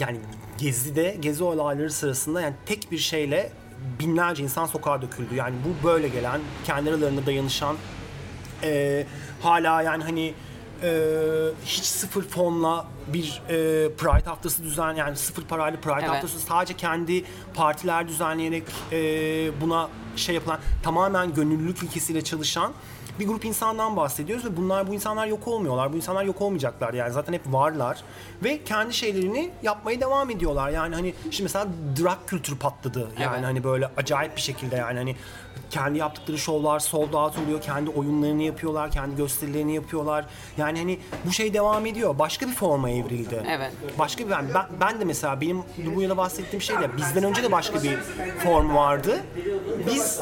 yani 0.00 0.18
Gezi'de, 0.58 1.16
Gezi 1.20 1.44
olayları 1.44 1.90
sırasında 1.90 2.40
yani 2.40 2.54
tek 2.66 2.92
bir 2.92 2.98
şeyle 2.98 3.52
binlerce 4.00 4.42
insan 4.42 4.66
sokağa 4.66 5.02
döküldü. 5.02 5.34
Yani 5.34 5.54
bu 5.64 5.86
böyle 5.86 6.08
gelen, 6.08 6.40
kendi 6.64 6.90
aralarında 6.90 7.26
dayanışan, 7.26 7.76
e, 8.62 9.06
hala 9.42 9.82
yani 9.82 10.04
hani 10.04 10.34
hiç 11.66 11.84
sıfır 11.84 12.22
fonla 12.28 12.86
bir 13.06 13.42
e, 13.48 13.52
Pride 13.96 14.24
haftası 14.24 14.62
düzen 14.64 14.92
yani 14.94 15.16
sıfır 15.16 15.42
parayla 15.42 15.80
Pride 15.80 15.94
Evet. 15.98 16.08
haftası 16.08 16.38
sadece 16.40 16.74
kendi 16.76 17.24
partiler 17.54 18.08
düzenleyerek 18.08 18.64
e, 18.92 18.98
buna 19.60 19.88
şey 20.16 20.34
yapılan 20.34 20.58
tamamen 20.82 21.34
gönüllülük 21.34 21.82
ilkesiyle 21.82 22.24
çalışan 22.24 22.72
bir 23.20 23.26
grup 23.28 23.44
insandan 23.44 23.96
bahsediyoruz 23.96 24.44
ve 24.44 24.56
bunlar 24.56 24.88
bu 24.88 24.94
insanlar 24.94 25.26
yok 25.26 25.48
olmuyorlar. 25.48 25.92
Bu 25.92 25.96
insanlar 25.96 26.24
yok 26.24 26.40
olmayacaklar 26.40 26.94
yani 26.94 27.12
zaten 27.12 27.32
hep 27.32 27.42
varlar 27.46 28.02
ve 28.44 28.64
kendi 28.64 28.94
şeylerini 28.94 29.50
yapmaya 29.62 30.00
devam 30.00 30.30
ediyorlar. 30.30 30.70
Yani 30.70 30.94
hani 30.94 31.14
şimdi 31.22 31.42
mesela 31.42 31.66
drag 32.02 32.18
kültürü 32.26 32.58
patladı. 32.58 33.08
Yani 33.20 33.34
Evet. 33.34 33.44
hani 33.44 33.64
böyle 33.64 33.90
acayip 33.96 34.36
bir 34.36 34.40
şekilde 34.40 34.76
yani 34.76 34.98
hani 34.98 35.16
kendi 35.72 35.98
yaptıkları 35.98 36.38
şovlar 36.38 36.78
sold 36.80 37.12
out 37.12 37.38
oluyor. 37.38 37.60
Kendi 37.60 37.90
oyunlarını 37.90 38.42
yapıyorlar, 38.42 38.90
kendi 38.90 39.16
gösterilerini 39.16 39.74
yapıyorlar. 39.74 40.24
Yani 40.58 40.78
hani 40.78 40.98
bu 41.24 41.32
şey 41.32 41.54
devam 41.54 41.86
ediyor. 41.86 42.18
Başka 42.18 42.46
bir 42.46 42.52
forma 42.54 42.90
evrildi. 42.90 43.42
Evet. 43.50 43.72
Başka 43.98 44.24
bir 44.26 44.30
ben, 44.30 44.44
ben, 44.54 44.66
ben 44.80 45.00
de 45.00 45.04
mesela 45.04 45.40
benim 45.40 45.62
Lubunya'da 45.86 46.16
bahsettiğim 46.16 46.62
şeyle 46.62 46.96
bizden 46.96 47.24
önce 47.24 47.42
de 47.42 47.52
başka 47.52 47.82
bir 47.82 47.96
form 48.44 48.74
vardı. 48.74 49.20
Biz 49.94 50.20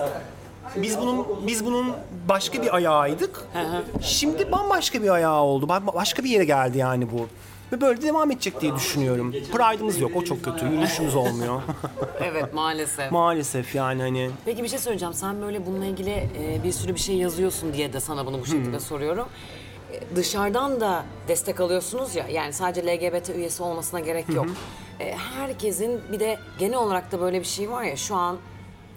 biz 0.77 0.99
bunun 1.01 1.27
biz 1.47 1.67
bunun 1.67 1.93
başka 2.29 2.63
bir 2.63 2.75
ayağıydık. 2.77 3.45
Şimdi 4.03 4.53
bambaşka 4.53 5.03
bir 5.03 5.09
ayağı 5.09 5.41
oldu. 5.43 5.67
Ba- 5.67 5.95
Başka 5.95 6.25
bir 6.25 6.31
yere 6.31 6.45
geldi 6.45 6.79
yani 6.79 7.11
bu. 7.13 7.27
Ve 7.73 7.81
böyle 7.81 8.03
de 8.03 8.07
devam 8.07 8.31
edecek 8.31 8.61
diye 8.61 8.75
düşünüyorum. 8.75 9.33
Pride'ımız 9.33 10.01
yok. 10.01 10.11
O 10.17 10.25
çok 10.25 10.45
kötü. 10.45 10.65
Yürüyüşümüz 10.65 11.15
olmuyor. 11.15 11.63
Evet 12.25 12.55
maalesef. 12.55 13.13
Maalesef 13.13 13.75
yani 13.75 14.03
hani. 14.03 14.31
Peki 14.45 14.63
bir 14.63 14.69
şey 14.69 14.79
söyleyeceğim. 14.79 15.15
Sen 15.15 15.43
böyle 15.43 15.67
bununla 15.67 15.85
ilgili 15.87 16.11
e, 16.11 16.61
bir 16.65 16.73
sürü 16.73 16.95
bir 16.95 17.01
şey 17.01 17.17
yazıyorsun 17.17 17.73
diye 17.73 17.93
de 17.93 18.01
sana 18.01 18.27
bunu 18.27 18.41
bu 18.41 18.47
şekilde 18.47 18.81
soruyorum. 18.81 19.29
E, 19.93 20.17
dışarıdan 20.17 20.81
da 20.81 21.05
destek 21.29 21.61
alıyorsunuz 21.61 22.15
ya. 22.15 22.29
Yani 22.29 22.53
sadece 22.53 22.87
LGBT 22.87 23.29
üyesi 23.31 23.63
olmasına 23.63 24.01
gerek 24.01 24.29
yok. 24.29 24.47
E, 25.01 25.15
herkesin 25.15 26.01
bir 26.13 26.21
de 26.21 26.39
genel 26.59 26.79
olarak 26.79 27.13
da 27.13 27.21
böyle 27.21 27.41
bir 27.41 27.47
şey 27.47 27.71
var 27.71 27.83
ya 27.83 27.97
şu 27.97 28.15
an 28.17 28.37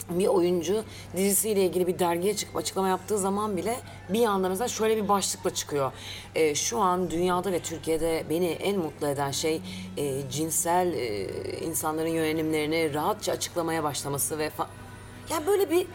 bir 0.10 0.28
oyuncu 0.28 0.84
dizisiyle 1.18 1.66
ilgili 1.66 1.88
bir 1.88 2.00
dergiye 2.00 2.36
çıkıp 2.36 2.56
açıklama 2.56 2.88
yaptığı 2.88 3.18
zaman 3.18 3.58
bile 3.58 3.76
bir 4.10 4.26
anda 4.26 4.50
mesela 4.50 4.68
şöyle 4.68 5.04
bir 5.04 5.08
başlıkla 5.10 5.50
çıkıyor. 5.50 5.92
E, 6.36 6.56
şu 6.56 6.80
an 6.80 7.10
dünyada 7.12 7.52
ve 7.52 7.60
Türkiye'de 7.60 8.24
beni 8.30 8.48
en 8.48 8.80
mutlu 8.80 9.08
eden 9.08 9.32
şey 9.32 9.62
e, 9.98 10.30
cinsel 10.32 10.94
e, 10.94 11.28
insanların 11.60 12.10
yönelimlerini 12.10 12.94
rahatça 12.94 13.32
açıklamaya 13.32 13.84
başlaması 13.84 14.38
ve 14.38 14.48
fa- 14.48 14.68
ya 15.34 15.48
böyle 15.48 15.70
bir 15.72 15.88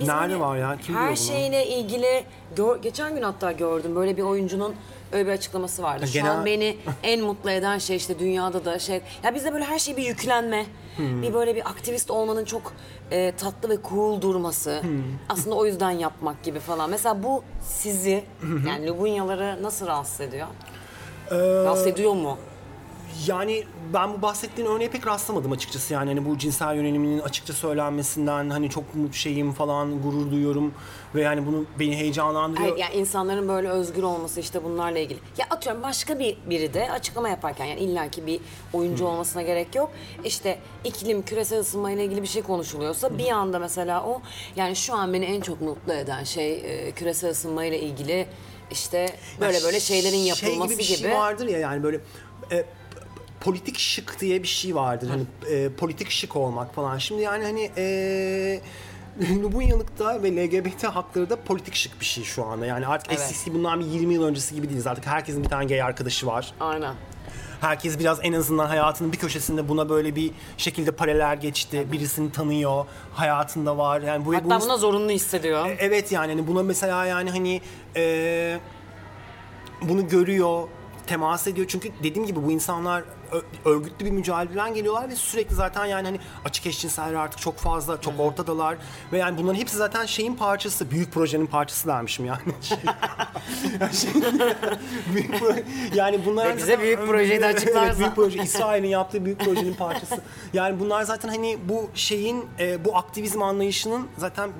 biz 0.00 0.08
Nerede 0.08 0.28
böyle 0.32 0.40
var 0.40 0.56
ya? 0.56 0.76
Kim 0.76 0.86
diyor 0.88 1.00
her 1.00 1.08
bunu? 1.08 1.16
şeyle 1.16 1.66
ilgili 1.66 2.24
gör- 2.56 2.82
geçen 2.82 3.14
gün 3.14 3.22
hatta 3.22 3.52
gördüm 3.52 3.96
böyle 3.96 4.16
bir 4.16 4.22
oyuncunun 4.22 4.74
öyle 5.12 5.26
bir 5.26 5.32
açıklaması 5.32 5.82
vardı. 5.82 6.06
Şu 6.06 6.12
Genel- 6.12 6.30
an 6.30 6.46
beni 6.46 6.76
en 7.02 7.20
mutlu 7.20 7.50
eden 7.50 7.78
şey 7.78 7.96
işte 7.96 8.18
dünyada 8.18 8.64
da 8.64 8.78
şey 8.78 9.00
ya 9.22 9.34
bizde 9.34 9.52
böyle 9.52 9.64
her 9.64 9.78
şey 9.78 9.96
bir 9.96 10.02
yüklenme. 10.06 10.66
Hmm. 10.96 11.22
Bir 11.22 11.34
böyle 11.34 11.56
bir 11.56 11.68
aktivist 11.68 12.10
olmanın 12.10 12.44
çok 12.44 12.72
e, 13.10 13.32
tatlı 13.32 13.68
ve 13.68 13.76
cool 13.88 14.20
durması. 14.20 14.82
Hmm. 14.82 15.02
Aslında 15.28 15.56
o 15.56 15.66
yüzden 15.66 15.90
yapmak 15.90 16.42
gibi 16.42 16.58
falan. 16.60 16.90
Mesela 16.90 17.22
bu 17.22 17.44
sizi 17.62 18.24
yani 18.68 18.86
Lubunyaları 18.88 19.62
nasıl 19.62 19.86
rahatsız 19.86 20.20
ediyor? 20.20 20.46
Ee, 21.30 21.36
rahatsız 21.36 21.86
ediyor 21.86 22.12
mu? 22.12 22.38
Yani 23.26 23.64
ben 23.94 24.12
bu 24.12 24.22
bahsettiğin 24.22 24.68
örneğe 24.68 24.90
pek 24.90 25.06
rastlamadım 25.06 25.52
açıkçası 25.52 25.94
yani 25.94 26.08
hani 26.08 26.24
bu 26.24 26.38
cinsel 26.38 26.76
yöneliminin 26.76 27.18
açıkça 27.18 27.52
söylenmesinden 27.52 28.50
hani 28.50 28.70
çok 28.70 28.94
mutlu 28.94 29.14
şeyim 29.14 29.52
falan 29.52 30.02
gurur 30.02 30.30
duyuyorum 30.30 30.74
ve 31.14 31.22
yani 31.22 31.46
bunu 31.46 31.64
beni 31.78 31.96
heyecanlandırıyor. 31.96 32.68
Hayır, 32.68 32.82
yani 32.82 32.94
insanların 32.94 33.48
böyle 33.48 33.68
özgür 33.68 34.02
olması 34.02 34.40
işte 34.40 34.64
bunlarla 34.64 34.98
ilgili. 34.98 35.18
Ya 35.38 35.46
atıyorum 35.50 35.82
başka 35.82 36.18
bir 36.18 36.36
biri 36.50 36.74
de 36.74 36.90
açıklama 36.90 37.28
yaparken 37.28 37.64
yani 37.64 37.80
illaki 37.80 38.26
bir 38.26 38.40
oyuncu 38.72 39.06
olmasına 39.06 39.42
gerek 39.42 39.74
yok. 39.74 39.90
İşte 40.24 40.58
iklim, 40.84 41.22
küresel 41.22 41.58
ısınma 41.58 41.90
ile 41.90 42.04
ilgili 42.04 42.22
bir 42.22 42.26
şey 42.26 42.42
konuşuluyorsa 42.42 43.18
bir 43.18 43.30
anda 43.30 43.58
mesela 43.58 44.04
o 44.04 44.22
yani 44.56 44.76
şu 44.76 44.94
an 44.94 45.12
beni 45.12 45.24
en 45.24 45.40
çok 45.40 45.60
mutlu 45.60 45.92
eden 45.92 46.24
şey 46.24 46.52
e, 46.52 46.92
küresel 46.92 47.30
ısınma 47.30 47.64
ile 47.64 47.80
ilgili 47.80 48.26
işte 48.70 49.06
böyle 49.40 49.62
böyle 49.64 49.80
şeylerin 49.80 50.16
şey 50.16 50.26
yapılması 50.26 50.74
gibi 50.74 50.82
gibi. 50.82 50.92
bir 50.92 51.02
şey 51.02 51.14
vardır 51.14 51.48
ya 51.48 51.58
yani 51.58 51.82
böyle 51.82 52.00
e, 52.52 52.64
politik 53.40 53.78
şık 53.78 54.20
diye 54.20 54.42
bir 54.42 54.48
şey 54.48 54.74
vardır. 54.74 55.08
Hani 55.08 55.22
e, 55.50 55.72
politik 55.72 56.10
şık 56.10 56.36
olmak 56.36 56.74
falan. 56.74 56.98
Şimdi 56.98 57.22
yani 57.22 57.44
hani 57.44 57.70
e, 57.76 58.60
Lubunyalıkta 59.42 60.22
ve 60.22 60.30
LGBT 60.36 60.84
hakları 60.84 61.30
da 61.30 61.36
politik 61.36 61.74
şık 61.74 62.00
bir 62.00 62.04
şey 62.04 62.24
şu 62.24 62.44
anda. 62.44 62.66
Yani 62.66 62.86
artık 62.86 63.12
Evet. 63.12 63.20
eskisi 63.20 63.54
bundan 63.54 63.80
bir 63.80 63.84
20 63.86 64.14
yıl 64.14 64.22
öncesi 64.24 64.54
gibi 64.54 64.68
değiliz. 64.68 64.86
Artık 64.86 65.06
herkesin 65.06 65.44
bir 65.44 65.48
tane 65.48 65.64
gay 65.64 65.82
arkadaşı 65.82 66.26
var. 66.26 66.52
Aynen. 66.60 66.94
Herkes 67.60 67.98
biraz 67.98 68.18
en 68.22 68.32
azından 68.32 68.66
hayatının 68.66 69.12
bir 69.12 69.18
köşesinde 69.18 69.68
buna 69.68 69.88
böyle 69.88 70.16
bir 70.16 70.30
şekilde 70.56 70.90
paralel 70.90 71.40
geçti. 71.40 71.86
Birisini 71.92 72.32
tanıyor, 72.32 72.86
hayatında 73.14 73.78
var. 73.78 74.00
Yani 74.00 74.26
bu 74.26 74.34
Hatta 74.34 74.44
bunu- 74.44 74.60
buna 74.60 74.76
zorunlu 74.76 75.10
hissediyor. 75.10 75.76
Evet 75.78 76.12
yani 76.12 76.32
hani 76.32 76.46
buna 76.46 76.62
mesela 76.62 77.06
yani 77.06 77.30
hani 77.30 77.60
e, 77.96 78.58
bunu 79.82 80.08
görüyor, 80.08 80.68
temas 81.12 81.46
ediyor. 81.46 81.66
Çünkü 81.70 81.90
dediğim 82.02 82.26
gibi 82.26 82.42
bu 82.42 82.52
insanlar 82.52 83.04
örgütlü 83.64 84.04
bir 84.06 84.10
mücadeleden 84.10 84.74
geliyorlar 84.74 85.08
ve 85.08 85.16
sürekli 85.16 85.54
zaten 85.54 85.86
yani 85.86 86.06
hani 86.06 86.18
açık 86.44 86.66
eşcinseller 86.66 87.14
artık 87.14 87.40
çok 87.40 87.56
fazla, 87.58 88.00
çok 88.00 88.20
ortadalar. 88.20 88.76
Ve 89.12 89.18
yani 89.18 89.38
bunların 89.38 89.58
hepsi 89.58 89.76
zaten 89.76 90.06
şeyin 90.06 90.34
parçası, 90.34 90.90
büyük 90.90 91.12
projenin 91.12 91.46
parçası 91.46 91.88
dermişim 91.88 92.24
yani. 92.26 92.40
Şey, 93.92 94.10
büyük 95.14 95.34
proje- 95.34 95.64
yani 95.94 96.20
bunlar 96.26 96.48
Ve 96.48 96.56
bize 96.56 96.80
büyük 96.80 97.06
projeyi 97.06 97.40
de 97.40 97.44
Evet, 97.44 97.56
açıklarsan. 97.56 97.98
büyük 97.98 98.14
proje, 98.14 98.42
İsrail'in 98.42 98.88
yaptığı 98.88 99.24
büyük 99.24 99.40
projenin 99.40 99.74
parçası. 99.74 100.20
Yani 100.52 100.80
bunlar 100.80 101.02
zaten 101.02 101.28
hani 101.28 101.58
bu 101.68 101.90
şeyin, 101.94 102.44
e, 102.58 102.84
bu 102.84 102.96
aktivizm 102.96 103.42
anlayışının 103.42 104.06
zaten 104.18 104.50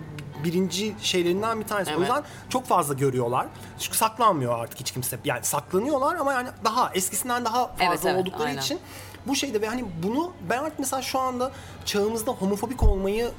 birinci 0.44 0.94
şeylerinden 1.00 1.60
bir 1.60 1.66
tanesi. 1.66 1.90
O 1.90 1.92
Evet. 1.94 2.00
yüzden 2.00 2.22
çok 2.48 2.66
fazla 2.66 2.94
görüyorlar. 2.94 3.46
Çünkü 3.78 3.96
saklanmıyor 3.98 4.58
artık 4.58 4.80
hiç 4.80 4.90
kimse. 4.90 5.18
Yani 5.24 5.44
saklanıyorlar 5.44 6.16
ama 6.16 6.32
yani 6.32 6.48
daha 6.64 6.90
eskisinden 6.94 7.44
daha 7.44 7.66
fazla 7.66 7.84
Evet, 7.84 8.00
evet, 8.06 8.20
oldukları 8.20 8.48
aynen. 8.48 8.60
için 8.60 8.78
bu 9.26 9.36
şeyde 9.36 9.60
ve 9.60 9.68
hani 9.68 9.84
bunu 10.02 10.32
ben 10.50 10.58
artık 10.58 10.78
mesela 10.78 11.02
şu 11.02 11.18
anda 11.18 11.52
çağımızda 11.84 12.30
homofobik 12.32 12.82
olmayı 12.82 13.30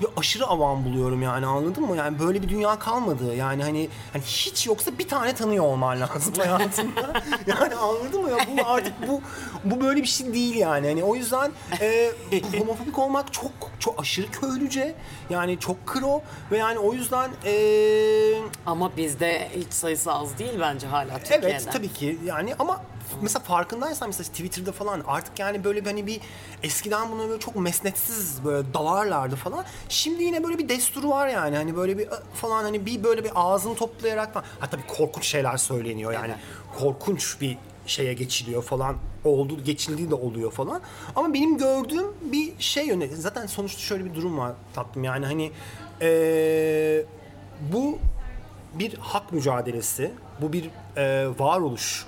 ya 0.00 0.08
aşırı 0.16 0.46
avam 0.46 0.84
buluyorum 0.84 1.22
yani 1.22 1.46
anladın 1.46 1.84
mı? 1.84 1.96
Yani 1.96 2.18
böyle 2.18 2.42
bir 2.42 2.48
dünya 2.48 2.78
kalmadı. 2.78 3.34
Yani 3.34 3.62
hani 3.62 3.88
hani 4.12 4.22
hiç 4.22 4.66
yoksa 4.66 4.98
bir 4.98 5.08
tane 5.08 5.34
tanıyor 5.34 5.64
olman 5.64 6.00
lazım 6.00 6.34
hayatında. 6.38 7.22
yani 7.46 7.74
anladın 7.74 8.22
mı 8.22 8.30
ya? 8.30 8.36
Bu 8.36 8.66
artık 8.66 9.08
bu 9.08 9.20
bu 9.64 9.80
böyle 9.80 10.02
bir 10.02 10.06
şey 10.06 10.34
değil 10.34 10.56
yani. 10.56 10.88
Hani 10.88 11.04
o 11.04 11.14
yüzden 11.14 11.50
e, 11.80 12.12
homofobik 12.58 12.98
olmak 12.98 13.32
çok 13.32 13.52
çok 13.78 14.00
aşırı 14.00 14.30
köylüce. 14.30 14.94
Yani 15.30 15.58
çok 15.58 15.86
kro 15.86 16.22
ve 16.50 16.58
yani 16.58 16.78
o 16.78 16.92
yüzden 16.94 17.30
e, 17.44 17.54
Ama 18.66 18.96
bizde 18.96 19.48
hiç 19.56 19.72
sayısı 19.72 20.12
az 20.12 20.38
değil 20.38 20.60
bence 20.60 20.86
hala 20.86 21.18
Türkiye'de. 21.18 21.48
Evet 21.50 21.68
tabii 21.72 21.92
ki 21.92 22.18
yani 22.24 22.54
ama 22.58 22.82
mesela 23.22 23.44
farkındaysan 23.44 24.08
mesela 24.08 24.28
Twitter'da 24.28 24.72
falan 24.72 25.02
artık 25.06 25.38
yani 25.38 25.64
böyle 25.64 25.80
hani 25.80 26.06
bir 26.06 26.20
eskiden 26.62 27.10
bunu 27.10 27.28
böyle 27.28 27.40
çok 27.40 27.56
mesnetsiz 27.56 28.44
böyle 28.44 28.74
dalarlardı 28.74 29.36
falan. 29.36 29.64
Şimdi 29.88 30.22
yine 30.22 30.44
böyle 30.44 30.58
bir 30.58 30.68
desturu 30.68 31.10
var 31.10 31.28
yani 31.28 31.56
hani 31.56 31.76
böyle 31.76 31.98
bir 31.98 32.12
"Aa!" 32.12 32.22
falan 32.34 32.62
hani 32.62 32.86
bir 32.86 33.04
böyle 33.04 33.24
bir 33.24 33.30
ağzını 33.34 33.74
toplayarak 33.74 34.32
falan. 34.34 34.46
Hatta 34.60 34.78
bir 34.78 34.86
korkunç 34.86 35.24
şeyler 35.26 35.56
söyleniyor 35.56 36.12
yani. 36.12 36.34
Korkunç 36.78 37.40
bir 37.40 37.58
şeye 37.86 38.12
geçiliyor 38.14 38.62
falan 38.62 38.96
oldu 39.24 39.64
geçildiği 39.64 40.10
de 40.10 40.14
oluyor 40.14 40.50
falan. 40.52 40.80
Ama 41.16 41.34
benim 41.34 41.58
gördüğüm 41.58 42.06
bir 42.22 42.52
şey 42.58 42.86
yöne 42.86 43.06
zaten 43.08 43.46
sonuçta 43.46 43.80
şöyle 43.80 44.04
bir 44.04 44.14
durum 44.14 44.38
var 44.38 44.52
tatlım 44.74 45.04
yani 45.04 45.26
hani 45.26 45.52
eee, 46.00 47.04
bu 47.72 47.98
bir 48.74 48.94
hak 48.94 49.32
mücadelesi, 49.32 50.12
bu 50.40 50.52
bir 50.52 50.70
e, 50.96 51.28
varoluş 51.38 52.06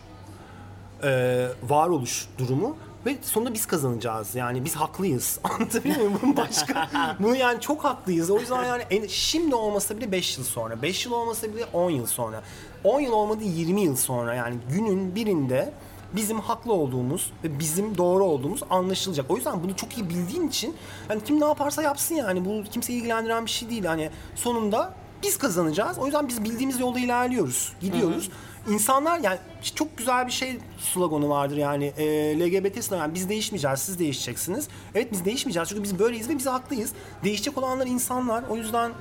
e, 1.04 1.46
varoluş 1.68 2.28
durumu 2.38 2.76
ve 3.06 3.16
sonunda 3.22 3.54
biz 3.54 3.66
kazanacağız. 3.66 4.34
Yani 4.34 4.64
biz 4.64 4.74
haklıyız. 4.76 5.38
Anlatabiliyor 5.44 5.96
muyum? 5.96 6.18
Bunun 6.22 6.36
başka. 6.36 6.88
Bunu 7.20 7.36
yani 7.36 7.60
çok 7.60 7.84
haklıyız. 7.84 8.30
O 8.30 8.38
yüzden 8.38 8.64
yani 8.64 8.82
en- 8.90 9.06
şimdi 9.06 9.54
olmasa 9.54 9.96
bile 9.96 10.12
5 10.12 10.38
yıl 10.38 10.44
sonra, 10.44 10.82
5 10.82 11.06
yıl 11.06 11.12
olmasa 11.12 11.48
bile 11.54 11.64
10 11.72 11.90
yıl 11.90 12.06
sonra, 12.06 12.42
10 12.84 13.00
yıl 13.00 13.12
olmadı 13.12 13.44
20 13.44 13.80
yıl 13.80 13.96
sonra 13.96 14.34
yani 14.34 14.56
günün 14.72 15.14
birinde 15.14 15.72
bizim 16.12 16.40
haklı 16.40 16.72
olduğumuz 16.72 17.32
ve 17.44 17.58
bizim 17.58 17.98
doğru 17.98 18.24
olduğumuz 18.24 18.60
anlaşılacak. 18.70 19.30
O 19.30 19.36
yüzden 19.36 19.62
bunu 19.62 19.76
çok 19.76 19.98
iyi 19.98 20.08
bildiğin 20.08 20.48
için 20.48 20.76
yani 21.10 21.24
kim 21.24 21.40
ne 21.40 21.44
yaparsa 21.44 21.82
yapsın 21.82 22.14
yani 22.14 22.44
bu 22.44 22.70
kimseyi 22.70 22.98
ilgilendiren 22.98 23.44
bir 23.46 23.50
şey 23.50 23.70
değil. 23.70 23.84
Hani 23.84 24.10
sonunda 24.34 24.94
biz 25.22 25.38
kazanacağız. 25.38 25.98
O 25.98 26.04
yüzden 26.06 26.28
biz 26.28 26.44
bildiğimiz 26.44 26.80
yolda 26.80 26.98
ilerliyoruz. 26.98 27.72
Gidiyoruz. 27.80 28.30
İnsanlar 28.68 29.18
yani 29.18 29.38
çok 29.74 29.98
güzel 29.98 30.26
bir 30.26 30.32
şey 30.32 30.58
sloganı 30.78 31.28
vardır 31.28 31.56
yani 31.56 31.84
e, 31.98 32.04
LGBT 32.40 32.84
sloganı 32.84 33.02
yani 33.02 33.14
biz 33.14 33.28
değişmeyeceğiz 33.28 33.78
siz 33.78 33.98
değişeceksiniz. 33.98 34.68
Evet 34.94 35.12
biz 35.12 35.24
değişmeyeceğiz 35.24 35.68
çünkü 35.68 35.82
biz 35.82 35.98
böyleyiz 35.98 36.28
ve 36.28 36.38
biz 36.38 36.46
haklıyız. 36.46 36.92
Değişecek 37.24 37.58
olanlar 37.58 37.86
insanlar 37.86 38.44
o 38.50 38.56
yüzden 38.56 38.92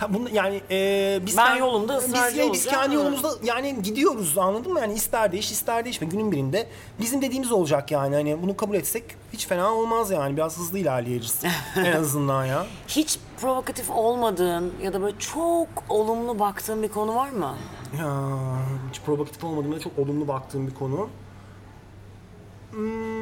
Ha, 0.00 0.14
bunu 0.14 0.28
yani 0.32 0.60
e, 0.70 1.20
biz 1.26 1.36
Ben 1.36 1.56
yolumda 1.56 1.96
biz, 1.96 2.04
ısrarcı 2.04 2.36
biz 2.36 2.46
olacağım 2.46 2.76
kendi 2.76 2.94
yolumuzda 2.94 3.28
yani 3.42 3.82
gidiyoruz 3.82 4.38
anladın 4.38 4.72
mı 4.72 4.80
yani 4.80 4.94
ister 4.94 5.32
değiş 5.32 5.50
ister 5.52 5.84
değişme 5.84 6.06
günün 6.06 6.32
birinde 6.32 6.66
bizim 7.00 7.22
dediğimiz 7.22 7.52
olacak 7.52 7.90
yani 7.90 8.14
hani 8.14 8.42
bunu 8.42 8.56
kabul 8.56 8.74
etsek 8.74 9.04
hiç 9.32 9.46
fena 9.46 9.72
olmaz 9.72 10.10
yani 10.10 10.36
biraz 10.36 10.58
hızlı 10.58 10.78
ilerleyeriz 10.78 11.42
en 11.76 11.92
azından 11.92 12.44
ya. 12.44 12.66
Hiç 12.88 13.18
provokatif 13.40 13.90
olmadığın 13.90 14.72
ya 14.82 14.92
da 14.92 15.02
böyle 15.02 15.18
çok 15.18 15.68
olumlu 15.88 16.38
baktığın 16.38 16.82
bir 16.82 16.88
konu 16.88 17.14
var 17.14 17.30
mı? 17.30 17.54
Ya 17.98 18.30
hiç 18.90 19.00
provokatif 19.00 19.44
olmadığım 19.44 19.74
ve 19.74 19.80
çok 19.80 19.98
olumlu 19.98 20.28
baktığım 20.28 20.66
bir 20.66 20.74
konu. 20.74 21.08
Hmm, 22.70 23.19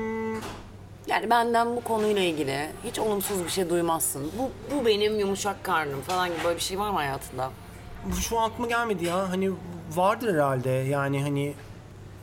Yani 1.08 1.30
benden 1.30 1.76
bu 1.76 1.80
konuyla 1.80 2.22
ilgili 2.22 2.68
hiç 2.84 2.98
olumsuz 2.98 3.44
bir 3.44 3.48
şey 3.50 3.70
duymazsın. 3.70 4.32
Bu, 4.38 4.50
bu 4.74 4.86
benim 4.86 5.18
yumuşak 5.18 5.64
karnım 5.64 6.00
falan 6.00 6.28
gibi 6.28 6.38
böyle 6.44 6.56
bir 6.56 6.62
şey 6.62 6.78
var 6.78 6.90
mı 6.90 6.96
hayatında? 6.96 7.50
bu 8.04 8.16
şu 8.16 8.38
an 8.38 8.50
aklıma 8.50 8.68
gelmedi 8.68 9.04
ya. 9.04 9.30
Hani 9.30 9.50
vardır 9.94 10.34
herhalde 10.34 10.70
yani 10.70 11.22
hani 11.22 11.54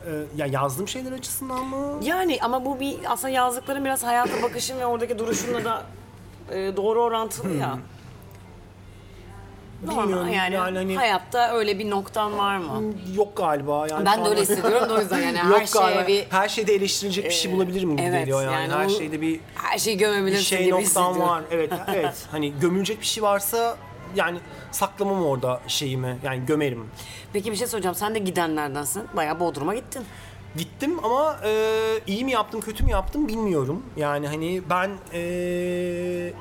e, 0.05 0.11
ya 0.35 0.45
yazdığım 0.45 0.87
şeyler 0.87 1.11
açısından 1.11 1.65
mı? 1.65 1.99
Yani 2.03 2.37
ama 2.41 2.65
bu 2.65 2.79
bir 2.79 2.97
aslında 3.07 3.29
yazdıkların 3.33 3.85
biraz 3.85 4.03
hayata 4.03 4.43
bakışın 4.43 4.79
ve 4.79 4.85
oradaki 4.85 5.19
duruşunla 5.19 5.65
da 5.65 5.83
e, 6.51 6.77
doğru 6.77 7.01
orantılı 7.01 7.53
ya. 7.53 7.77
Normal 9.85 10.03
Bilmiyorum 10.03 10.33
yani, 10.33 10.55
yani 10.55 10.77
hani 10.77 10.95
hayatta 10.95 11.53
öyle 11.53 11.79
bir 11.79 11.89
noktan 11.89 12.37
var 12.37 12.57
mı? 12.57 12.93
yok 13.15 13.37
galiba 13.37 13.87
yani. 13.91 14.05
Ben 14.05 14.25
de 14.25 14.29
öyle 14.29 14.41
hissediyorum 14.41 14.89
da 14.89 14.93
o 14.93 14.99
yüzden 14.99 15.19
yani 15.21 15.37
her 15.43 15.49
yok 15.49 15.67
şeye 15.67 15.79
galiba. 15.79 16.07
bir- 16.07 16.25
her 16.29 16.49
şeyde 16.49 16.75
eleştirilecek 16.75 17.25
bir 17.25 17.31
şey 17.31 17.51
bulabilirim 17.51 17.97
gibi 17.97 18.07
evet, 18.07 18.19
geliyor 18.19 18.43
yani. 18.43 18.53
yani 18.53 18.73
her 18.73 18.85
o- 18.85 18.89
şeyde 18.89 19.21
bir 19.21 19.39
Her 19.55 19.77
şeyi 19.77 19.95
bir 19.99 20.05
gömebilirsin 20.05 20.43
şey 20.43 20.59
gibi 20.59 20.69
noktan 20.71 20.81
hissediyorum. 20.83 21.19
var. 21.21 21.43
Evet 21.51 21.73
evet. 21.87 22.15
Hani 22.31 22.59
gömülecek 22.59 23.01
bir 23.01 23.05
şey 23.05 23.23
varsa 23.23 23.77
yani 24.15 24.37
saklamam 24.71 25.25
orada 25.25 25.61
şeyimi. 25.67 26.17
Yani 26.23 26.45
gömerim. 26.45 26.89
Peki 27.33 27.51
bir 27.51 27.57
şey 27.57 27.67
soracağım. 27.67 27.95
Sen 27.95 28.15
de 28.15 28.19
gidenlerdensin. 28.19 29.03
Bayağı 29.15 29.39
Bodrum'a 29.39 29.75
gittin. 29.75 30.05
Gittim 30.57 31.05
ama 31.05 31.37
e, 31.43 31.51
iyi 32.07 32.25
mi 32.25 32.31
yaptım 32.31 32.61
kötü 32.61 32.83
mü 32.83 32.91
yaptım 32.91 33.27
bilmiyorum. 33.27 33.83
Yani 33.97 34.27
hani 34.27 34.61
ben 34.69 34.91
e, 35.13 35.19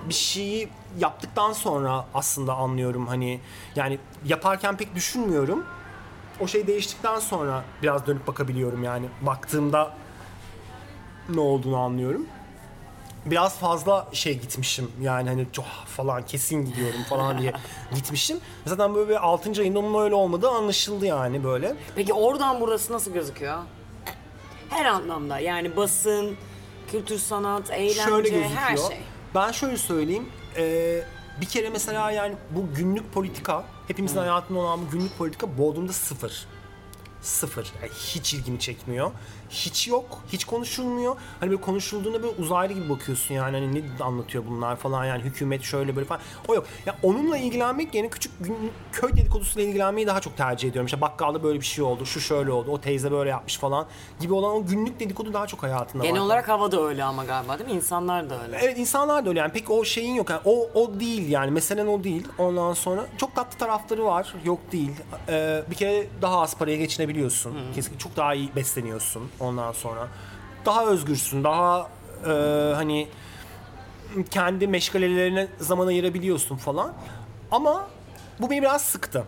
bir 0.09 0.15
şeyi 0.15 0.69
yaptıktan 0.99 1.53
sonra 1.53 2.07
aslında 2.15 2.55
anlıyorum 2.55 3.07
hani 3.07 3.41
yani 3.77 3.99
yaparken 4.25 4.77
pek 4.77 4.95
düşünmüyorum. 4.95 5.65
O 6.41 6.47
şey 6.47 6.67
değiştikten 6.67 7.19
sonra 7.19 7.65
biraz 7.83 8.07
dönüp 8.07 8.27
bakabiliyorum 8.27 8.85
yani 8.85 9.07
baktığımda 9.23 9.93
ne 11.29 11.41
olduğunu 11.41 11.77
anlıyorum. 11.77 12.27
Biraz 13.27 13.59
fazla 13.59 14.09
şey 14.13 14.39
gitmişim 14.39 14.91
yani 15.03 15.29
hani 15.29 15.47
çok 15.53 15.65
falan 15.87 16.27
kesin 16.27 16.65
gidiyorum 16.65 17.03
falan 17.09 17.39
diye 17.39 17.53
gitmişim. 17.95 18.39
Zaten 18.67 18.95
böyle 18.95 19.09
bir 19.09 19.27
6. 19.27 19.61
ayında 19.61 19.79
onun 19.79 20.05
öyle 20.05 20.15
olmadığı 20.15 20.49
anlaşıldı 20.49 21.07
yani 21.07 21.45
böyle. 21.45 21.75
Peki 21.97 22.13
oradan 22.13 22.61
burası 22.61 22.93
nasıl 22.93 23.13
gözüküyor? 23.13 23.59
Her 24.69 24.85
anlamda 24.85 25.39
yani 25.39 25.77
basın, 25.77 26.37
kültür 26.91 27.19
sanat, 27.19 27.71
eğlence, 27.71 27.95
şöyle 27.95 28.29
gözüküyor. 28.29 28.51
her 28.61 28.77
şey. 28.77 28.99
Ben 29.35 29.53
şöyle 29.53 29.77
söyleyeyim. 29.77 30.29
Ee, 30.57 31.03
bir 31.41 31.47
kere 31.47 31.71
mesela 31.71 32.11
yani 32.11 32.35
bu 32.51 32.75
günlük 32.75 33.13
politika, 33.13 33.65
hepimizin 33.89 34.19
hayatında 34.19 34.59
olan 34.59 34.87
bu 34.87 34.91
günlük 34.91 35.19
politika 35.19 35.59
Bodrum'da 35.59 35.93
sıfır. 35.93 36.47
Sıfır. 37.23 37.73
Yani 37.83 37.93
hiç 37.93 38.35
ilgimi 38.35 38.59
çekmiyor. 38.59 39.11
Hiç 39.55 39.89
yok. 39.89 40.19
Hiç 40.33 40.45
konuşulmuyor. 40.45 41.17
Hani 41.41 41.51
böyle 41.51 41.61
konuşulduğunda 41.61 42.23
böyle 42.23 42.35
uzaylı 42.39 42.73
gibi 42.73 42.89
bakıyorsun 42.89 43.35
yani. 43.35 43.57
Hani 43.57 43.75
ne 43.75 44.05
anlatıyor 44.05 44.45
bunlar 44.51 44.77
falan 44.77 45.05
yani 45.05 45.23
hükümet 45.23 45.63
şöyle 45.63 45.97
böyle 45.97 46.07
falan. 46.07 46.21
O 46.49 46.55
yok. 46.55 46.67
Ya 46.87 46.97
onunla 47.03 47.37
ilgilenmek 47.39 47.95
yerine 47.95 48.11
küçük 48.11 48.33
gün, 48.45 48.57
köy 48.93 49.13
dedikodusuyla 49.13 49.69
ilgilenmeyi 49.69 50.07
daha 50.07 50.21
çok 50.21 50.37
tercih 50.37 50.69
ediyorum. 50.69 50.87
İşte 50.87 51.01
bakkalda 51.01 51.43
böyle 51.43 51.61
bir 51.61 51.65
şey 51.65 51.85
oldu, 51.85 52.07
şu 52.07 52.21
şöyle 52.21 52.53
oldu, 52.53 52.71
o 52.71 52.81
teyze 52.81 53.11
böyle 53.13 53.31
yapmış 53.31 53.57
falan 53.59 53.87
gibi 54.21 54.35
olan 54.35 54.53
o 54.57 54.67
günlük 54.67 55.01
dedikodu 55.01 55.33
daha 55.33 55.47
çok 55.47 55.63
hayatında 55.63 56.03
Genel 56.03 56.21
var. 56.21 56.27
olarak 56.27 56.49
hava 56.49 56.73
da 56.73 56.83
öyle 56.87 57.05
ama 57.05 57.25
galiba 57.25 57.59
değil 57.59 57.71
mi? 57.71 57.77
İnsanlar 57.77 58.31
da 58.31 58.43
öyle. 58.43 58.59
Evet 58.63 58.79
insanlar 58.79 59.25
da 59.25 59.29
öyle 59.29 59.39
yani 59.41 59.53
pek 59.53 59.71
o 59.71 59.85
şeyin 59.85 60.15
yok 60.15 60.31
yani 60.31 60.41
o 60.45 60.69
o 60.75 61.01
değil 61.01 61.29
yani 61.31 61.51
meselen 61.51 61.87
o 61.87 62.05
değil 62.05 62.29
ondan 62.39 62.73
sonra 62.73 63.05
çok 63.19 63.35
tatlı 63.35 63.59
tarafları 63.59 64.05
var 64.05 64.35
yok 64.45 64.59
değil 64.73 64.91
Ee, 65.29 65.63
bir 65.71 65.75
kere 65.75 66.07
daha 66.23 66.41
az 66.41 66.57
paraya 66.57 66.77
geçinebiliyorsun 66.77 67.55
kesinlikle 67.75 67.99
çok 67.99 68.17
daha 68.17 68.35
iyi 68.35 68.57
besleniyorsun 68.57 69.23
ondan 69.45 69.73
sonra 69.73 70.09
daha 70.67 70.87
özgürsün 70.87 71.45
daha 71.45 71.89
e, 72.27 72.31
hani 72.75 73.09
kendi 74.31 74.67
meşgalelerine 74.67 75.49
zaman 75.59 75.87
ayırabiliyorsun 75.87 76.57
falan 76.57 76.93
ama 77.51 77.87
bu 78.41 78.51
beni 78.51 78.63
biraz 78.63 78.83
sıktı 78.83 79.25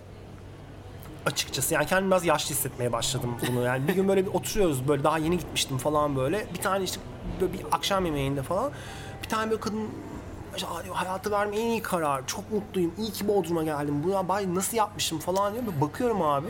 açıkçası. 1.26 1.74
Yani 1.74 1.86
kendimi 1.86 2.10
biraz 2.10 2.24
yaşlı 2.24 2.54
hissetmeye 2.54 2.92
başladım 2.92 3.36
bunu. 3.48 3.62
Yani 3.62 3.88
bir 3.88 3.94
gün 3.94 4.08
böyle 4.08 4.26
bir 4.26 4.34
oturuyoruz 4.34 4.88
böyle 4.88 5.04
daha 5.04 5.18
yeni 5.18 5.38
gitmiştim 5.38 5.78
falan 5.78 6.16
böyle. 6.16 6.46
Bir 6.54 6.62
tane 6.62 6.84
işte 6.84 7.00
böyle 7.40 7.52
bir 7.52 7.60
akşam 7.72 8.06
yemeğinde 8.06 8.42
falan 8.42 8.72
bir 9.22 9.28
tane 9.28 9.50
böyle 9.50 9.60
kadın 9.60 9.88
hayatı 10.92 11.30
verme 11.30 11.57
en 11.57 11.66
iyi 11.66 11.82
karar. 11.82 12.26
Çok 12.26 12.52
mutluyum. 12.52 12.94
İyi 12.98 13.12
ki 13.12 13.28
Bodrum'a 13.28 13.64
geldim. 13.64 14.02
Bu 14.04 14.11
ya 14.11 14.28
bay 14.28 14.54
nasıl 14.54 14.76
yapmışım 14.76 15.18
falan 15.18 15.52
diyor. 15.52 15.64
Bakıyorum 15.80 16.22
abi. 16.22 16.46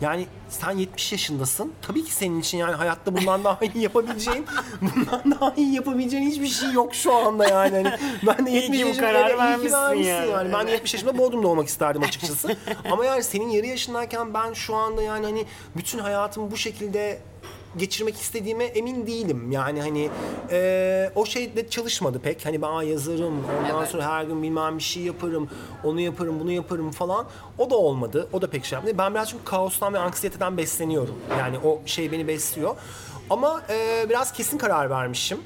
Yani 0.00 0.26
sen 0.48 0.70
70 0.70 1.12
yaşındasın. 1.12 1.72
Tabii 1.82 2.04
ki 2.04 2.14
senin 2.14 2.40
için 2.40 2.58
yani 2.58 2.74
hayatta 2.74 3.16
bundan 3.16 3.44
daha 3.44 3.58
iyi 3.60 3.82
yapabileceğin, 3.82 4.46
bundan 4.80 5.40
daha 5.40 5.54
iyi 5.56 5.74
yapabileceğin 5.74 6.30
hiçbir 6.30 6.46
şey 6.46 6.72
yok 6.72 6.94
şu 6.94 7.14
anda 7.14 7.48
yani. 7.48 7.76
Hani 7.76 7.98
ben 8.26 8.46
de 8.46 8.50
70 8.50 8.78
ki 8.78 8.84
bu 8.84 8.88
yaşında 8.88 9.06
kararı 9.06 9.38
vermişsin 9.38 9.72
vermişsin 9.78 10.10
yani. 10.12 10.30
yani. 10.30 10.52
Ben 10.52 10.66
de 10.66 10.70
70 10.70 10.94
yaşında 10.94 11.18
Bodrum'da 11.18 11.48
olmak 11.48 11.68
isterdim 11.68 12.02
açıkçası. 12.02 12.56
Ama 12.90 13.04
yani 13.04 13.22
senin 13.22 13.48
yarı 13.48 13.66
yaşındayken 13.66 14.34
ben 14.34 14.52
şu 14.52 14.74
anda 14.74 15.02
yani 15.02 15.26
hani 15.26 15.44
bütün 15.76 15.98
hayatımı 15.98 16.50
bu 16.50 16.56
şekilde 16.56 17.20
geçirmek 17.78 18.16
istediğime 18.16 18.64
emin 18.64 19.06
değilim. 19.06 19.52
Yani 19.52 19.80
hani 19.80 20.10
eee, 20.50 21.10
o 21.14 21.26
şey 21.26 21.56
de 21.56 21.68
çalışmadı 21.68 22.18
pek. 22.20 22.46
Hani 22.46 22.62
ben 22.62 22.68
"Aa, 22.68 22.82
yazarım, 22.82 23.34
ondan 23.60 23.78
Evet. 23.80 23.88
sonra 23.90 24.04
her 24.08 24.24
gün 24.24 24.42
bilmem 24.42 24.78
bir 24.78 24.82
şey 24.82 25.02
yaparım, 25.02 25.48
onu 25.84 26.00
yaparım, 26.00 26.40
bunu 26.40 26.50
yaparım 26.52 26.90
falan. 26.90 27.26
O 27.58 27.70
da 27.70 27.76
olmadı. 27.76 28.28
O 28.32 28.42
da 28.42 28.50
pek 28.50 28.64
şey 28.64 28.76
yapmadı. 28.76 28.98
Ben 28.98 29.14
biraz 29.14 29.30
çünkü 29.30 29.44
kaostan 29.44 29.94
ve 29.94 29.98
anksiyeteden 29.98 30.56
besleniyorum. 30.56 31.14
Yani 31.38 31.58
o 31.64 31.80
şey 31.86 32.12
beni 32.12 32.28
besliyor. 32.28 32.76
Ama 33.30 33.62
eee, 33.70 34.06
biraz 34.08 34.32
kesin 34.32 34.58
karar 34.58 34.90
vermişim. 34.90 35.38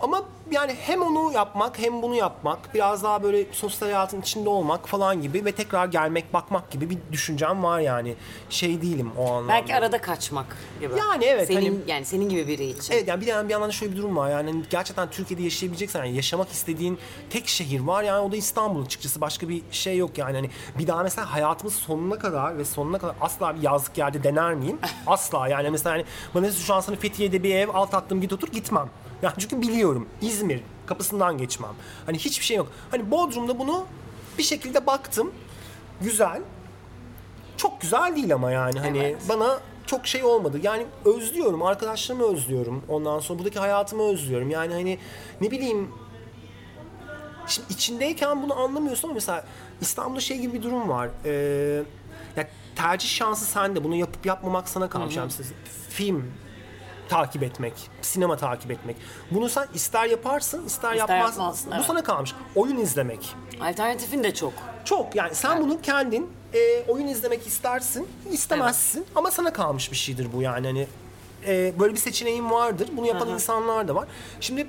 Ama 0.00 0.22
yani 0.50 0.74
hem 0.80 1.02
onu 1.02 1.32
yapmak 1.32 1.78
hem 1.78 2.02
bunu 2.02 2.14
yapmak 2.14 2.74
biraz 2.74 3.02
daha 3.02 3.22
böyle 3.22 3.52
sosyal 3.52 3.88
hayatın 3.88 4.20
içinde 4.20 4.48
olmak 4.48 4.88
falan 4.88 5.22
gibi 5.22 5.44
ve 5.44 5.52
tekrar 5.52 5.86
gelmek 5.86 6.32
bakmak 6.32 6.70
gibi 6.70 6.90
bir 6.90 6.98
düşüncem 7.12 7.62
var 7.62 7.80
yani. 7.80 8.14
Şey 8.50 8.82
değilim 8.82 9.10
o 9.18 9.26
anlamda. 9.26 9.48
Belki 9.48 9.74
arada 9.74 10.00
kaçmak 10.00 10.56
gibi. 10.80 10.94
Yani 10.98 11.24
evet, 11.24 11.46
Senin, 11.48 11.66
hani- 11.66 11.90
yani 11.90 12.04
senin 12.04 12.28
gibi 12.28 12.48
biri 12.48 12.64
için. 12.64 12.92
Evet 12.92 13.08
yani 13.08 13.20
bir 13.20 13.26
yandan, 13.26 13.48
bir 13.48 13.52
yandan 13.52 13.68
da 13.68 13.72
şöyle 13.72 13.92
bir 13.92 13.96
durum 13.96 14.16
var 14.16 14.30
yani 14.30 14.50
hani 14.50 14.62
gerçekten 14.70 15.10
Türkiye'de 15.10 15.42
yaşayabileceksen 15.42 16.04
yani 16.04 16.16
yaşamak 16.16 16.48
istediğin 16.48 16.98
tek 17.30 17.48
şehir 17.48 17.80
var 17.80 18.02
yani 18.02 18.20
o 18.20 18.32
da 18.32 18.36
İstanbul 18.36 18.84
açıkçası 18.84 19.20
başka 19.20 19.48
bir 19.48 19.62
şey 19.70 19.96
yok 19.96 20.18
yani 20.18 20.36
hani 20.36 20.50
bir 20.78 20.86
daha 20.86 21.02
mesela 21.02 21.32
hayatımız 21.32 21.74
sonuna 21.74 22.18
kadar 22.18 22.58
ve 22.58 22.64
sonuna 22.64 22.98
kadar 22.98 23.14
asla 23.20 23.56
bir 23.56 23.62
yazlık 23.62 23.98
yerde 23.98 24.22
dener 24.22 24.54
miyim? 24.54 24.78
Asla 25.06 25.48
yani 25.48 25.70
mesela 25.70 25.94
hani 25.94 26.04
bana 26.34 26.50
şu 26.52 26.74
an 26.74 26.80
sana 26.80 26.96
Fethiye'de 26.96 27.42
bir 27.42 27.54
ev 27.54 27.68
alt 27.68 27.94
attım 27.94 28.20
git 28.20 28.32
otur 28.32 28.48
gitmem. 28.48 28.88
Yani 29.22 29.34
çünkü 29.38 29.62
biliyorum 29.62 30.08
İzmir 30.20 30.62
kapısından 30.86 31.38
geçmem. 31.38 31.74
Hani 32.06 32.18
hiçbir 32.18 32.44
şey 32.44 32.56
yok. 32.56 32.68
Hani 32.90 33.10
Bodrum'da 33.10 33.58
bunu 33.58 33.86
bir 34.38 34.42
şekilde 34.42 34.86
baktım. 34.86 35.32
Güzel. 36.00 36.42
Çok 37.56 37.80
güzel 37.80 38.16
değil 38.16 38.34
ama 38.34 38.50
yani 38.50 38.78
hani 38.80 38.98
Evet. 38.98 39.16
bana 39.28 39.58
çok 39.86 40.06
şey 40.06 40.24
olmadı. 40.24 40.60
Yani 40.62 40.86
özlüyorum, 41.04 41.62
arkadaşlarımı 41.62 42.32
özlüyorum. 42.32 42.82
Ondan 42.88 43.18
sonra 43.18 43.38
buradaki 43.38 43.58
hayatımı 43.58 44.02
özlüyorum. 44.02 44.50
Yani 44.50 44.72
hani 44.74 44.98
ne 45.40 45.50
bileyim 45.50 45.88
Şimdi 47.46 47.72
içindeyken 47.72 48.42
bunu 48.42 48.58
anlamıyorsun 48.58 49.08
ama 49.08 49.14
mesela 49.14 49.44
İstanbul'da 49.80 50.20
şey 50.20 50.38
gibi 50.38 50.52
bir 50.52 50.62
durum 50.62 50.88
var. 50.88 51.08
Ee, 51.24 51.82
ya 52.36 52.48
tercih 52.76 53.08
şansı 53.08 53.44
sende. 53.44 53.84
Bunu 53.84 53.94
yapıp 53.94 54.26
yapmamak 54.26 54.68
sana 54.68 54.88
kalmış. 54.88 55.16
Yani 55.16 55.32
film 55.88 56.32
takip 57.08 57.42
etmek, 57.42 57.72
sinema 58.02 58.36
takip 58.36 58.70
etmek. 58.70 58.96
Bunu 59.30 59.48
sen 59.48 59.66
ister 59.74 60.06
yaparsın, 60.06 60.66
ister, 60.66 60.66
İster 60.66 60.94
yapmazsın. 60.94 61.40
yapmazsın, 61.40 61.70
Bu 61.70 61.74
evet. 61.74 61.84
sana 61.86 62.02
kalmış. 62.04 62.34
Oyun 62.54 62.76
izlemek. 62.76 63.34
Alternatifin 63.60 64.24
de 64.24 64.34
çok. 64.34 64.52
Çok 64.84 65.16
yani 65.16 65.34
sen 65.34 65.62
bunu 65.62 65.80
kendin 65.80 66.30
e, 66.54 66.82
oyun 66.88 67.06
izlemek 67.06 67.46
istersin, 67.46 68.08
istemezsin 68.32 69.06
ama 69.14 69.30
sana 69.30 69.52
kalmış 69.52 69.90
bir 69.92 69.96
şeydir 69.96 70.28
bu 70.32 70.42
yani 70.42 70.66
hani 70.66 70.86
e, 71.46 71.72
böyle 71.78 71.92
bir 71.94 71.98
seçeneğin 71.98 72.50
vardır. 72.50 72.88
Bunu 72.92 73.06
yapan 73.06 73.28
insanlar 73.28 73.88
da 73.88 73.94
var. 73.94 74.08
Şimdi 74.40 74.66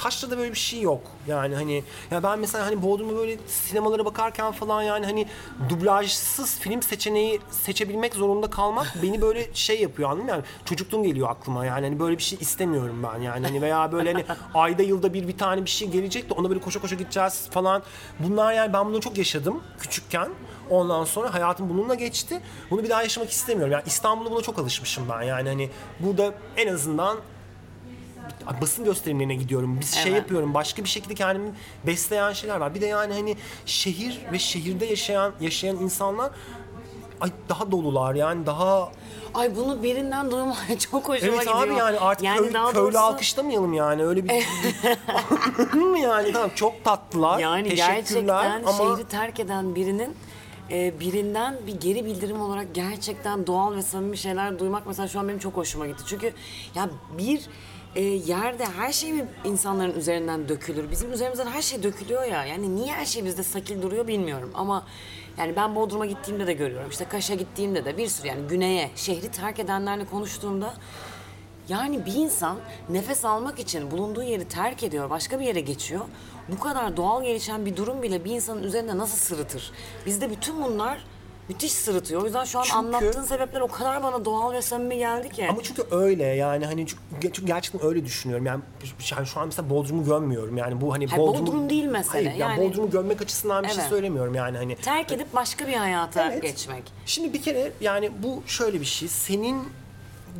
Taşra'da 0.00 0.38
böyle 0.38 0.52
bir 0.52 0.58
şey 0.58 0.80
yok. 0.80 1.00
Yani 1.26 1.54
hani 1.54 1.84
ya 2.10 2.22
ben 2.22 2.38
mesela 2.38 2.66
hani 2.66 2.82
Bodrum'da 2.82 3.16
böyle 3.16 3.36
sinemalara 3.46 4.04
bakarken 4.04 4.52
falan 4.52 4.82
yani 4.82 5.06
hani 5.06 5.26
dublajsız 5.68 6.58
film 6.58 6.82
seçeneği 6.82 7.40
seçebilmek 7.50 8.14
zorunda 8.14 8.50
kalmak 8.50 8.94
beni 9.02 9.22
böyle 9.22 9.54
şey 9.54 9.82
yapıyor 9.82 10.10
anladın 10.10 10.24
mı? 10.24 10.30
Yani 10.30 10.42
çocukluğum 10.64 11.02
geliyor 11.02 11.28
aklıma 11.30 11.66
yani 11.66 11.86
hani 11.86 12.00
böyle 12.00 12.18
bir 12.18 12.22
şey 12.22 12.38
istemiyorum 12.40 13.02
ben 13.02 13.20
yani 13.20 13.46
hani 13.46 13.62
veya 13.62 13.92
böyle 13.92 14.12
hani 14.12 14.24
ayda 14.54 14.82
yılda 14.82 15.14
bir 15.14 15.28
bir 15.28 15.38
tane 15.38 15.64
bir 15.64 15.70
şey 15.70 15.88
gelecek 15.88 16.30
de 16.30 16.34
ona 16.34 16.50
böyle 16.50 16.60
koşa 16.60 16.80
koşa 16.80 16.96
gideceğiz 16.96 17.48
falan. 17.50 17.82
Bunlar 18.18 18.52
yani 18.52 18.72
ben 18.72 18.86
bunu 18.86 19.00
çok 19.00 19.18
yaşadım 19.18 19.62
küçükken. 19.80 20.28
Ondan 20.70 21.04
sonra 21.04 21.34
hayatım 21.34 21.68
bununla 21.70 21.94
geçti. 21.94 22.40
Bunu 22.70 22.82
bir 22.82 22.90
daha 22.90 23.02
yaşamak 23.02 23.30
istemiyorum. 23.30 23.72
Yani 23.72 23.82
İstanbul'da 23.86 24.30
buna 24.30 24.40
çok 24.40 24.58
alışmışım 24.58 25.04
ben. 25.08 25.22
Yani 25.22 25.48
hani 25.48 25.70
burada 26.00 26.34
en 26.56 26.74
azından 26.74 27.18
basın 28.60 28.84
gösterimlerine 28.84 29.34
gidiyorum. 29.34 29.80
Bir 29.80 29.84
şey 29.86 30.02
Evet. 30.02 30.16
yapıyorum. 30.22 30.54
Başka 30.54 30.84
bir 30.84 30.88
şekilde 30.88 31.14
kendimi 31.14 31.50
besleyen 31.86 32.32
şeyler 32.32 32.56
var. 32.56 32.74
Bir 32.74 32.80
de 32.80 32.86
yani 32.86 33.14
hani 33.14 33.36
şehir 33.66 34.20
ve 34.32 34.38
şehirde 34.38 34.86
yaşayan 34.86 35.32
yaşayan 35.40 35.76
insanlar 35.76 36.30
ay 37.20 37.30
daha 37.48 37.70
dolular 37.72 38.14
yani 38.14 38.46
daha 38.46 38.92
Ay 39.34 39.56
bunu 39.56 39.82
birinden 39.82 40.30
duymaya 40.30 40.78
çok 40.90 41.08
hoşuma 41.08 41.32
evet 41.32 41.40
gidiyor. 41.40 41.62
abi 41.68 41.74
yani 41.74 41.98
artık 41.98 42.26
köy- 42.26 42.72
köylü 42.72 42.98
alkışlamayalım 42.98 43.72
yani 43.72 44.04
öyle 44.04 44.24
bir 44.24 44.30
Anladın 45.08 45.84
mı 45.90 45.98
yani 46.08 46.32
tamam 46.32 46.50
çok 46.54 46.84
tatlılar 46.84 47.38
Yani 47.38 47.68
teşekkürler 47.68 47.94
gerçekten 47.94 48.62
ama 48.64 48.96
şehri 48.96 49.08
terk 49.08 49.40
eden 49.40 49.74
birinin 49.74 50.14
e, 50.70 51.00
birinden 51.00 51.56
bir 51.66 51.80
geri 51.80 52.04
bildirim 52.04 52.40
olarak 52.40 52.74
gerçekten 52.74 53.46
doğal 53.46 53.74
ve 53.76 53.82
samimi 53.82 54.18
şeyler 54.18 54.58
duymak 54.58 54.86
mesela 54.86 55.08
şu 55.08 55.20
an 55.20 55.28
benim 55.28 55.38
çok 55.38 55.56
hoşuma 55.56 55.86
gitti. 55.86 56.02
Çünkü 56.06 56.32
ya 56.74 56.88
bir 57.18 57.40
e, 57.96 58.02
yerde 58.02 58.64
her 58.64 58.92
şey 58.92 59.12
mi 59.12 59.28
insanların 59.44 59.94
üzerinden 59.94 60.48
dökülür? 60.48 60.90
Bizim 60.90 61.12
üzerimizden 61.12 61.46
her 61.46 61.62
şey 61.62 61.82
dökülüyor 61.82 62.22
ya. 62.24 62.44
Yani 62.44 62.76
niye 62.76 62.92
her 62.92 63.04
şey 63.04 63.24
bizde 63.24 63.42
sakil 63.42 63.82
duruyor 63.82 64.06
bilmiyorum 64.06 64.50
ama 64.54 64.86
yani 65.38 65.56
ben 65.56 65.76
Bodrum'a 65.76 66.06
gittiğimde 66.06 66.46
de 66.46 66.52
görüyorum. 66.52 66.90
İşte 66.90 67.04
Kaş'a 67.04 67.34
gittiğimde 67.34 67.84
de 67.84 67.98
bir 67.98 68.08
sürü 68.08 68.28
yani 68.28 68.48
güneye, 68.48 68.90
şehri 68.96 69.30
terk 69.30 69.58
edenlerle 69.58 70.04
konuştuğumda 70.04 70.74
yani 71.68 72.06
bir 72.06 72.14
insan 72.14 72.56
nefes 72.88 73.24
almak 73.24 73.58
için 73.58 73.90
bulunduğu 73.90 74.22
yeri 74.22 74.48
terk 74.48 74.82
ediyor, 74.82 75.10
başka 75.10 75.40
bir 75.40 75.44
yere 75.44 75.60
geçiyor. 75.60 76.04
Bu 76.48 76.60
kadar 76.60 76.96
doğal 76.96 77.22
gelişen 77.22 77.66
bir 77.66 77.76
durum 77.76 78.02
bile 78.02 78.24
bir 78.24 78.30
insanın 78.30 78.62
üzerinde 78.62 78.98
nasıl 78.98 79.16
sırıtır? 79.16 79.72
Bizde 80.06 80.30
bütün 80.30 80.62
bunlar 80.62 81.04
müthiş 81.50 81.72
sırıtıyor. 81.72 82.22
O 82.22 82.24
yüzden 82.24 82.44
şu 82.44 82.58
an 82.58 82.62
Çünkü- 82.62 82.76
anlattığın 82.78 83.22
sebepler 83.22 83.60
o 83.60 83.68
kadar 83.68 84.02
bana 84.02 84.24
doğal 84.24 84.52
ve 84.52 84.62
samimi 84.62 84.98
geldi 84.98 85.28
ki. 85.28 85.48
Ama 85.48 85.62
çünkü 85.62 85.82
öyle 85.90 86.24
yani 86.24 86.66
hani 86.66 86.86
çünkü 86.86 87.02
çünkü 87.22 87.46
gerçekten 87.46 87.84
öyle 87.86 88.04
düşünüyorum. 88.04 88.46
Yani 88.46 88.60
yani 89.16 89.26
şu 89.26 89.40
an 89.40 89.46
mesela 89.46 89.70
Bodrum'u 89.70 90.04
gömmüyorum. 90.04 90.56
Yani 90.56 90.80
bu 90.80 90.92
hani 90.92 91.06
Hayır, 91.06 91.22
Bodrum 91.22 91.70
değil 91.70 91.84
mesele. 91.84 92.12
Hayır, 92.12 92.38
yani, 92.40 92.40
Yani- 92.60 92.70
Bodrum'u 92.70 92.90
gömmek 92.90 93.22
açısından 93.22 93.62
bir 93.64 93.68
şey 93.68 93.78
Evet. 93.78 93.88
söylemiyorum 93.90 94.34
yani 94.34 94.56
hani. 94.56 94.76
terk 94.76 95.12
edip 95.12 95.34
başka 95.34 95.66
bir 95.66 95.72
hayata 95.74 96.32
Evet. 96.32 96.42
geçmek. 96.42 96.82
Şimdi 97.06 97.32
bir 97.32 97.42
kere 97.42 97.72
yani 97.80 98.10
bu 98.22 98.42
şöyle 98.46 98.80
bir 98.80 98.86
şey. 98.86 99.08
Senin 99.08 99.62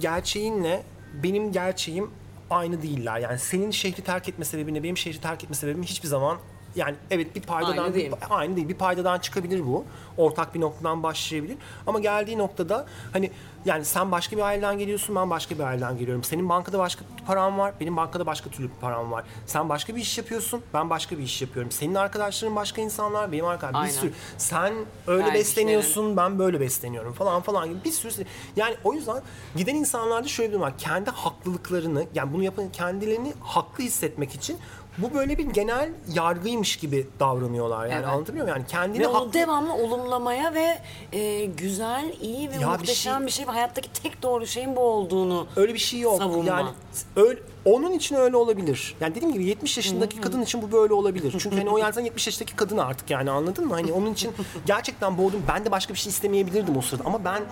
gerçeğinle 0.00 0.82
benim 1.22 1.52
gerçeğim 1.52 2.10
aynı 2.50 2.82
değiller. 2.82 3.18
Yani 3.18 3.38
senin 3.38 3.70
şehri 3.70 4.02
terk 4.02 4.28
etme 4.28 4.44
sebebinle 4.44 4.82
benim 4.82 4.96
şehri 4.96 5.20
terk 5.20 5.44
etme 5.44 5.56
sebebim 5.56 5.82
hiçbir 5.82 6.08
zaman 6.08 6.38
yani 6.76 6.94
evet 7.10 7.36
bir 7.36 7.42
paydadan 7.42 7.84
Aynı 7.84 7.94
değil. 7.94 8.12
aynı 8.30 8.56
değil. 8.56 8.68
Bir 8.68 8.74
paydadan 8.74 9.18
çıkabilir 9.18 9.66
bu. 9.66 9.84
Ortak 10.16 10.54
bir 10.54 10.60
noktadan 10.60 11.02
başlayabilir. 11.02 11.56
Ama 11.86 12.00
geldiği 12.00 12.38
noktada 12.38 12.86
hani 13.12 13.30
yani 13.64 13.84
sen 13.84 14.12
başka 14.12 14.36
bir 14.36 14.42
aileden 14.42 14.78
geliyorsun, 14.78 15.16
ben 15.16 15.30
başka 15.30 15.54
bir 15.54 15.60
aileden 15.60 15.98
geliyorum. 15.98 16.24
Senin 16.24 16.48
bankada 16.48 16.78
başka 16.78 17.04
param 17.26 17.58
var, 17.58 17.74
benim 17.80 17.96
bankada 17.96 18.26
başka 18.26 18.50
türlü 18.50 18.68
bir 18.68 18.74
param 18.80 19.12
var. 19.12 19.24
Sen 19.46 19.68
başka 19.68 19.96
bir 19.96 20.00
iş 20.00 20.18
yapıyorsun, 20.18 20.62
ben 20.74 20.90
başka 20.90 21.18
bir 21.18 21.22
iş 21.22 21.42
yapıyorum. 21.42 21.72
Senin 21.72 21.94
arkadaşların 21.94 22.56
başka 22.56 22.82
insanlar, 22.82 23.32
benim 23.32 23.44
arkadaşlarım. 23.44 23.86
Bir 23.86 23.92
sürü. 23.92 24.12
Sen 24.38 24.74
öyle 25.06 25.24
Belki 25.24 25.34
besleniyorsun, 25.38 26.16
ben 26.16 26.38
böyle 26.38 26.60
besleniyorum 26.60 27.12
falan 27.12 27.42
falan 27.42 27.68
gibi 27.68 27.84
bir 27.84 27.90
sürü. 27.90 28.26
Yani 28.56 28.76
o 28.84 28.94
yüzden 28.94 29.22
giden 29.56 29.74
insanlarda 29.74 30.28
şöyle 30.28 30.48
bir 30.48 30.52
durum 30.52 30.62
var. 30.62 30.78
Kendi 30.78 31.10
haklılıklarını, 31.10 32.06
yani 32.14 32.32
bunu 32.32 32.42
yapan 32.42 32.72
kendilerini 32.72 33.32
haklı 33.40 33.84
hissetmek 33.84 34.34
için 34.34 34.58
bu 35.02 35.14
böyle 35.14 35.38
bir 35.38 35.46
genel 35.46 35.88
yargıymış 36.14 36.76
gibi 36.76 37.06
davranıyorlar 37.20 37.86
yani 37.86 37.94
Evet. 37.94 38.06
anlatabiliyor 38.08 38.44
muyum? 38.46 38.58
Yani 38.58 38.66
kendini 38.68 39.02
Ve 39.02 39.08
onu 39.08 39.16
haklı 39.16 39.32
devamlı 39.32 39.74
olumlamaya 39.74 40.54
ve 40.54 40.78
e, 41.12 41.44
güzel, 41.44 42.12
iyi 42.22 42.50
ve 42.50 42.54
Ya 42.54 42.60
bir 42.60 42.66
muhteşem 42.66 43.18
şey- 43.18 43.26
bir 43.26 43.32
şey 43.32 43.46
ve 43.46 43.50
hayattaki 43.50 44.02
tek 44.02 44.22
doğru 44.22 44.46
şeyin 44.46 44.76
bu 44.76 44.80
olduğunu 44.80 45.46
öyle 45.56 45.74
bir 45.74 45.78
şey 45.78 46.00
yok. 46.00 46.18
savunma. 46.18 46.44
Yani 46.48 46.68
öyle, 47.16 47.40
onun 47.64 47.92
için 47.92 48.14
öyle 48.16 48.36
olabilir. 48.36 48.94
Yani 49.00 49.14
dediğim 49.14 49.32
gibi 49.34 49.44
70 49.44 49.76
yaşındaki 49.76 50.20
kadın 50.20 50.42
için 50.42 50.62
bu 50.62 50.72
böyle 50.72 50.94
olabilir. 50.94 51.34
Çünkü 51.38 51.56
hani 51.56 51.70
o 51.70 51.92
sen 51.92 52.04
70 52.04 52.26
yaşındaki 52.26 52.56
kadın 52.56 52.78
artık 52.78 53.10
yani 53.10 53.30
anladın 53.30 53.66
mı? 53.66 53.74
Hani 53.74 53.92
onun 53.92 54.12
için 54.12 54.32
gerçekten 54.66 55.18
boğdum. 55.18 55.42
Ben 55.48 55.64
de 55.64 55.70
başka 55.70 55.94
bir 55.94 55.98
şey 55.98 56.10
istemeyebilirdim 56.10 56.76
o 56.76 56.80
sırada 56.80 57.04
ama 57.06 57.24
ben 57.24 57.42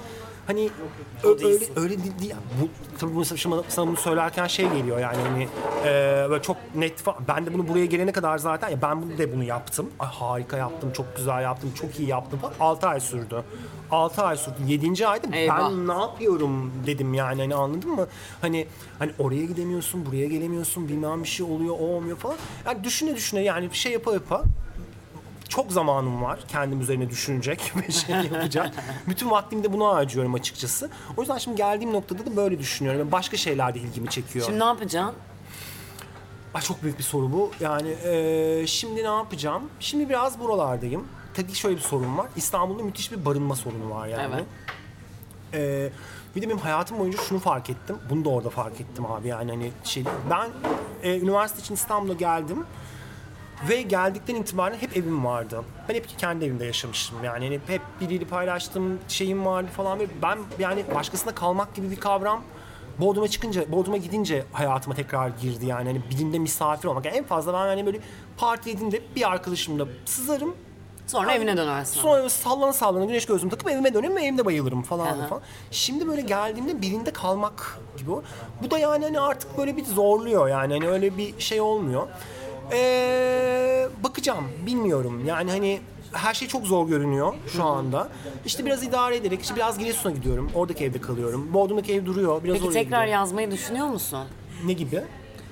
hani 0.49 0.71
ö- 1.25 1.29
öyle 1.29 1.65
öyle 1.77 2.03
değil. 2.03 2.19
değil. 2.21 2.35
Bu 2.61 2.69
tabii 2.99 3.15
bunu 3.15 3.25
sana, 3.25 3.63
sana 3.69 3.87
bunu 3.87 3.97
söylerken 3.97 4.47
şey 4.47 4.69
geliyor 4.69 4.99
yani 4.99 5.17
hani 5.17 5.49
e, 5.85 6.27
böyle 6.31 6.43
çok 6.43 6.57
net 6.75 7.01
fa- 7.01 7.15
ben 7.29 7.47
de 7.47 7.55
bunu 7.55 7.69
buraya 7.69 7.87
gelene 7.87 8.13
kadar 8.13 8.39
zaten 8.39 8.69
ya 8.69 8.83
ben 8.83 9.03
bunu 9.03 9.19
de 9.19 9.33
bunu 9.35 9.45
yaptım. 9.45 9.91
Ay, 9.99 10.09
harika 10.09 10.57
yaptım, 10.57 10.93
çok 10.93 11.17
güzel 11.17 11.43
yaptım, 11.43 11.73
çok 11.75 12.01
iyi 12.01 12.09
yaptım 12.09 12.39
falan. 12.39 12.55
6 12.61 12.87
ay 12.87 13.01
sürdü. 13.01 13.43
6 13.91 14.23
ay 14.23 14.37
sürdü. 14.37 14.57
7. 14.67 15.07
ayda 15.07 15.37
Eyvah. 15.37 15.59
ben 15.59 15.89
ne 15.89 15.93
yapıyorum 15.93 16.73
dedim 16.87 17.15
yani 17.15 17.41
hani 17.41 17.55
anladın 17.55 17.91
mı? 17.91 18.07
Hani 18.41 18.67
hani 18.99 19.13
oraya 19.19 19.45
gidemiyorsun, 19.45 20.07
buraya 20.07 20.27
gelemiyorsun, 20.27 20.89
bilmem 20.89 21.23
bir 21.23 21.29
şey 21.29 21.47
oluyor, 21.47 21.75
o 21.81 21.83
olmuyor 21.85 22.17
falan. 22.17 22.37
Yani 22.67 22.85
düşüne 22.85 23.17
düşüne 23.17 23.41
yani 23.43 23.69
şey 23.73 23.93
yapa 23.93 24.13
yapa 24.13 24.43
çok 25.49 25.73
zamanım 25.73 26.23
var 26.23 26.39
kendim 26.49 26.81
üzerine 26.81 27.11
düşünecek 27.11 27.73
ve 27.89 27.93
şey 27.93 28.17
yapacak. 28.17 28.75
Bütün 29.09 29.31
vaktimi 29.31 29.65
de 29.65 29.73
buna 29.73 29.89
harcıyorum 29.95 30.35
açıkçası. 30.35 30.91
O 31.17 31.21
yüzden 31.21 31.39
şimdi 31.39 31.57
geldiğim 31.57 31.93
noktada 31.93 32.27
da 32.27 32.37
böyle 32.37 32.59
düşünüyorum. 32.59 33.01
Yani 33.01 33.13
Başka 33.13 33.37
şeyler 33.37 33.75
de 33.75 33.79
ilgimi 33.79 34.11
çekiyor. 34.11 34.47
Şimdi 34.47 34.59
ne 34.61 34.65
yapacaksın? 34.65 35.15
Ay 36.55 36.63
çok 36.63 36.83
büyük 36.83 36.99
bir 36.99 37.03
soru 37.05 37.33
bu. 37.33 37.51
Yani 37.61 37.89
eee, 38.05 38.67
şimdi 38.67 39.03
ne 39.03 39.07
yapacağım? 39.17 39.63
Şimdi 39.81 40.09
biraz 40.09 40.41
buralardayım. 40.41 41.09
Tabii 41.35 41.55
şöyle 41.55 41.77
bir 41.77 41.81
sorun 41.81 42.19
var. 42.19 42.27
İstanbul'da 42.37 42.83
müthiş 42.83 43.13
bir 43.13 43.25
barınma 43.25 43.57
sorunu 43.57 43.91
var 43.91 44.07
yani. 44.07 44.35
Evet. 44.35 44.45
Ee, 45.55 45.91
bir 46.37 46.43
de 46.43 46.47
benim 46.47 46.59
hayatım 46.59 46.99
boyunca 46.99 47.19
şunu 47.19 47.39
fark 47.39 47.71
ettim. 47.71 47.97
Bunu 48.11 48.25
da 48.25 48.29
orada 48.29 48.51
fark 48.51 48.81
ettim 48.81 49.07
abi 49.07 49.29
yani 49.29 49.51
hani 49.51 49.71
şey 49.85 50.05
ben 50.31 50.49
e, 51.03 51.19
üniversite 51.21 51.61
için 51.61 51.75
İstanbul'a 51.75 52.15
geldim 52.15 52.65
ve 53.69 53.83
geldikten 53.83 54.35
itibaren 54.35 54.77
hep 54.77 54.97
evim 54.97 55.25
vardı. 55.25 55.63
Ben 55.89 55.95
hep 55.95 56.19
kendi 56.19 56.45
evimde 56.45 56.65
yaşamıştım 56.65 57.25
yani 57.25 57.45
hani 57.45 57.61
hep 57.67 57.83
biriyle 58.01 58.25
paylaştığım 58.25 58.99
şeyim 59.09 59.47
vardı 59.47 59.69
falan 59.77 59.99
ve 59.99 60.07
ben 60.23 60.39
yani 60.59 60.85
başkasında 60.95 61.35
kalmak 61.35 61.75
gibi 61.75 61.91
bir 61.91 62.01
kavram 62.01 62.43
Bodrum'a 63.01 63.29
çıkınca, 63.29 63.73
Bodrum'a 63.73 63.97
gidince 63.97 64.45
hayatıma 64.53 64.95
tekrar 64.95 65.29
girdi 65.29 65.67
yani 65.67 65.89
hani 65.89 66.03
birinde 66.11 66.39
misafir 66.39 66.89
olmak. 66.89 67.05
Yani 67.05 67.17
en 67.17 67.25
fazla 67.25 67.53
ben 67.53 67.59
hani 67.59 67.87
böyle 67.87 67.99
parti 68.37 68.69
yediğimde 68.71 69.03
bir 69.17 69.31
arkadaşımla 69.31 69.87
sızarım, 70.05 70.55
Sonra 71.09 71.35
evine 71.35 71.57
dönersin. 71.57 72.01
Sonra 72.01 72.19
böyle 72.19 72.29
sallana 72.29 72.73
sallana 72.73 73.05
güneş 73.05 73.27
gözlüğümü 73.27 73.51
takıp 73.51 73.71
evime 73.71 73.95
dönüyorum 73.95 74.17
ve 74.17 74.23
evimde 74.23 74.45
bayılırım 74.45 74.83
falan 74.83 75.07
Aha. 75.07 75.27
falan. 75.27 75.43
Şimdi 75.71 76.09
böyle 76.09 76.21
geldiğimde 76.21 76.83
birinde 76.83 77.11
kalmak 77.11 77.79
gibi 77.99 78.13
o. 78.13 78.23
Bu 78.63 78.71
da 78.71 78.79
yani 78.79 79.05
hani 79.05 79.21
artık 79.21 79.59
böyle 79.59 79.77
bir 79.77 79.85
zorluyor 79.85 80.49
yani 80.49 80.73
hani 80.73 80.89
öyle 80.89 81.17
bir 81.17 81.41
şey 81.41 81.61
olmuyor. 81.61 82.09
Ee, 82.73 83.89
bakacağım 84.05 84.45
bilmiyorum 84.67 85.23
yani 85.27 85.51
hani 85.51 85.81
her 86.13 86.35
şey 86.35 86.49
çok 86.49 86.67
zor 86.67 86.89
görünüyor 86.89 87.35
şu 87.57 87.65
anda. 87.65 88.09
İşte 88.47 88.67
biraz 88.67 88.83
idare 88.83 89.17
ederek 89.17 89.43
işte 89.43 89.57
biraz 89.57 89.79
Giresun'a 89.79 90.13
gidiyorum. 90.13 90.51
Oradaki 90.55 90.85
evde 90.85 91.01
kalıyorum. 91.01 91.55
Bodrum'daki 91.55 91.95
ev 91.95 92.07
duruyor. 92.07 92.45
Biraz 92.45 92.55
Peki 92.55 92.67
oraya 92.69 92.73
tekrar 92.73 92.85
gidiyorum. 92.85 93.13
yazmayı 93.13 93.51
düşünüyor 93.51 93.87
musun? 93.87 94.25
Ne 94.67 94.73
gibi? 94.73 95.03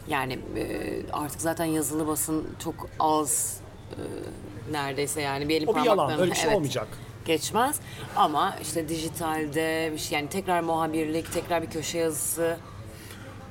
Yani 0.08 0.38
e, 0.56 0.66
artık 1.12 1.40
zaten 1.40 1.64
yazılı 1.64 2.06
basın 2.06 2.46
çok 2.64 2.88
az 3.00 3.60
e, 3.92 4.72
neredeyse 4.72 5.20
yani 5.20 5.48
bir 5.48 5.56
elin 5.56 5.66
O 5.66 5.76
bir 5.76 5.80
yalan. 5.80 6.08
parmaklarını- 6.08 6.20
Öyle 6.20 6.30
bir 6.30 6.36
şey 6.36 6.44
Evet. 6.46 6.56
olmayacak. 6.56 6.88
Geçmez 7.24 7.80
ama 8.16 8.56
işte 8.62 8.88
dijitalde 8.88 9.90
bir 9.92 9.98
şey 9.98 10.18
yani 10.18 10.28
tekrar 10.28 10.60
muhabirlik, 10.60 11.32
tekrar 11.32 11.62
bir 11.62 11.70
köşe 11.70 11.98
yazısı 11.98 12.56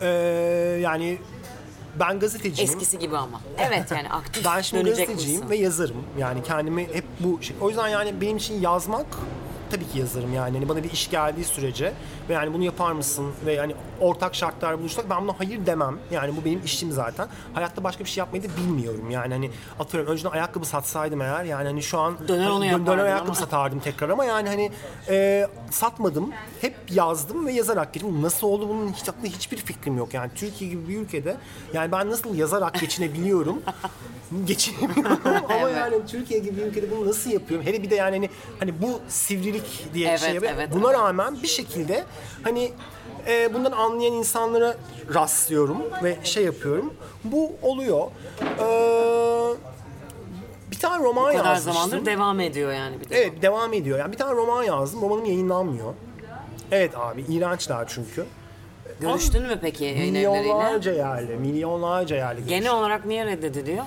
Ee, 0.01 0.07
yani 0.81 1.17
ben 1.99 2.19
gazeteciyim. 2.19 2.71
eskisi 2.71 2.99
gibi 2.99 3.17
ama. 3.17 3.41
Evet 3.57 3.91
yani 3.91 4.09
aktif 4.09 4.45
Ben 4.45 4.61
şimdi 4.61 4.85
dönecek 4.85 5.07
gazeteciyim 5.07 5.39
misin? 5.39 5.49
ve 5.49 5.57
yazarım. 5.57 6.03
Yani 6.19 6.43
kendimi 6.43 6.83
hep 6.93 7.05
bu 7.19 7.43
şey. 7.43 7.55
O 7.61 7.69
yüzden 7.69 7.87
yani 7.87 8.21
benim 8.21 8.37
için 8.37 8.61
yazmak 8.61 9.05
tabii 9.71 9.87
ki 9.87 9.99
yazarım 9.99 10.33
yani. 10.33 10.57
Hani 10.57 10.69
bana 10.69 10.83
bir 10.83 10.91
iş 10.91 11.09
geldiği 11.09 11.43
sürece 11.43 11.93
ve 12.29 12.33
yani 12.33 12.53
bunu 12.53 12.63
yapar 12.63 12.91
mısın 12.91 13.25
ve 13.45 13.53
yani 13.53 13.75
ortak 14.01 14.35
şartlar 14.35 14.79
buluşsak 14.79 15.09
ben 15.09 15.23
buna 15.23 15.39
hayır 15.39 15.65
demem. 15.65 15.97
Yani 16.11 16.35
bu 16.37 16.45
benim 16.45 16.61
işim 16.65 16.91
zaten. 16.91 17.27
Hayatta 17.53 17.83
başka 17.83 18.03
bir 18.03 18.09
şey 18.09 18.21
yapmayı 18.21 18.43
da 18.43 18.47
bilmiyorum. 18.57 19.11
Yani 19.11 19.33
hani 19.33 19.51
atıyorum 19.79 20.11
önceden 20.11 20.29
ayakkabı 20.29 20.65
satsaydım 20.65 21.21
eğer 21.21 21.43
yani 21.43 21.65
hani 21.67 21.83
şu 21.83 21.99
an 21.99 22.15
Döner 22.27 22.49
onu 22.49 22.71
hani 22.71 22.85
döner 22.85 23.03
ayakkabı 23.03 23.25
ama. 23.25 23.35
satardım 23.35 23.79
tekrar 23.79 24.09
ama 24.09 24.25
yani 24.25 24.49
hani 24.49 24.71
e, 25.09 25.47
satmadım. 25.71 26.31
Hep 26.61 26.75
yazdım 26.91 27.45
ve 27.45 27.51
yazarak 27.53 27.93
geçtim. 27.93 28.21
Nasıl 28.21 28.47
oldu 28.47 28.69
bunun 28.69 28.93
hiç 28.93 29.09
aklımda 29.09 29.27
hiçbir 29.27 29.57
fikrim 29.57 29.97
yok. 29.97 30.13
Yani 30.13 30.31
Türkiye 30.35 30.69
gibi 30.69 30.87
bir 30.89 30.97
ülkede 30.97 31.37
yani 31.73 31.91
ben 31.91 32.09
nasıl 32.11 32.35
yazarak 32.35 32.79
geçinebiliyorum? 32.79 33.61
geçinemiyorum 34.45 35.17
ama 35.25 35.69
Evet. 35.69 35.77
yani 35.77 36.05
Türkiye 36.07 36.39
gibi 36.39 36.57
bir 36.57 36.61
ülkede 36.61 36.91
bunu 36.91 37.07
nasıl 37.07 37.31
yapıyorum? 37.31 37.67
Hele 37.67 37.83
bir 37.83 37.89
de 37.89 37.95
yani 37.95 38.15
hani, 38.15 38.29
hani 38.59 38.81
bu 38.81 38.99
sivrilik 39.07 39.85
diye 39.93 40.09
Evet, 40.09 40.19
şey 40.19 40.37
evet, 40.37 40.69
Buna 40.73 40.87
evet. 40.87 40.99
rağmen 40.99 41.43
bir 41.43 41.47
şekilde 41.47 42.05
hani 42.43 42.71
e, 43.27 43.53
bundan 43.53 43.71
anlayan 43.71 44.13
insanlara 44.13 44.75
rastlıyorum 45.13 45.77
ve 46.03 46.17
şey 46.23 46.43
yapıyorum. 46.43 46.93
Bu 47.23 47.51
oluyor. 47.61 48.07
Ee, 48.59 49.55
bir 50.71 50.79
tane 50.79 51.03
roman 51.03 51.33
Bu 51.33 51.37
kadar 51.37 51.49
yazmıştım. 51.49 51.73
zamandır 51.73 52.05
devam 52.05 52.39
ediyor 52.39 52.73
yani 52.73 52.99
bir 53.01 53.09
de. 53.09 53.17
Evet 53.17 53.41
devam 53.41 53.73
ediyor. 53.73 53.99
Yani 53.99 54.11
bir 54.11 54.17
tane 54.17 54.35
roman 54.35 54.63
yazdım. 54.63 55.01
Romanım 55.01 55.25
yayınlanmıyor. 55.25 55.93
Evet 56.71 56.97
abi 56.97 57.21
iğrençler 57.29 57.85
çünkü. 57.87 58.25
Görüştün 58.99 59.43
mü 59.43 59.59
peki 59.61 59.83
yayın 59.83 60.15
evleriyle? 60.15 60.39
Milyonlarca 60.39 60.93
yerli, 60.93 61.35
milyonlarca 61.37 62.15
görüştüm. 62.15 62.45
Genel 62.47 62.71
olarak 62.73 63.05
niye 63.05 63.25
reddediliyor? 63.25 63.83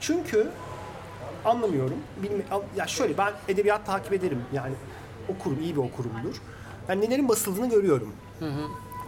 Çünkü 0.00 0.48
anlamıyorum. 1.44 1.96
Bilmi 2.22 2.42
ya 2.76 2.86
şöyle 2.86 3.18
ben 3.18 3.32
edebiyat 3.48 3.86
takip 3.86 4.12
ederim. 4.12 4.42
Yani 4.52 4.72
okurum, 5.28 5.60
iyi 5.62 5.76
bir 5.76 5.80
okurumdur. 5.80 6.34
Yani 6.88 7.04
nelerin 7.04 7.28
basıldığını 7.28 7.68
görüyorum. 7.70 8.12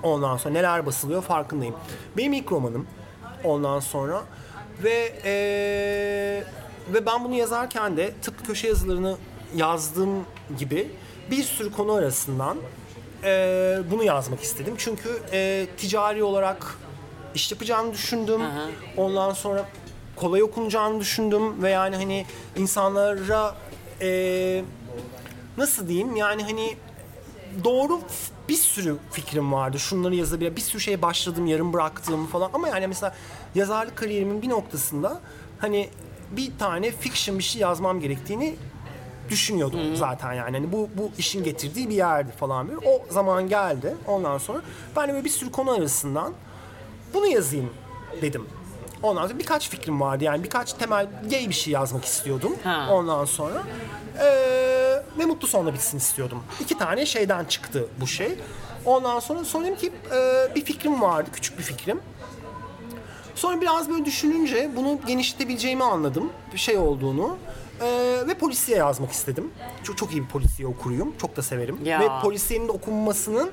Ondan 0.03 0.37
sonra 0.37 0.55
neler 0.55 0.87
basılıyor 0.87 1.23
farkındayım. 1.23 1.75
Benim 2.17 2.33
ilk 2.33 2.53
romanım 2.53 2.87
ondan 3.45 3.81
sonra 3.81 4.23
ve 4.85 5.13
eee, 5.25 6.45
ve 6.95 7.07
ben 7.07 7.25
bunu 7.25 7.35
yazarken 7.35 7.97
de 7.97 8.15
tıpkı 8.23 8.45
köşe 8.45 8.69
yazılarını 8.69 9.17
yazdığım 9.57 10.11
gibi 10.59 10.91
bir 11.31 11.43
sürü 11.43 11.73
konu 11.73 11.93
arasından 11.93 12.57
eee, 13.25 13.79
bunu 13.91 14.05
yazmak 14.05 14.41
istedim. 14.43 14.75
Çünkü 14.79 15.09
eee, 15.33 15.67
ticari 15.77 16.23
olarak 16.25 16.79
iş 17.35 17.53
yapacağını 17.53 17.93
düşündüm. 17.93 18.41
Ondan 18.97 19.33
sonra 19.33 19.65
kolay 20.17 20.43
okunacağını 20.43 21.01
düşündüm 21.01 21.63
ve 21.63 21.71
yani 21.71 21.97
hani 21.97 22.27
insanlara 22.57 23.55
eee, 24.01 24.65
nasıl 25.57 25.89
diyeyim 25.89 26.17
yani 26.17 26.43
hani 26.43 26.77
doğru 27.65 28.01
bir 28.49 28.57
sürü 28.57 28.97
fikrim 29.11 29.53
vardı. 29.53 29.79
Şunları 29.79 30.15
yazabilir. 30.15 30.57
Bir 30.57 30.61
sürü 30.61 30.81
şeye 30.81 31.03
başladım, 31.03 31.47
yarım 31.47 31.73
bıraktım 31.73 32.27
falan. 32.27 32.51
Ama 32.53 32.69
yani 32.69 32.87
mesela 32.87 33.15
yazarlık 33.55 33.97
kariyerimin 33.97 34.43
bir 34.43 34.49
noktasında 34.49 35.21
hani 35.59 35.89
bir 36.31 36.59
tane 36.59 36.91
fiction 36.91 37.39
bir 37.39 37.45
şey 37.45 37.63
yazmam 37.63 38.01
gerektiğini 38.01 38.57
düşünüyordum 39.31 39.97
zaten 39.97 40.33
yani. 40.33 40.57
Hani 40.57 40.73
bu 40.73 40.89
bu 40.95 41.11
işin 41.19 41.45
getirdiği 41.45 41.89
bir 41.89 41.95
yerdi 41.95 42.33
falan 42.33 42.69
böyle. 42.69 42.79
O 42.79 43.13
zaman 43.13 43.49
geldi. 43.49 43.95
Ondan 44.07 44.39
sonra 44.39 44.61
ben 44.97 45.09
de 45.09 45.13
böyle 45.13 45.25
bir 45.25 45.31
sürü 45.31 45.51
konu 45.51 45.71
arasından 45.71 46.35
bunu 47.15 47.27
yazayım 47.27 47.71
dedim. 48.23 48.47
Ondan 49.05 49.27
sonra 49.27 49.39
birkaç 49.39 49.71
fikrim 49.71 50.01
vardı 50.01 50.25
yani 50.25 50.45
birkaç 50.45 50.73
temel 50.73 51.07
gay 51.31 51.49
bir 51.49 51.55
şey 51.55 51.73
yazmak 51.73 52.05
istiyordum. 52.05 52.57
Ha. 52.65 52.89
Ondan 52.91 53.25
sonra 53.25 53.63
eee, 54.21 55.03
ve 55.19 55.25
mutlu 55.27 55.49
sonla 55.49 55.75
bitsin 55.75 55.99
istiyordum. 55.99 56.43
İki 56.61 56.79
tane 56.79 57.07
şeyden 57.07 57.45
çıktı 57.45 57.87
bu 58.01 58.07
şey. 58.07 58.39
Ondan 58.85 59.21
sonra 59.21 59.45
sonra 59.45 59.75
ki 59.75 59.93
eee, 60.13 60.49
bir 60.55 60.65
fikrim 60.65 61.03
vardı, 61.03 61.31
küçük 61.33 61.59
bir 61.59 61.63
fikrim. 61.63 62.01
Sonra 63.35 63.61
biraz 63.61 63.91
böyle 63.91 64.05
düşününce 64.05 64.71
bunu 64.77 64.99
genişletebileceğimi 65.07 65.85
anladım. 65.85 66.33
Bir 66.53 66.59
şey 66.59 66.77
olduğunu. 66.79 67.37
Eee, 67.83 68.27
ve 68.29 68.35
polisiye 68.35 68.79
yazmak 68.79 69.13
istedim. 69.13 69.51
Çok 69.83 69.99
çok 69.99 70.13
iyi 70.13 70.23
bir 70.23 70.29
polisiye 70.29 70.69
okuruyum. 70.69 71.15
Çok 71.21 71.37
da 71.37 71.43
severim. 71.43 71.79
Ya. 71.85 72.01
Ve 72.01 72.09
polisiyenin 72.23 72.69
okunmasının 72.69 73.51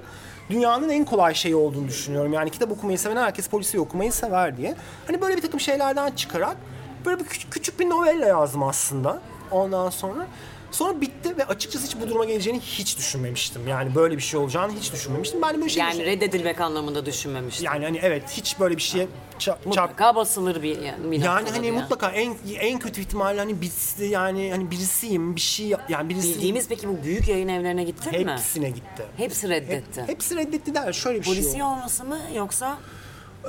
dünyanın 0.51 0.89
en 0.89 1.05
kolay 1.05 1.35
şeyi 1.35 1.55
olduğunu 1.55 1.87
düşünüyorum. 1.87 2.33
Yani 2.33 2.49
kitap 2.49 2.71
okumayı 2.71 2.99
seven 2.99 3.15
herkes 3.15 3.47
polisiye 3.47 3.81
okumayı 3.81 4.11
sever 4.11 4.57
diye. 4.57 4.75
Hani 5.07 5.21
böyle 5.21 5.37
bir 5.37 5.41
takım 5.41 5.59
şeylerden 5.59 6.11
çıkarak 6.11 6.57
böyle 7.05 7.19
bir 7.19 7.25
küçük, 7.25 7.51
küçük 7.51 7.79
bir 7.79 7.89
novella 7.89 8.27
yazdım 8.27 8.63
aslında. 8.63 9.21
Ondan 9.51 9.89
sonra 9.89 10.27
sonra 10.71 11.01
bitti 11.01 11.37
ve 11.37 11.45
açıkçası 11.45 11.85
hiç 11.85 11.95
bu 12.01 12.07
duruma 12.09 12.25
geleceğini 12.25 12.59
hiç 12.59 12.97
düşünmemiştim. 12.97 13.67
Yani 13.67 13.95
böyle 13.95 14.17
bir 14.17 14.21
şey 14.21 14.39
olacağını 14.39 14.73
hiç 14.79 14.93
düşünmemiştim. 14.93 15.41
Ben 15.41 15.57
böyle 15.57 15.69
şey 15.69 15.83
Yani 15.83 16.05
reddedilmek 16.05 16.61
anlamında 16.61 17.05
düşünmemiştim. 17.05 17.65
yani 17.65 17.85
hani 17.85 17.99
evet 18.01 18.23
hiç 18.37 18.59
böyle 18.59 18.77
bir 18.77 18.81
şeye 18.81 19.03
ça- 19.03 19.39
çarp 19.39 19.65
Mutlaka 19.65 20.15
basılır 20.15 20.63
bir 20.63 20.81
yani. 20.81 21.11
bir 21.11 21.21
yani 21.21 21.39
noktada 21.41 21.57
hani 21.57 21.67
ya. 21.67 21.73
mutlaka 21.73 22.09
en 22.09 22.35
en 22.59 22.79
kötü 22.79 23.01
ihtimalle 23.01 23.39
hani 23.39 23.61
birisi 23.61 24.05
yani 24.05 24.51
hani 24.51 24.71
birisiyim 24.71 25.35
bir 25.35 25.41
şey 25.41 25.73
yani 25.89 26.09
birisi 26.09 26.27
Bildiğimiz 26.35 26.67
peki 26.67 26.87
bu 26.89 27.03
büyük 27.03 27.27
yayın 27.27 27.47
evlerine 27.47 27.83
gittin 27.83 28.25
mi? 28.25 28.31
hepsine 28.31 28.69
gitti. 28.69 29.03
Hepsi 29.17 29.49
reddetti. 29.49 30.03
Hepsi 30.07 30.35
reddetti 30.35 30.75
der. 30.75 30.93
Şöyle 30.93 31.19
bir 31.19 31.23
şey 31.25 31.33
Polisiye 31.33 31.63
oldu. 31.63 31.73
olması 31.73 32.03
mı 32.05 32.17
yoksa 32.35 32.77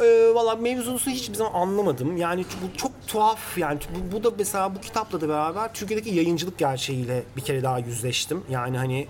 Ee, 0.01 0.35
Valla 0.35 0.57
mevzusunu 0.57 1.15
hiçbir 1.15 1.35
zaman 1.35 1.53
anlamadım. 1.53 2.17
Yani 2.17 2.45
bu 2.45 2.79
çok 2.79 2.93
tuhaf 3.09 3.59
yani 3.59 3.79
bu, 3.95 4.17
bu 4.17 4.25
da 4.25 4.31
mesela 4.39 4.75
bu 4.75 4.81
kitapla 4.81 5.21
da 5.21 5.29
beraber 5.29 5.75
Türkiye'deki 5.75 6.15
yayıncılık 6.15 6.59
gerçeğiyle 6.59 7.23
bir 7.37 7.41
kere 7.41 7.63
daha 7.63 7.79
yüzleştim. 7.79 8.43
Yani 8.51 8.79
hani 8.79 9.07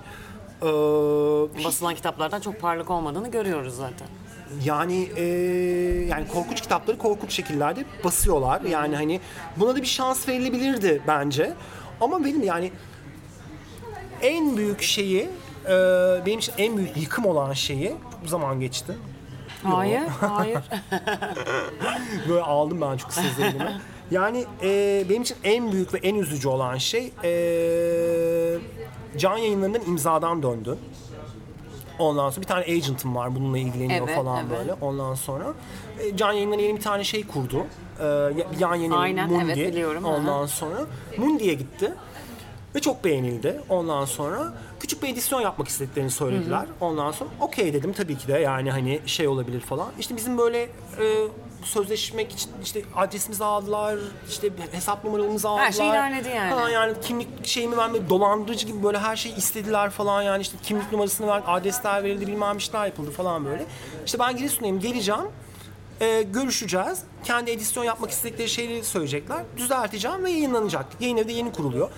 ee, 0.62 0.66
basılan 1.64 1.94
kitaplardan 1.94 2.40
çok 2.40 2.60
parlak 2.60 2.90
olmadığını 2.90 3.30
görüyoruz 3.30 3.76
zaten. 3.76 4.08
Yani 4.64 5.08
e, 5.16 5.22
yani 6.08 6.28
korkunç 6.28 6.60
kitapları 6.60 6.98
korkunç 6.98 7.32
şekillerde 7.32 7.84
basıyorlar. 8.04 8.60
Yani 8.60 8.96
hani 8.96 9.20
buna 9.56 9.76
da 9.76 9.80
bir 9.82 9.86
şans 9.86 10.28
verilebilirdi 10.28 11.02
bence. 11.06 11.52
Ama 12.00 12.24
benim 12.24 12.42
yani 12.42 12.72
en 14.22 14.56
büyük 14.56 14.82
şeyi 14.82 15.28
e, 15.66 15.70
benim 16.26 16.38
için 16.38 16.54
en 16.58 16.76
büyük 16.76 16.96
yıkım 16.96 17.26
olan 17.26 17.52
şeyi 17.52 17.94
bu 18.24 18.28
zaman 18.28 18.60
geçti. 18.60 18.92
Hayır, 19.62 20.02
hayır. 20.20 20.58
Böyle 22.28 22.42
aldım 22.42 22.80
ben 22.80 22.96
çok 22.96 23.12
sözlerimi. 23.12 23.80
Yani 24.10 24.44
e, 24.62 25.04
benim 25.10 25.22
için 25.22 25.36
en 25.44 25.72
büyük 25.72 25.94
ve 25.94 25.98
en 25.98 26.14
üzücü 26.14 26.48
olan 26.48 26.76
şey 26.76 27.12
e, 27.24 28.58
can 29.18 29.36
yayınlarından 29.36 29.82
imzadan 29.86 30.42
döndü. 30.42 30.78
Ondan 31.98 32.30
sonra 32.30 32.42
bir 32.42 32.46
tane 32.46 32.64
agent'ım 32.64 33.16
var 33.16 33.34
bununla 33.34 33.58
ilgileniyor 33.58 34.06
Evet, 34.06 34.16
falan 34.16 34.46
evet. 34.48 34.58
böyle. 34.58 34.72
Ondan 34.72 35.14
sonra 35.14 35.44
e, 36.00 36.16
Can 36.16 36.32
Yayınları 36.32 36.60
yeni 36.60 36.76
bir 36.76 36.82
tane 36.82 37.04
şey 37.04 37.26
kurdu. 37.26 37.66
E, 38.00 38.04
yan 38.58 38.80
evi, 38.82 38.94
Aynen, 38.94 39.30
Mundi. 39.30 39.44
evet, 39.44 39.56
biliyorum. 39.72 40.04
Ondan 40.04 40.46
sonra 40.46 40.76
Mundi'ye 41.18 41.54
gitti. 41.54 41.92
Ve 42.74 42.80
çok 42.80 43.04
beğenildi. 43.04 43.60
Ondan 43.68 44.04
sonra 44.04 44.52
küçük 44.80 45.02
bir 45.02 45.08
edisyon 45.08 45.40
yapmak 45.40 45.68
istediklerini 45.68 46.10
söylediler. 46.10 46.66
Ondan 46.80 47.12
sonra 47.12 47.30
okey 47.40 47.72
dedim 47.72 47.92
tabii 47.92 48.18
ki 48.18 48.28
de 48.28 48.32
yani 48.38 48.70
hani 48.70 49.00
şey 49.06 49.28
olabilir 49.28 49.60
falan. 49.60 49.88
İşte 49.98 50.16
bizim 50.16 50.38
böyle 50.38 50.62
e, 50.62 50.68
sözleşmek 51.64 52.32
için 52.32 52.50
işte 52.62 52.82
adresimizi 52.96 53.44
aldılar, 53.44 53.98
işte 54.28 54.50
hesap 54.72 55.04
numaramızı 55.04 55.48
aldılar. 55.48 55.66
Her 55.66 55.72
şey 55.72 55.88
ilerledi 55.88 56.28
yani. 56.28 56.50
Falan 56.50 56.70
yani 56.70 56.94
kimlik 57.02 57.46
şeyimi 57.46 57.76
vermedi, 57.76 58.04
dolandırıcı 58.08 58.66
gibi 58.66 58.82
böyle 58.82 58.98
her 58.98 59.16
şeyi 59.16 59.36
istediler 59.36 59.90
falan 59.90 60.22
yani 60.22 60.42
işte 60.42 60.56
kimlik 60.62 60.92
numarasını 60.92 61.26
ver, 61.26 61.42
adresler 61.46 62.04
verildi 62.04 62.26
bilmem 62.26 62.56
işler 62.56 62.86
yapıldı 62.86 63.10
falan 63.10 63.44
böyle. 63.44 63.66
İşte 64.06 64.18
ben 64.18 64.36
Giresun'dayım 64.36 64.80
geleceğim. 64.80 65.24
Ee, 66.00 66.22
görüşeceğiz. 66.22 67.02
Kendi 67.24 67.50
edisyon 67.50 67.84
yapmak 67.84 68.10
istedikleri 68.10 68.48
şeyleri 68.48 68.84
söyleyecekler. 68.84 69.38
Düzelteceğim 69.56 70.24
ve 70.24 70.30
yayınlanacak. 70.30 70.86
Yayın 71.00 71.16
evi 71.16 71.28
de 71.28 71.32
yeni 71.32 71.52
kuruluyor. 71.52 71.90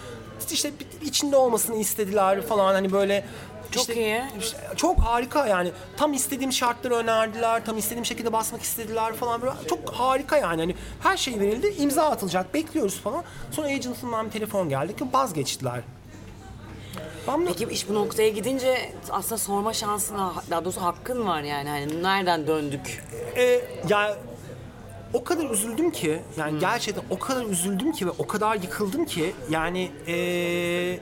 İşte 0.53 0.73
içinde 1.03 1.37
olmasını 1.37 1.77
istediler 1.77 2.43
falan 2.43 2.75
hani 2.75 2.93
böyle 2.93 3.25
Çok 3.71 3.81
işte- 3.83 3.95
iyi. 3.95 4.23
işte 4.41 4.59
çok 4.77 4.99
harika 4.99 5.47
yani. 5.47 5.73
Tam 5.97 6.13
istediğim 6.13 6.53
şartları 6.53 6.95
önerdiler. 6.95 7.65
Tam 7.65 7.79
istediğim 7.79 8.05
şekilde 8.07 8.33
basmak 8.33 8.63
istediler 8.63 9.13
falan 9.13 9.43
böyle. 9.43 9.53
Çok 9.69 9.91
harika 9.91 10.37
yani. 10.37 10.61
Hani 10.61 10.75
her 11.01 11.17
şey 11.17 11.41
verildi. 11.41 11.75
imza 11.79 12.03
atılacak. 12.11 12.55
Bekliyoruz 12.55 13.01
falan. 13.01 13.25
Sonra 13.51 13.67
agency'dan 13.67 14.27
bir 14.27 14.31
telefon 14.31 14.69
geldi 14.69 14.97
ki 14.97 15.05
vazgeçtiler. 15.13 15.81
Ben 17.29 17.47
Peki 17.47 17.65
iş 17.71 17.89
bu 17.89 17.95
noktaya 17.95 18.29
gidince 18.29 18.93
aslında 19.11 19.39
sorma 19.39 19.73
şansına, 19.73 20.33
daha 20.51 20.65
doğrusu 20.65 20.83
hakkın 20.83 21.27
var 21.27 21.43
yani. 21.43 21.69
Hani 21.69 22.03
nereden 22.03 22.47
döndük? 22.47 23.05
E, 23.37 23.61
ya 23.89 24.17
o 25.15 25.25
kadar 25.25 25.51
üzüldüm 25.51 25.91
ki 25.91 26.21
yani 26.37 26.59
gerçekten 26.59 27.05
o 27.11 27.19
kadar 27.19 27.45
üzüldüm 27.45 27.93
ki 27.93 28.07
ve 28.07 28.11
o 28.11 28.27
kadar 28.27 28.57
yıkıldım 28.57 29.05
ki 29.05 29.35
yani 29.51 29.91
e, 30.09 30.99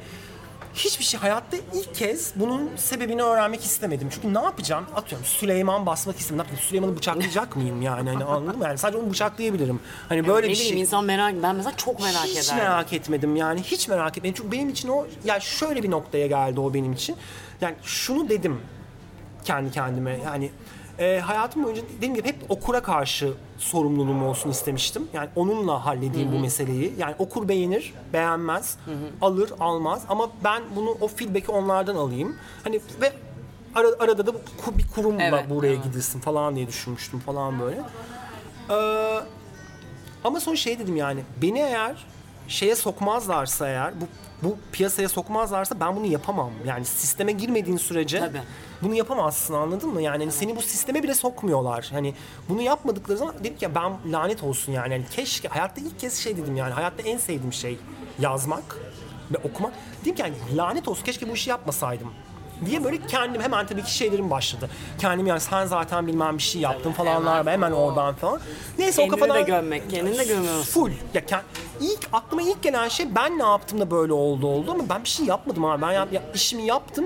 hiçbir 0.75 1.05
şey 1.05 1.21
hayatta 1.21 1.57
ilk 1.75 1.95
kez 1.95 2.33
bunun 2.37 2.71
sebebini 2.77 3.23
öğrenmek 3.23 3.65
istemedim. 3.65 4.09
Çünkü 4.11 4.35
ne 4.35 4.43
yapacağım? 4.43 4.87
Atıyorum 4.97 5.27
Süleyman 5.27 5.87
basmak 5.87 6.19
istedim. 6.19 6.45
Ne? 6.53 6.57
Süleyman'ı 6.57 6.97
bıçaklayacak 6.97 7.57
mıyım 7.57 7.83
yani? 7.83 8.11
Hani 8.11 8.25
anladın 8.25 8.59
mı? 8.59 8.65
Yani 8.65 8.79
sadece 8.79 8.99
onu 8.99 9.11
bıçaklayabilirim. 9.11 9.81
Hani 10.09 10.27
böyle 10.27 10.47
ne 10.47 10.51
bir 10.51 10.57
bileyim 10.57 10.73
şey. 10.73 10.81
insan 10.81 11.05
merak 11.05 11.35
ben 11.43 11.57
mesela 11.57 11.77
çok 11.77 12.01
merak 12.01 12.25
hiç 12.25 12.49
ederim. 12.49 12.65
merak 12.65 12.93
etmedim 12.93 13.37
yani 13.37 13.63
hiç 13.63 13.89
merak 13.89 14.19
etmedim. 14.19 14.35
Çünkü 14.37 14.53
benim 14.53 14.69
için 14.69 14.89
o 14.89 15.07
ya 15.25 15.41
şöyle 15.41 15.83
bir 15.83 15.91
noktaya 15.91 16.27
geldi 16.27 16.61
o 16.61 16.75
benim 16.75 16.93
için. 16.93 17.17
Yani 17.61 17.75
şunu 17.83 18.29
dedim 18.29 18.61
kendi 19.45 19.71
kendime 19.71 20.19
yani 20.25 20.51
e, 20.99 21.21
hayatım 21.21 21.65
boyunca 21.65 21.83
dediğim 21.97 22.15
gibi 22.15 22.29
hep 22.29 22.37
okura 22.49 22.83
karşı 22.83 23.33
sorumluluğum 23.59 24.25
olsun 24.25 24.51
istemiştim. 24.51 25.09
Yani 25.13 25.29
onunla 25.37 25.87
halledeyim 25.87 26.33
bu 26.33 26.39
meseleyi. 26.39 26.95
Yani 26.99 27.15
okur 27.19 27.49
beğenir, 27.49 27.95
beğenmez, 28.13 28.77
alır, 29.21 29.53
almaz 29.61 30.03
ama 30.09 30.31
ben 30.45 30.63
bunu 30.77 30.91
o 31.01 31.09
feedback'i 31.09 31.53
onlardan 31.53 31.95
alayım. 31.97 32.37
Hani 32.65 32.81
ve 33.01 33.13
ara- 33.75 33.97
arada 34.05 34.27
da 34.27 34.35
bu 34.35 34.79
bir 34.79 34.87
kurumla 34.95 35.23
Evet, 35.23 35.51
buraya 35.51 35.73
evet. 35.73 35.85
gidilsin 35.85 36.21
falan 36.21 36.57
diye 36.57 36.69
düşünmüştüm 36.69 37.21
falan 37.21 37.61
böyle. 37.61 37.81
Ee, 38.71 39.21
ama 40.25 40.41
son 40.41 40.55
şey 40.55 40.79
dedim 40.79 40.97
yani 40.97 41.21
beni 41.43 41.59
eğer 41.59 42.07
şeye 42.53 42.77
sokmazlarsa 42.77 43.69
eğer 43.69 44.01
bu 44.01 44.05
bu 44.43 44.57
piyasaya 44.73 45.09
sokmazlarsa 45.09 45.81
ben 45.81 45.97
bunu 45.97 46.07
yapamam. 46.07 46.51
Yani 46.67 46.85
sisteme 46.85 47.33
girmediğin 47.33 47.77
sürece 47.77 48.19
Tabii. 48.19 48.43
bunu 48.83 48.95
yapamazsın 48.95 49.55
anladın 49.55 49.91
mı? 49.91 50.03
Yani 50.03 50.19
hani 50.19 50.33
seni 50.33 50.57
bu 50.57 50.63
sisteme 50.63 51.03
bile 51.03 51.15
sokmuyorlar. 51.15 51.89
Hani 51.93 52.15
bunu 52.49 52.63
yapmadıkları 52.63 53.19
zaman 53.19 53.35
dedim 53.41 53.57
ki 53.57 53.65
ya 53.65 53.75
ben 53.75 54.13
lanet 54.13 54.43
olsun 54.43 54.73
yani. 54.73 54.93
yani 54.93 55.05
keşke 55.11 55.49
hayatta 55.49 55.81
ilk 55.81 56.01
kez 56.01 56.15
şey 56.15 56.37
dedim 56.37 56.57
yani 56.57 56.73
hayatta 56.73 57.03
en 57.03 57.19
sevdiğim 57.19 57.53
şey 57.53 57.79
yazmak 58.19 58.79
ve 59.33 59.37
okumak. 59.49 59.73
Dedim 60.01 60.15
ki 60.15 60.23
yani 60.23 60.35
lanet 60.57 60.89
olsun 60.89 61.05
keşke 61.05 61.29
bu 61.29 61.33
işi 61.33 61.51
yapmasaydım 61.51 62.13
diye 62.67 62.85
böyle 62.85 63.07
kendim 63.07 63.43
hemen 63.43 63.67
tabii 63.67 63.83
ki 63.83 63.95
şeylerim 63.95 64.31
başladı. 64.31 64.71
Kendim 64.99 65.27
yani 65.27 65.41
sen 65.41 65.67
zaten 65.67 66.07
bilmem 66.07 66.39
bir 66.39 66.43
şey 66.43 66.61
yaptın 66.63 66.93
falanlar 66.93 67.47
hemen 67.47 67.73
oradan 67.73 68.15
falan. 68.15 68.41
Neyse 68.79 69.03
o 69.03 69.05
Kendini 69.05 69.21
kafadan 69.21 69.37
de 69.43 69.43
gömmek, 69.51 69.91
kendini 69.91 70.19
de 70.19 70.25
gömüyorsun. 70.25 70.63
full. 70.73 70.91
Ya 71.15 71.21
kend- 71.21 71.43
ilk 71.81 72.09
aklıma 72.13 72.43
ilk 72.43 72.63
gelen 72.63 72.89
şey 72.89 73.15
ben 73.15 73.39
ne 73.39 73.43
yaptım 73.43 73.81
da 73.81 73.91
böyle 73.91 74.13
oldu 74.13 74.47
oldu 74.47 74.71
ama 74.71 74.89
ben 74.89 75.05
bir 75.05 75.09
şey 75.09 75.27
yapmadım 75.27 75.65
abi. 75.65 75.83
Ben 75.83 75.93
yap, 75.93 76.13
ya- 76.13 76.23
işimi 76.35 76.63
yaptım 76.67 77.05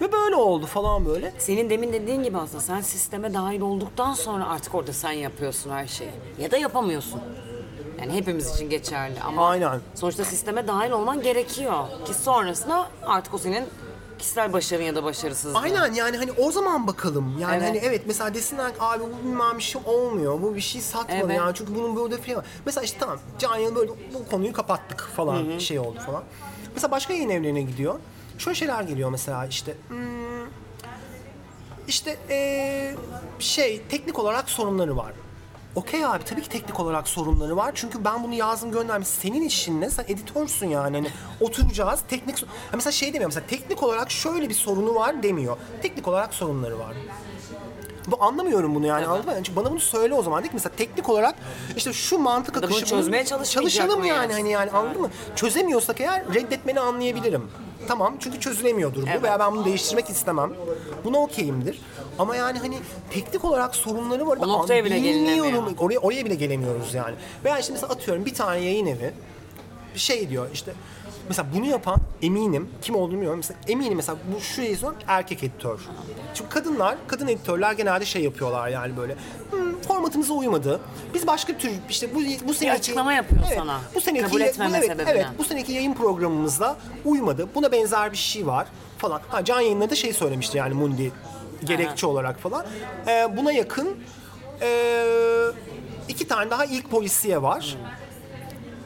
ve 0.00 0.12
böyle 0.12 0.36
oldu 0.36 0.66
falan 0.66 1.06
böyle. 1.06 1.32
Senin 1.38 1.70
demin 1.70 1.92
dediğin 1.92 2.22
gibi 2.22 2.38
aslında 2.38 2.60
sen 2.60 2.80
sisteme 2.80 3.34
dahil 3.34 3.60
olduktan 3.60 4.14
sonra 4.14 4.48
artık 4.48 4.74
orada 4.74 4.92
sen 4.92 5.12
yapıyorsun 5.12 5.70
her 5.70 5.86
şeyi. 5.86 6.10
Ya 6.38 6.50
da 6.50 6.56
yapamıyorsun. 6.56 7.20
Yani 8.00 8.12
hepimiz 8.12 8.54
için 8.54 8.70
geçerli 8.70 9.14
ama 9.26 9.48
Aynen. 9.48 9.80
sonuçta 9.94 10.24
sisteme 10.24 10.68
dahil 10.68 10.90
olman 10.90 11.22
gerekiyor. 11.22 11.74
Ki 12.06 12.14
sonrasında 12.14 12.86
artık 13.06 13.34
o 13.34 13.38
senin 13.38 13.64
kişisel 14.22 14.52
başarın 14.52 14.82
ya 14.82 14.94
da 14.94 15.04
başarısızlığın. 15.04 15.54
Aynen 15.54 15.92
yani 15.92 16.16
hani 16.16 16.32
o 16.32 16.52
zaman 16.52 16.86
bakalım. 16.86 17.38
Yani 17.38 17.56
Evet. 17.56 17.68
hani 17.68 17.78
evet 17.78 18.02
mesela 18.06 18.34
desinler 18.34 18.74
ki 18.74 18.78
abi 18.80 19.02
bu 19.04 19.26
bilmem 19.26 19.58
bir 19.58 19.62
şey 19.62 19.82
olmuyor. 19.84 20.42
Bu 20.42 20.54
bir 20.54 20.60
şey 20.60 20.80
satmadı 20.80 21.20
Evet. 21.26 21.36
yani 21.36 21.54
çünkü 21.54 21.74
bunun 21.74 21.96
böyle 21.96 22.16
falan 22.16 22.38
var. 22.38 22.46
Mesela 22.66 22.84
işte 22.84 22.98
tamam 22.98 23.18
Can 23.38 23.54
Yayın 23.56 23.74
böyle 23.74 23.90
bu 24.14 24.30
konuyu 24.30 24.52
kapattık 24.52 25.00
falan 25.16 25.58
şey 25.58 25.78
oldu 25.78 25.98
falan. 26.06 26.22
Mesela 26.74 26.90
başka 26.90 27.12
yayın 27.14 27.28
evlerine 27.28 27.62
gidiyor. 27.62 27.98
Şöyle 28.38 28.54
şeyler 28.54 28.82
geliyor 28.82 29.10
mesela 29.10 29.46
işte 29.46 29.76
hmm, 29.88 29.98
işte 31.88 32.16
eee, 32.30 32.96
şey 33.38 33.82
teknik 33.88 34.18
olarak 34.18 34.50
sorunları 34.50 34.96
var. 34.96 35.12
Okey 35.74 36.04
abi 36.06 36.24
tabii 36.24 36.42
ki 36.42 36.48
teknik 36.48 36.80
olarak 36.80 37.08
sorunları 37.08 37.56
var. 37.56 37.72
Çünkü 37.74 38.04
ben 38.04 38.24
bunu 38.24 38.34
yazdım 38.34 38.72
göndermiş. 38.72 39.08
Senin 39.08 39.42
işin 39.42 39.80
ne? 39.80 39.90
Sen 39.90 40.04
editörsün 40.08 40.68
yani. 40.68 40.96
Hani 40.96 41.08
oturacağız 41.40 42.00
teknik... 42.08 42.44
mesela 42.74 42.92
şey 42.92 43.08
demiyor. 43.08 43.28
Mesela 43.28 43.46
teknik 43.46 43.82
olarak 43.82 44.10
şöyle 44.10 44.48
bir 44.48 44.54
sorunu 44.54 44.94
var 44.94 45.22
demiyor. 45.22 45.56
Teknik 45.82 46.08
olarak 46.08 46.34
sorunları 46.34 46.78
var. 46.78 46.94
Bu 48.06 48.24
anlamıyorum 48.24 48.74
bunu 48.74 48.86
yani 48.86 49.06
anladın 49.06 49.26
mı? 49.26 49.32
Yani 49.32 49.44
çünkü 49.44 49.56
bana 49.56 49.70
bunu 49.70 49.80
söyle 49.80 50.14
o 50.14 50.22
zaman. 50.22 50.42
De 50.44 50.46
ki 50.46 50.54
mesela 50.54 50.76
teknik 50.76 51.08
olarak 51.08 51.34
işte 51.76 51.92
şu 51.92 52.18
mantık 52.18 52.54
da 52.54 52.62
bunu 52.62 52.76
akışı... 52.76 52.86
çözmeye 52.86 53.24
çalışmayacak 53.24 53.72
Çalışalım 53.72 54.00
mıyız? 54.00 54.16
yani 54.16 54.32
hani 54.32 54.50
yani 54.50 54.70
anladın 54.70 55.00
mı? 55.00 55.10
Çözemiyorsak 55.36 56.00
eğer 56.00 56.34
reddetmeni 56.34 56.80
anlayabilirim. 56.80 57.50
Tamam 57.88 58.14
çünkü 58.20 58.40
çözülemiyordur 58.40 59.02
bu 59.02 59.06
Evet. 59.10 59.22
veya 59.22 59.38
ben 59.40 59.52
bunu 59.52 59.64
değiştirmek 59.64 60.10
istemem. 60.10 60.52
Buna 61.04 61.18
okeyimdir. 61.18 61.80
Ama 62.18 62.36
yani 62.36 62.58
hani 62.58 62.78
teknik 63.10 63.44
olarak 63.44 63.74
sorunları 63.74 64.26
var. 64.26 64.38
O 64.40 64.48
noktaya 64.48 64.84
bile 64.84 64.94
Bilmiyorum. 64.94 65.24
gelinemiyor. 65.24 65.62
Oraya, 65.78 65.98
oraya 65.98 66.24
bile 66.24 66.34
gelemiyoruz 66.34 66.94
yani. 66.94 67.14
Veya 67.44 67.58
işte 67.58 67.72
mesela 67.72 67.92
atıyorum 67.92 68.24
bir 68.24 68.34
tane 68.34 68.60
yayın 68.60 68.86
evi 68.86 69.12
şey 69.96 70.30
diyor 70.30 70.46
işte 70.52 70.72
mesela 71.28 71.48
bunu 71.56 71.66
yapan 71.66 71.96
eminim 72.22 72.68
kim 72.82 72.94
olduğunu 72.94 73.12
bilmiyorum 73.12 73.38
mesela 73.38 73.60
eminim 73.68 73.96
mesela 73.96 74.18
bu 74.36 74.40
şu 74.40 74.62
yazıyor 74.62 74.94
erkek 75.08 75.42
editör. 75.44 75.80
Çünkü 76.34 76.50
kadınlar 76.50 76.96
kadın 77.06 77.28
editörler 77.28 77.72
genelde 77.72 78.04
şey 78.04 78.22
yapıyorlar 78.22 78.68
yani 78.68 78.96
böyle 78.96 79.16
"Hmm, 79.50 79.80
formatımıza 79.80 80.34
uymadı. 80.34 80.80
Biz 81.14 81.26
başka 81.26 81.58
tür 81.58 81.70
işte 81.90 82.14
bu 82.14 82.18
bu 82.48 82.54
seneki 82.54 82.72
açıklama 82.78 83.12
yapıyor 83.12 83.40
evet, 83.46 83.58
sana. 83.58 83.80
Bu 83.94 84.00
seneki 84.00 84.24
Kabul 84.24 84.40
etmeme 84.40 84.78
evet, 84.78 84.86
sebebine. 84.86 85.10
evet 85.10 85.26
bu 85.38 85.44
seneki 85.44 85.72
yayın 85.72 85.94
programımızda 85.94 86.76
uymadı. 87.04 87.48
Buna 87.54 87.72
benzer 87.72 88.12
bir 88.12 88.16
şey 88.16 88.46
var 88.46 88.66
falan. 88.98 89.20
Ha 89.28 89.44
can 89.44 89.60
yayınında 89.60 89.90
da 89.90 89.94
şey 89.94 90.12
söylemişti 90.12 90.58
yani 90.58 90.74
Mundi 90.74 91.12
gerekçe 91.64 92.06
olarak 92.06 92.38
falan. 92.40 92.66
Ee, 93.06 93.36
buna 93.36 93.52
yakın 93.52 93.96
ee, 94.62 95.04
iki 96.08 96.28
tane 96.28 96.50
daha 96.50 96.64
ilk 96.64 96.90
polisiye 96.90 97.42
var. 97.42 97.76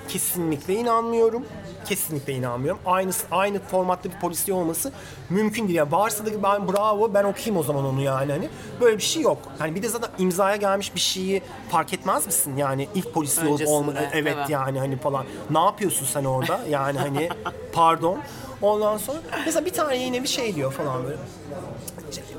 Kesinlikle 0.09 0.75
inanmıyorum. 0.75 1.47
Kesinlikle 1.89 2.33
inanmıyorum. 2.33 2.81
Aynı 2.87 3.11
aynı 3.31 3.61
formatta 3.61 4.09
bir 4.11 4.21
polisiye 4.21 4.57
olması 4.57 4.93
mümkün 5.31 5.65
değil. 5.69 5.77
Yani 5.79 5.93
varsa 5.93 6.27
da 6.27 6.43
ben 6.43 6.69
bravo 6.73 7.15
ben 7.15 7.25
okuyayım 7.25 7.57
o 7.57 7.63
zaman 7.63 7.85
onu 7.85 8.01
yani 8.03 8.33
hani. 8.33 8.49
Böyle 8.81 8.97
bir 8.97 9.03
şey 9.03 9.23
yok. 9.23 9.39
Hani 9.59 9.75
bir 9.75 9.83
de 9.83 9.89
zaten 9.89 10.11
imzaya 10.19 10.57
gelmiş 10.57 10.95
bir 10.95 11.01
şeyi 11.01 11.43
fark 11.69 11.93
etmez 11.95 12.27
misin? 12.27 12.57
Yani 12.57 12.89
ilk 12.95 13.15
polisiye 13.15 13.49
olup 13.53 13.69
olmadı. 13.69 13.99
Evet 14.13 14.35
evet. 14.37 14.51
yani 14.51 14.79
hani 14.79 14.97
falan. 14.99 15.25
Ne 15.51 15.59
yapıyorsun 15.59 16.07
sen 16.07 16.25
orada? 16.25 16.61
Yani 16.71 16.99
hani 16.99 17.29
pardon. 17.73 18.19
Ondan 18.63 18.97
sonra 18.99 19.19
mesela 19.47 19.65
bir 19.67 19.73
tane 19.73 19.97
yine 19.97 20.23
bir 20.23 20.29
şey 20.29 20.55
diyor 20.55 20.73
falan 20.73 21.05
böyle. 21.05 21.17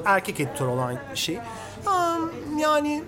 Erkek 0.06 0.39
editör 0.39 0.68
olan 0.68 0.95
şey. 1.14 1.39
"Aa, 1.86 2.18
Yani 2.60 3.04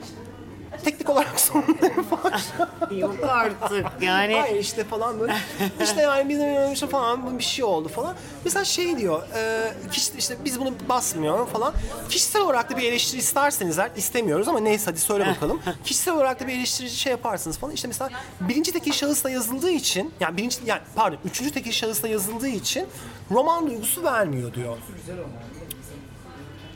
teknik 0.84 1.10
olarak 1.10 1.40
sorunları 1.40 2.12
var. 2.12 2.44
Yok 2.92 3.16
artık 3.28 3.86
yani. 4.02 4.36
Hayır 4.36 4.60
işte 4.60 4.84
falan 4.84 5.20
böyle. 5.20 5.36
işte 5.84 6.02
yani 6.02 6.30
bizim 6.30 6.74
işte 6.74 6.88
falan 6.88 7.40
bir 7.40 7.44
şey 7.44 7.66
oldu 7.66 7.88
falan. 7.88 8.16
Mesela 8.46 8.66
şey 8.66 8.98
diyor. 8.98 9.24
E, 9.36 9.74
kişi, 9.92 10.12
işte 10.18 10.38
biz 10.46 10.60
bunu 10.60 10.74
basmıyor 10.90 11.48
falan. 11.48 11.74
Kişisel 12.10 12.42
olarak 12.42 12.70
da 12.72 12.78
bir 12.78 12.84
eleştiri 12.84 13.20
isterseniz 13.20 13.80
eğer 13.80 13.92
istemiyoruz 13.96 14.48
ama 14.48 14.60
neyse 14.60 14.86
hadi 14.86 15.00
söyle 15.00 15.28
bakalım. 15.28 15.62
Kişisel 15.86 16.14
olarak 16.14 16.40
da 16.40 16.48
bir 16.48 16.54
eleştiri 16.54 16.90
şey 16.90 17.12
yaparsınız 17.12 17.58
falan. 17.58 17.74
İşte 17.74 17.88
mesela 17.88 18.10
birinci 18.42 18.72
tekil 18.72 18.92
şahısla 18.92 19.30
yazıldığı 19.30 19.72
için 19.72 20.14
yani 20.20 20.38
birinci 20.38 20.58
yani 20.66 20.82
pardon 20.96 21.18
üçüncü 21.26 21.52
tekil 21.52 21.72
şahısla 21.72 22.08
yazıldığı 22.08 22.48
için 22.48 22.88
roman 23.32 23.68
duygusu 23.68 24.04
vermiyor 24.04 24.54
diyor. 24.54 24.78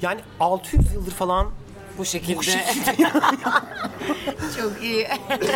Yani 0.02 0.22
600 0.40 0.94
yıldır 0.94 1.12
falan 1.12 1.48
Bu 1.98 2.06
şekilde. 2.06 2.38
bu 2.38 2.44
şekilde 2.44 2.96
Çok 4.62 4.84
iyi. 4.84 5.08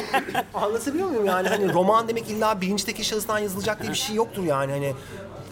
Anlatabiliyor 0.53 1.09
muyum 1.09 1.25
yani 1.25 1.47
hani 1.49 1.73
roman 1.73 2.07
demek 2.07 2.29
illa 2.29 2.61
birinci 2.61 2.85
tekil 2.85 3.03
şahıstan 3.03 3.39
yazılacak 3.39 3.81
diye 3.81 3.91
bir 3.91 3.97
şey 3.97 4.15
yoktur 4.15 4.43
yani 4.43 4.71
hani 4.71 4.93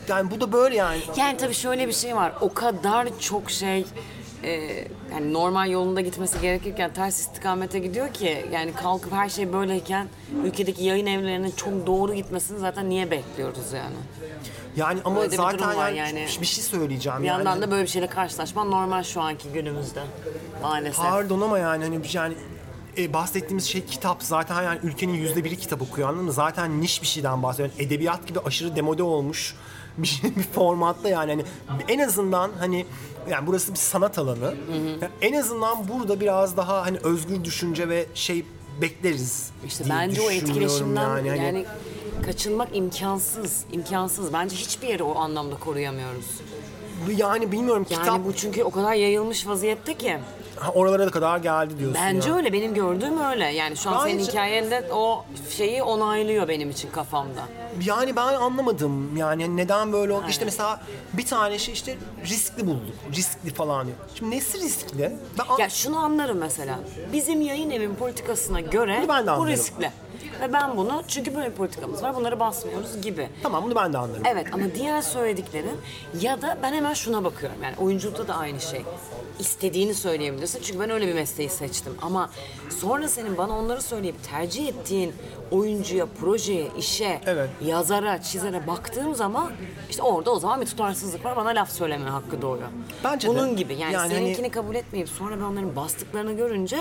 yani 0.08 0.32
bu 0.32 0.42
da 0.42 0.52
böyle 0.52 0.76
yani. 0.76 1.00
Yani 1.18 1.38
tabii 1.38 1.54
şöyle 1.54 1.88
bir 1.88 1.94
şey 1.94 2.16
var. 2.16 2.34
O 2.42 2.54
kadar 2.54 3.08
çok 3.20 3.52
şey 3.52 3.86
e, 4.44 4.52
yani 5.12 5.34
normal 5.34 5.70
yolunda 5.70 6.02
gitmesi 6.02 6.42
gerekirken 6.42 6.94
ters 6.94 7.20
istikamete 7.20 7.80
gidiyor 7.80 8.14
ki 8.14 8.46
yani 8.52 8.74
kalkıp 8.74 9.12
her 9.14 9.30
şey 9.30 9.54
böyleyken 9.54 10.08
ülkedeki 10.46 10.84
yayın 10.84 11.06
evlerinin 11.06 11.52
çok 11.52 11.88
doğru 11.88 12.14
gitmesini 12.14 12.60
zaten 12.60 12.90
niye 12.90 13.12
bekliyoruz 13.12 13.74
yani? 13.74 13.96
Yani 14.76 15.00
ama 15.06 15.20
Öyle 15.20 15.28
de 15.28 15.32
bir 15.32 15.38
zaten 15.38 15.60
durum 15.60 15.78
var 15.78 15.92
yani, 15.92 16.20
yani. 16.20 16.28
bir 16.42 16.46
şey 16.46 16.64
söyleyeceğim 16.64 17.22
Bir 17.22 17.28
yani. 17.28 17.38
yandan 17.38 17.62
da 17.62 17.72
böyle 17.72 17.84
bir 17.84 17.88
şeyle 17.90 18.08
karşılaşman 18.08 18.72
normal 18.72 19.04
şu 19.04 19.22
anki 19.22 19.50
günümüzde 19.50 20.04
maalesef. 20.62 20.98
Pardon 20.98 21.42
ama 21.42 21.60
yani 21.60 21.84
hani 21.84 22.02
yani 22.14 22.34
e, 22.98 23.14
bahsettiğimiz 23.14 23.66
şey 23.66 23.86
kitap 23.86 24.24
zaten 24.24 24.64
yani 24.64 24.80
ülkenin 24.84 25.14
yüzde 25.14 25.44
biri 25.44 25.58
kitap 25.58 25.82
okuyor 25.82 26.10
anladın 26.10 26.26
mı? 26.26 26.34
Zaten 26.34 26.82
niş 26.82 27.02
bir 27.02 27.08
şeyden 27.08 27.44
bahsediyor. 27.44 27.70
Yani 27.70 27.88
edebiyat 27.88 28.28
gibi 28.28 28.40
aşırı 28.40 28.76
demode 28.76 29.04
olmuş 29.04 29.56
bir, 29.98 30.08
şey, 30.08 30.36
bir 30.36 30.44
formatta 30.44 31.10
yani 31.10 31.44
hani 31.68 31.84
en 31.88 32.00
azından 32.00 32.52
hani 32.60 32.86
yani 33.30 33.48
burası 33.48 33.72
bir 33.72 33.78
sanat 33.78 34.18
alanı. 34.20 34.54
Yani 35.02 35.12
en 35.22 35.34
azından 35.34 35.88
burada 35.88 36.20
biraz 36.20 36.58
daha 36.58 36.82
hani 36.86 36.98
özgür 36.98 37.44
düşünce 37.44 37.90
ve 37.90 38.06
şey 38.14 38.46
bekleriz. 38.82 39.50
İşte 39.68 39.84
bence 39.90 40.22
o 40.22 40.32
etkileşimden 40.32 41.26
yani, 41.26 41.40
Hani- 41.42 41.66
kaçınmak 42.26 42.76
imkansız. 42.78 43.64
imkansız. 43.72 44.34
Bence 44.34 44.56
hiçbir 44.56 44.88
yeri 44.88 45.04
o 45.04 45.20
anlamda 45.20 45.56
koruyamıyoruz. 45.56 46.26
Yani 47.18 47.52
bilmiyorum 47.52 47.86
Yani 47.90 48.02
kitap 48.04 48.26
bu 48.26 48.34
çünkü 48.36 48.64
o 48.64 48.72
kadar 48.72 48.94
yayılmış 48.94 49.48
vaziyette 49.48 49.94
ki. 49.94 50.18
Ha, 50.60 50.72
oralara 50.72 51.08
da 51.08 51.12
kadar 51.12 51.38
geldi 51.38 51.80
diyorsun 51.80 52.02
Bence 52.06 52.30
ya. 52.30 52.36
öyle. 52.36 52.54
Benim 52.54 52.74
gördüğüm 52.74 53.22
öyle. 53.22 53.46
Yani 53.46 53.78
şu 53.78 53.90
an 53.90 54.04
senin 54.06 54.20
Bence- 54.20 54.32
hikayende 54.32 54.84
o 54.94 55.26
şeyi 55.50 55.84
onaylıyor 55.84 56.48
benim 56.48 56.70
için 56.70 56.90
kafamda. 56.92 57.42
Yani 57.86 58.16
ben 58.16 58.22
anlamadım 58.34 59.18
yani 59.18 59.58
neden 59.58 59.94
böyle 59.94 60.14
oldu. 60.14 60.26
İşte 60.30 60.46
mesela 60.46 60.82
bir 61.14 61.26
tane 61.26 61.60
şey 61.60 61.74
işte 61.74 61.98
riskli 62.26 62.68
bulduk. 62.68 62.96
Riskli 63.16 63.54
falan 63.54 63.86
diyor. 63.88 63.98
Şimdi 64.16 64.36
nesi 64.36 64.60
riskli? 64.62 65.16
Ben 65.40 65.44
an- 65.54 65.60
Ya 65.60 65.70
şunu 65.70 65.98
anlarım 66.00 66.38
mesela. 66.38 66.80
Bizim 67.14 67.42
yayın 67.42 67.70
evin 67.70 67.96
politikasına 67.96 68.60
göre 68.60 68.98
Bunu 69.02 69.08
ben 69.10 69.24
de 69.24 69.28
bu 69.28 69.32
anlarım. 69.32 69.48
riskli. 69.52 69.92
Ve 70.42 70.54
ben 70.54 70.78
bunu 70.78 71.04
çünkü 71.08 71.36
böyle 71.36 71.50
bir 71.52 71.56
politikamız 71.56 72.04
var 72.04 72.16
bunları 72.16 72.40
basmıyoruz 72.40 73.02
gibi. 73.02 73.30
Tamam 73.44 73.64
bunu 73.64 73.76
ben 73.76 73.94
de 73.94 73.98
anlarım. 73.98 74.24
Evet 74.26 74.48
ama 74.54 74.64
diğer 74.76 75.02
söylediklerin 75.02 75.78
ya 76.22 76.42
da 76.42 76.58
ben 76.64 76.74
hemen 76.74 76.94
şuna 76.94 77.24
bakıyorum 77.24 77.58
yani 77.64 77.76
oyunculukta 77.78 78.28
da 78.28 78.36
aynı 78.36 78.62
şey. 78.62 78.82
İstediğini 79.40 79.94
söyleyebilirsin 79.94 80.62
çünkü 80.64 80.80
ben 80.80 80.90
öyle 80.90 81.08
bir 81.08 81.14
mesleği 81.14 81.50
seçtim 81.50 81.94
ama 82.02 82.30
sonra 82.82 83.08
senin 83.08 83.38
bana 83.38 83.60
onları 83.60 83.82
söyleyip 83.82 84.16
tercih 84.24 84.68
ettiğin 84.68 85.14
oyuncuya, 85.52 86.06
projeye, 86.20 86.68
işe, 86.78 87.22
Evet. 87.26 87.50
yazara, 87.66 88.22
çizere 88.22 88.68
baktığım 88.68 89.16
zaman 89.16 89.52
işte 89.90 90.02
orada 90.04 90.32
o 90.32 90.40
zaman 90.40 90.62
bir 90.62 90.66
tutarsızlık 90.66 91.26
var 91.26 91.36
bana 91.36 91.50
laf 91.50 91.72
söyleme 91.72 92.10
hakkı 92.10 92.42
doğuyor. 92.42 92.68
Bence 93.04 93.28
de. 93.28 93.32
Bunun 93.32 93.56
gibi 93.56 93.74
yani, 93.76 93.94
Yani 93.94 94.10
seninkini 94.10 94.36
hani- 94.36 94.52
kabul 94.52 94.76
etmeyip 94.76 95.10
sonra 95.10 95.36
ben 95.38 95.44
onların 95.44 95.76
bastıklarını 95.76 96.34
görünce 96.34 96.80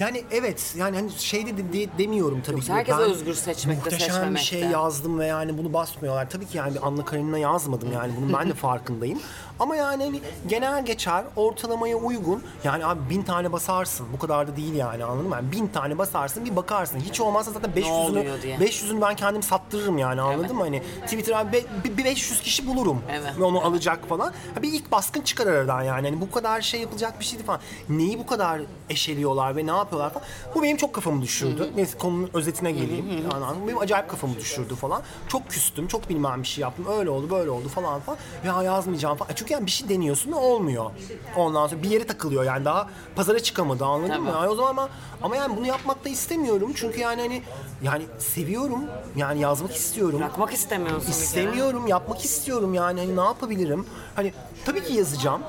Yani 0.00 0.24
evet 0.30 0.74
yani 0.78 0.96
hani 0.96 1.10
şey 1.10 1.46
de, 1.46 1.72
de- 1.72 1.98
demiyorum 1.98 2.40
tabii 2.46 2.60
ki. 2.60 2.72
herkes 2.72 2.96
özgür 2.98 3.34
seçmekte, 3.34 3.82
muhteşem 3.84 4.08
bir 4.08 4.12
seçmemekte. 4.12 4.44
şey 4.46 4.60
yazdım 4.60 5.18
ve 5.18 5.26
yani 5.26 5.58
bunu 5.58 5.72
basmıyorlar. 5.72 6.30
Tabii 6.30 6.46
ki 6.46 6.56
yani 6.58 6.74
bir 6.74 6.86
Anna 6.86 7.04
Karenina 7.04 7.38
yazmadım 7.38 7.92
yani 7.92 8.12
bunun 8.20 8.32
ben 8.32 8.48
de 8.48 8.54
farkındayım. 8.54 9.18
Ama 9.60 9.76
yani 9.76 10.04
hani 10.04 10.20
genel 10.46 10.84
geçer 10.84 11.24
ortalamaya 11.36 11.96
uygun 11.96 12.42
yani 12.64 12.86
abi 12.86 13.10
bin 13.10 13.22
tane 13.22 13.52
basarsın 13.52 14.06
bu 14.12 14.18
kadar 14.18 14.48
da 14.48 14.56
değil 14.56 14.74
yani 14.74 15.04
anladın 15.04 15.28
mı? 15.28 15.34
Yani 15.34 15.52
bin 15.52 15.66
tane 15.68 15.98
basarsın 15.98 16.44
bir 16.44 16.56
bakarsın 16.56 17.00
hiç 17.00 17.20
olmazsa 17.20 17.52
zaten 17.52 17.70
500'ünü 17.70 17.90
oluyor 18.10 18.42
diye. 18.42 18.56
500'ünü 18.56 19.00
ben 19.00 19.16
kendim 19.16 19.42
sattırırım 19.42 19.98
yani 19.98 20.20
anladın 20.20 20.56
mı? 20.56 20.62
Hani 20.62 20.82
Twitter'a 21.04 21.52
be- 21.52 21.64
bir 21.84 21.96
bir 21.98 22.04
500 22.04 22.40
kişi 22.42 22.66
bulurum 22.66 23.02
Evet. 23.10 23.32
ve 23.38 23.44
onu 23.44 23.60
alacak 23.60 24.08
falan. 24.08 24.32
Bir 24.62 24.72
ilk 24.72 24.92
baskın 24.92 25.20
çıkar 25.20 25.46
aradan 25.46 25.82
yani. 25.82 26.08
Hani 26.08 26.20
bu 26.20 26.30
kadar 26.30 26.60
şey 26.60 26.80
yapılacak 26.80 27.20
bir 27.20 27.24
şeydi 27.24 27.42
falan. 27.42 27.60
Neyi 27.88 28.18
bu 28.18 28.26
kadar 28.26 28.60
eşeliyorlar 28.90 29.56
ve 29.56 29.66
ne 29.66 29.70
yapıyorlar 29.70 30.12
falan. 30.12 30.26
Bu 30.54 30.62
benim 30.62 30.76
çok 30.76 30.92
kafamı 30.94 31.22
düşürdü. 31.22 31.70
Neyse 31.76 31.98
konunun 31.98 32.30
özetine 32.34 32.72
geleyim. 32.72 33.08
Yani 33.08 33.34
anladın 33.34 33.60
mı? 33.60 33.66
benim 33.68 33.78
acayip 33.78 34.08
kafamı 34.10 34.36
düşürdü 34.36 34.74
falan. 34.74 35.02
Çok 35.28 35.50
küstüm, 35.50 35.88
çok 35.88 36.08
bilmem 36.08 36.42
bir 36.42 36.48
şey 36.48 36.62
yaptım. 36.62 36.86
Öyle 36.98 37.10
oldu, 37.10 37.30
böyle 37.30 37.50
oldu 37.50 37.68
falan 37.68 38.00
falan. 38.00 38.18
Ya 38.46 38.62
yazmayacağım 38.62 39.16
falan. 39.16 39.30
Çünkü 39.34 39.45
yani 39.50 39.66
bir 39.66 39.70
şey 39.70 39.88
deniyorsun 39.88 40.32
ve 40.32 40.36
olmuyor. 40.36 40.90
Ondan 41.36 41.66
sonra 41.66 41.82
bir 41.82 41.90
yere 41.90 42.06
takılıyor 42.06 42.44
yani 42.44 42.64
daha 42.64 42.90
pazara 43.16 43.40
çıkamadı 43.40 43.84
anladın 43.84 44.22
mı? 44.22 44.30
Tabii. 44.30 44.36
Yani 44.36 44.48
o 44.48 44.54
zaman 44.54 44.76
ben, 44.76 44.88
ama 45.22 45.36
yani 45.36 45.56
bunu 45.56 45.66
yapmak 45.66 46.04
da 46.04 46.08
istemiyorum. 46.08 46.72
Çünkü 46.74 47.00
yani 47.00 47.20
hani 47.20 47.42
yani 47.82 48.04
seviyorum. 48.18 48.84
Yani 49.16 49.40
yazmak 49.40 49.76
istiyorum. 49.76 50.18
bırakmak 50.18 50.52
istemiyorsun. 50.52 51.10
İstemiyorum, 51.10 51.86
yapmak 51.86 52.24
istiyorum 52.24 52.74
yani 52.74 53.00
hani 53.00 53.16
ne 53.16 53.20
yapabilirim? 53.20 53.86
Hani 54.14 54.32
tabii 54.64 54.84
ki 54.84 54.92
yazacağım. 54.92 55.42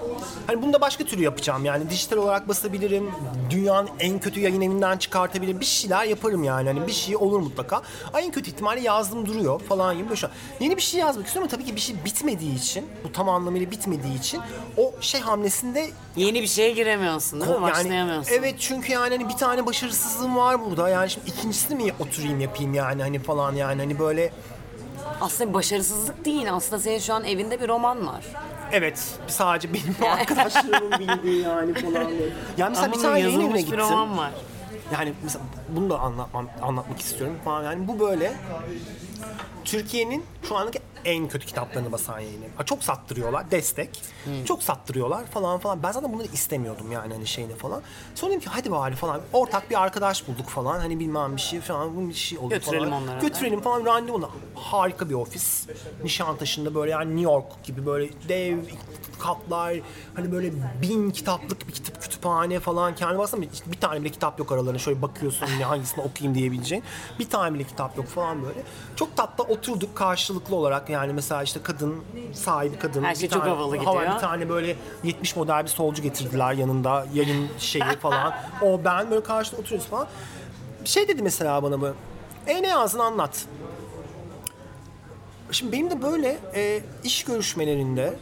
Hani 0.47 0.61
bunu 0.61 0.73
da 0.73 0.81
başka 0.81 1.03
türlü 1.03 1.23
yapacağım 1.23 1.65
yani 1.65 1.89
dijital 1.89 2.17
olarak 2.17 2.47
basabilirim. 2.47 3.11
Dünyanın 3.49 3.89
en 3.99 4.19
kötü 4.19 4.39
yayın 4.39 4.61
evinden 4.61 4.97
çıkartabilirim. 4.97 5.59
Bir 5.59 5.65
şeyler 5.65 6.05
yaparım 6.05 6.43
yani 6.43 6.67
hani 6.67 6.87
bir 6.87 6.91
şey 6.91 7.15
olur 7.15 7.39
mutlaka. 7.39 7.81
Ay 8.13 8.25
en 8.25 8.31
kötü 8.31 8.51
ihtimalle 8.51 8.79
yazdım 8.79 9.25
duruyor 9.25 9.59
falan 9.59 9.97
gibi. 9.97 10.07
Yeni 10.59 10.77
bir 10.77 10.81
şey 10.81 10.99
yazmak 10.99 11.27
istiyorum 11.27 11.49
ama 11.51 11.57
tabii 11.57 11.69
ki 11.69 11.75
bir 11.75 11.81
şey 11.81 11.95
bitmediği 12.05 12.55
için, 12.55 12.85
bu 13.03 13.11
tam 13.11 13.29
anlamıyla 13.29 13.71
bitmediği 13.71 13.86
için 13.93 14.41
o 14.77 14.93
şey 15.01 15.21
hamlesinde 15.21 15.89
Yeni 16.15 16.41
bir 16.41 16.47
şeye 16.47 16.71
giremiyorsun 16.71 17.39
değil 17.41 17.51
mi? 17.51 17.55
yani 17.55 17.71
Başlayamıyorsun. 17.71 18.31
evet 18.33 18.55
çünkü 18.59 18.91
yani 18.93 19.15
hani 19.17 19.29
bir 19.29 19.33
tane 19.37 19.65
başarısızlığım 19.65 20.37
var 20.37 20.65
burada. 20.65 20.89
Yani 20.89 21.09
şimdi 21.09 21.29
ikincisini 21.29 21.83
mi 21.83 21.91
oturayım 21.99 22.39
yapayım 22.39 22.73
yani 22.73 23.01
hani 23.01 23.19
falan 23.19 23.55
yani 23.55 23.81
hani 23.81 23.99
böyle 23.99 24.31
Aslında 25.21 25.53
başarısızlık 25.53 26.25
değil. 26.25 26.53
Aslında 26.53 26.79
senin 26.81 26.99
şu 26.99 27.13
an 27.13 27.23
evinde 27.23 27.61
bir 27.61 27.67
roman 27.67 28.07
var. 28.07 28.25
Evet, 28.71 28.99
sadece 29.27 29.73
benim 29.73 29.95
arkadaşlarımın 30.11 30.91
bildiği 30.99 31.41
yani 31.41 31.73
falan. 31.73 31.93
böyle. 31.93 32.23
Yani 32.57 32.69
mesela 32.69 32.85
Ama 32.85 32.93
bir 32.95 33.01
tane 33.01 33.19
yayın 33.19 33.29
evine 33.33 33.41
yazılmış 33.43 33.55
bir 33.61 33.65
gittim. 33.65 33.79
roman 33.79 34.17
var. 34.17 34.31
Yani 34.93 35.13
mesela 35.23 35.45
bunu 35.69 35.89
da 35.89 35.99
anlatmam, 35.99 36.47
anlatmak 36.61 36.99
istiyorum 36.99 37.35
falan. 37.45 37.63
Yani 37.63 37.87
bu 37.87 37.99
böyle 37.99 38.33
Türkiye'nin 39.65 40.25
şu 40.43 40.57
andaki 40.57 40.79
en 41.05 41.27
kötü 41.27 41.45
kitaplarını 41.47 41.91
basan 41.91 42.19
yayın 42.19 42.41
evi. 42.41 42.51
Ha, 42.57 42.65
Çok 42.65 42.83
sattırıyorlar, 42.83 43.51
destek. 43.51 44.01
Çok 44.45 44.63
sattırıyorlar 44.63 45.25
falan 45.25 45.59
falan. 45.59 45.83
Ben 45.83 45.91
zaten 45.91 46.13
bunları 46.13 46.27
istemiyordum 46.33 46.91
yani 46.91 47.13
hani 47.13 47.27
şeyini 47.27 47.55
falan. 47.55 47.81
Sonra 48.15 48.29
dedim 48.31 48.41
ki 48.41 48.49
hadi 48.49 48.71
bari 48.71 48.95
falan. 48.95 49.21
Ortak 49.33 49.69
bir 49.69 49.81
arkadaş 49.83 50.27
bulduk 50.27 50.49
falan. 50.49 50.79
Hani 50.79 50.99
bilmem 50.99 51.35
bir 51.35 51.41
şey 51.41 51.61
falan. 51.61 52.09
Bir 52.09 52.13
şey 52.13 52.37
oldu 52.37 52.49
Götürelim 52.49 52.89
falan. 52.89 53.03
onlara. 53.03 53.19
Götürelim 53.19 53.61
falan. 53.61 53.85
Randevu 53.85 54.29
Harika 54.55 55.09
bir 55.09 55.13
ofis. 55.13 55.67
Nişantaşı'nda 56.03 56.75
böyle 56.75 56.91
yani 56.91 57.09
New 57.15 57.31
York 57.33 57.63
gibi 57.63 57.85
böyle 57.85 58.09
dev 58.29 58.57
katlar. 59.19 59.73
Hani 60.15 60.31
böyle 60.31 60.51
bin 60.81 61.11
kitaplık 61.11 61.67
bir 61.67 61.73
kitap 61.73 62.01
kütüphane 62.01 62.59
falan. 62.59 62.95
Kendi 62.95 63.17
baksana 63.17 63.45
işte 63.53 63.71
bir 63.71 63.77
tane 63.79 63.99
bile 64.01 64.09
kitap 64.09 64.39
yok 64.39 64.51
aralarına. 64.51 64.79
Şöyle 64.79 65.01
bakıyorsun 65.01 65.47
ne 65.59 65.63
hangisini 65.63 66.03
okuyayım 66.03 66.35
diyebileceğin. 66.39 66.83
Bir 67.19 67.29
tane 67.29 67.53
bile 67.53 67.63
kitap 67.63 67.97
yok 67.97 68.07
falan 68.07 68.43
böyle. 68.43 68.63
Çok 68.95 69.06
tatlı 69.15 69.43
oturduk 69.43 69.95
karşılıklı 69.95 70.55
olarak. 70.55 70.89
Yani 70.89 71.13
mesela 71.13 71.43
işte 71.43 71.59
kadın, 71.63 71.95
sahibi 72.33 72.79
kadın. 72.79 73.03
Her 73.03 73.15
şey 73.15 73.23
bir 73.23 73.33
çok 73.33 73.41
tane- 73.43 73.53
havalı 73.55 73.77
hava- 73.77 73.99
gidiyor. 74.03 74.15
Bir 74.15 74.19
tane 74.21 74.49
böyle 74.49 74.75
70 75.03 75.35
model 75.35 75.63
bir 75.63 75.69
solcu 75.69 76.01
getirdiler 76.03 76.53
yanında. 76.53 77.05
Yayın 77.13 77.47
şeyi 77.57 77.83
falan. 78.01 78.33
O 78.61 78.81
ben 78.85 79.11
böyle 79.11 79.23
karşıda 79.23 79.57
oturuyoruz 79.61 79.87
falan. 79.89 80.07
Şey 80.85 81.07
dedi 81.07 81.21
mesela 81.21 81.63
bana 81.63 81.81
bu. 81.81 81.93
E 82.47 82.63
ne 82.63 82.67
yazdın 82.67 82.99
anlat. 82.99 83.45
Şimdi 85.51 85.71
benim 85.71 85.89
de 85.89 86.01
böyle 86.01 86.37
e, 86.55 86.81
iş 87.03 87.23
görüşmelerinde 87.23 88.13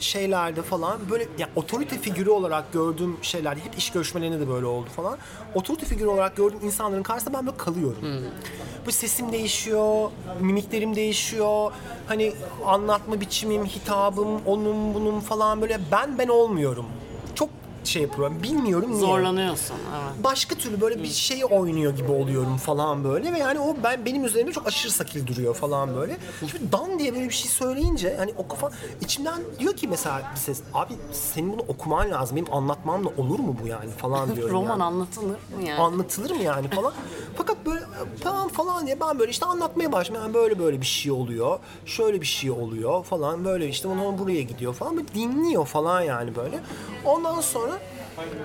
şeylerde 0.00 0.62
falan 0.62 1.00
böyle 1.10 1.28
ya 1.38 1.48
otorite 1.56 1.98
figürü 1.98 2.30
olarak 2.30 2.72
gördüğüm 2.72 3.16
şeyler 3.22 3.56
hep 3.56 3.78
iş 3.78 3.90
görüşmelerinde 3.90 4.40
de 4.40 4.48
böyle 4.48 4.66
oldu 4.66 4.88
falan. 4.96 5.18
Otorite 5.54 5.86
figürü 5.86 6.08
olarak 6.08 6.36
gördüğüm 6.36 6.60
insanların 6.64 7.02
karşısında 7.02 7.38
ben 7.38 7.46
böyle 7.46 7.56
kalıyorum. 7.56 7.98
Bu 8.86 8.92
sesim 8.92 9.32
değişiyor, 9.32 10.10
mimiklerim 10.40 10.96
değişiyor. 10.96 11.72
Hani 12.06 12.32
anlatma 12.66 13.20
biçimim, 13.20 13.64
hitabım, 13.64 14.40
onun 14.46 14.94
bunun 14.94 15.20
falan 15.20 15.60
böyle 15.62 15.80
ben 15.92 16.18
ben 16.18 16.28
olmuyorum. 16.28 16.86
Şey 17.84 18.02
yapıyorum. 18.02 18.42
Bilmiyorum 18.42 18.90
niye 18.90 19.00
Zorlanıyorsun. 19.00 19.76
Evet. 19.90 20.24
başka 20.24 20.54
türlü 20.54 20.80
böyle 20.80 21.02
bir 21.02 21.08
şey 21.08 21.44
oynuyor 21.50 21.96
gibi 21.96 22.12
oluyorum 22.12 22.56
falan 22.56 23.04
böyle 23.04 23.32
ve 23.32 23.38
yani 23.38 23.60
o 23.60 23.76
ben 23.84 24.04
benim 24.04 24.24
üzerimde 24.24 24.52
çok 24.52 24.66
aşırı 24.66 24.92
sakil 24.92 25.26
duruyor 25.26 25.54
falan 25.54 25.96
böyle. 25.96 26.16
Şimdi 26.40 26.72
dan 26.72 26.98
diye 26.98 27.14
böyle 27.14 27.24
bir 27.28 27.34
şey 27.34 27.50
söyleyince 27.50 28.16
hani 28.18 28.34
o 28.36 28.48
kafa 28.48 28.70
içimden 29.00 29.40
diyor 29.58 29.76
ki 29.76 29.88
mesela 29.88 30.22
bir 30.34 30.40
ses 30.40 30.60
abi 30.74 30.92
senin 31.12 31.52
bunu 31.52 31.62
okuman 31.68 32.10
lazım 32.10 32.36
benim 32.36 32.54
anlatmamla 32.54 33.08
olur 33.18 33.38
mu 33.38 33.56
bu 33.62 33.66
yani 33.68 33.90
falan 33.90 34.36
diyorum 34.36 34.54
Roman 34.56 34.70
yani. 34.70 34.82
anlatılır 34.84 35.28
mı 35.28 35.64
yani? 35.66 35.80
Anlatılır 35.80 36.30
mı 36.30 36.42
yani 36.42 36.68
falan. 36.68 36.92
Fakat 37.36 37.66
böyle 37.66 37.80
tamam 38.20 38.48
falan 38.48 38.86
diye 38.86 39.00
ben 39.00 39.18
böyle 39.18 39.30
işte 39.30 39.46
anlatmaya 39.46 39.92
başlıyorum. 39.92 40.26
Yani 40.26 40.34
böyle 40.34 40.58
böyle 40.58 40.80
bir 40.80 40.86
şey 40.86 41.12
oluyor. 41.12 41.58
Şöyle 41.86 42.20
bir 42.20 42.26
şey 42.26 42.50
oluyor 42.50 43.04
falan. 43.04 43.44
Böyle 43.44 43.68
işte 43.68 43.88
onu 43.88 44.18
buraya 44.18 44.42
gidiyor 44.42 44.74
falan. 44.74 44.96
Böyle 44.96 45.08
dinliyor 45.14 45.66
falan 45.66 46.00
yani 46.00 46.36
böyle. 46.36 46.60
Ondan 47.04 47.40
sonra 47.40 47.73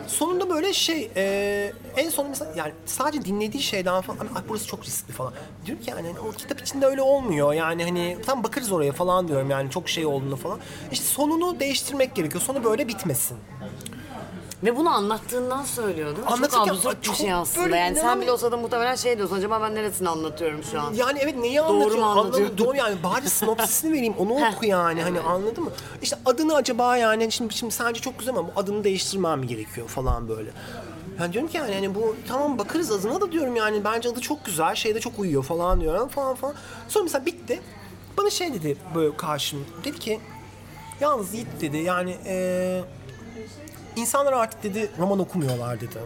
sonunda 0.08 0.50
böyle 0.50 0.74
şey 0.74 1.12
e, 1.16 1.74
en 1.98 2.10
son 2.10 2.30
mesela 2.30 2.52
yani 2.56 2.74
sadece 2.86 3.26
dinlediği 3.26 3.64
şeyden 3.64 4.02
falan 4.02 4.20
"Ay, 4.20 4.42
burası 4.50 4.68
çok 4.68 4.86
riskli 4.86 5.12
falan. 5.12 5.34
Diyorum 5.66 5.84
ki 5.84 5.90
yani 5.92 6.08
hani 6.08 6.20
o 6.20 6.32
kitap 6.32 6.62
içinde 6.62 6.86
öyle 6.86 7.02
olmuyor. 7.02 7.54
Yani 7.54 7.84
hani 7.84 8.18
tam 8.26 8.44
bakarız 8.44 8.72
oraya 8.72 8.92
falan 8.92 9.28
diyorum 9.28 9.50
yani 9.50 9.70
çok 9.72 9.90
şey 9.90 10.06
olduğunu 10.06 10.36
falan. 10.36 10.60
İşte 10.92 11.06
sonunu 11.06 11.60
değiştirmek 11.60 12.16
gerekiyor. 12.16 12.42
Sonu 12.44 12.64
böyle 12.64 12.88
bitmesin. 12.88 13.38
Ve 14.64 14.76
bunu 14.78 14.90
anlattığından 14.90 15.64
söylüyor 15.64 16.08
değil 16.16 16.18
mi? 16.28 16.30
Çok 16.30 16.40
Anlatırken- 16.40 16.70
absürt 16.74 16.98
bir 17.02 17.06
çok 17.06 17.16
şey 17.16 17.34
aslında. 17.34 17.66
böyle 17.66 17.76
Yani 17.78 17.86
sen 17.88 17.94
inanamıyorum. 17.94 18.22
bile 18.22 18.32
olsa 18.32 18.52
da 18.52 18.58
muhtemelen 18.58 18.96
şey 18.96 19.18
diyorsun. 19.18 19.36
Acaba 19.36 19.62
ben 19.62 19.76
neresini 19.76 20.10
anlatıyorum 20.10 20.64
şu 20.72 20.82
an? 20.82 20.94
Yani 20.94 21.20
evet 21.22 21.36
neyi 21.38 21.58
Doğru 21.58 21.68
mu 21.74 21.76
anlatıyor? 21.84 22.04
anlatıyor? 22.06 22.48
Anladım, 22.50 22.66
doğru 22.66 22.76
yani 22.78 23.04
bari 23.04 23.30
sinopsisini 23.30 23.94
vereyim 23.94 24.14
onu 24.18 24.34
oku 24.34 24.66
yani 24.66 25.02
hani 25.04 25.20
anladın 25.20 25.64
mı? 25.64 25.72
İşte 26.02 26.18
adını 26.26 26.56
acaba 26.56 26.98
yani 26.98 27.32
şimdi, 27.32 27.54
şimdi 27.54 27.74
sence 27.74 28.02
çok 28.02 28.20
güzel 28.20 28.36
ama 28.38 28.48
bu 28.48 28.52
adını 28.60 28.84
değiştirmem 28.84 29.40
mi 29.40 29.48
gerekiyor 29.48 29.88
falan 29.88 30.28
böyle. 30.30 30.50
Yani 31.20 31.34
diyorum 31.34 31.50
ki 31.52 31.58
yani 31.58 31.74
hani 31.74 31.96
bu 31.96 32.16
tamam 32.28 32.58
bakarız 32.58 32.92
adına 32.92 33.22
da 33.22 33.32
diyorum 33.32 33.56
yani 33.56 33.84
bence 33.84 34.10
adı 34.10 34.22
çok 34.22 34.46
güzel 34.46 34.76
şeyde 34.76 35.00
çok 35.00 35.20
uyuyor 35.20 35.44
falan 35.44 35.82
diyorum 35.82 36.08
falan 36.08 36.36
falan. 36.36 36.54
Sonra 36.88 37.04
mesela 37.04 37.26
bitti. 37.26 37.62
Bana 38.18 38.30
şey 38.30 38.54
dedi 38.54 38.78
böyle 38.96 39.18
karşım 39.18 39.66
dedi 39.84 40.00
ki 40.00 40.20
yalnız 41.02 41.34
Yiğit 41.34 41.48
dedi 41.62 41.78
yani 41.78 42.18
eee 42.26 42.84
insanlar 44.00 44.34
artık 44.34 44.64
dedi 44.64 44.92
roman 45.00 45.20
okumuyorlar 45.20 45.82
dedi. 45.82 46.00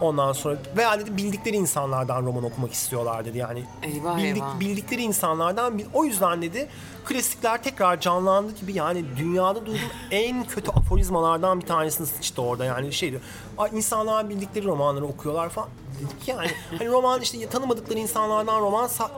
Ondan 0.00 0.32
sonra 0.32 0.56
veya 0.76 1.00
dedi 1.00 1.16
bildikleri 1.16 1.56
insanlardan 1.56 2.26
roman 2.26 2.44
okumak 2.44 2.72
istiyorlar 2.72 3.24
dedi 3.24 3.38
yani. 3.38 3.64
Eyvah, 3.82 4.20
eyvah. 4.20 4.60
Bildikleri 4.60 5.02
insanlardan 5.02 5.80
o 5.94 6.04
yüzden 6.04 6.42
dedi 6.42 6.68
klasikler 7.04 7.62
tekrar 7.62 8.00
canlandı 8.00 8.52
gibi 8.60 8.72
yani 8.72 9.04
dünyada 9.16 9.66
duyduğum 9.66 9.88
en 10.10 10.44
kötü 10.44 10.70
aforizmalardan 10.70 11.60
bir 11.60 11.66
tanesini 11.66 12.06
sıçtı 12.06 12.42
orada 12.42 12.64
yani 12.64 12.92
şey 12.92 13.10
diyor. 13.10 13.22
"Ay, 13.58 13.70
insanlar 13.72 14.28
bildikleri 14.28 14.64
romanları 14.66 15.04
okuyorlar 15.06 15.48
falan. 15.48 15.68
Dedik 16.00 16.20
ki 16.24 16.30
yani 16.30 16.48
hani 16.78 16.88
roman 16.88 17.20
işte 17.20 17.48
tanımadıkları 17.48 17.98
insanlardan 17.98 18.60
roman 18.60 18.86
sa- 18.88 19.10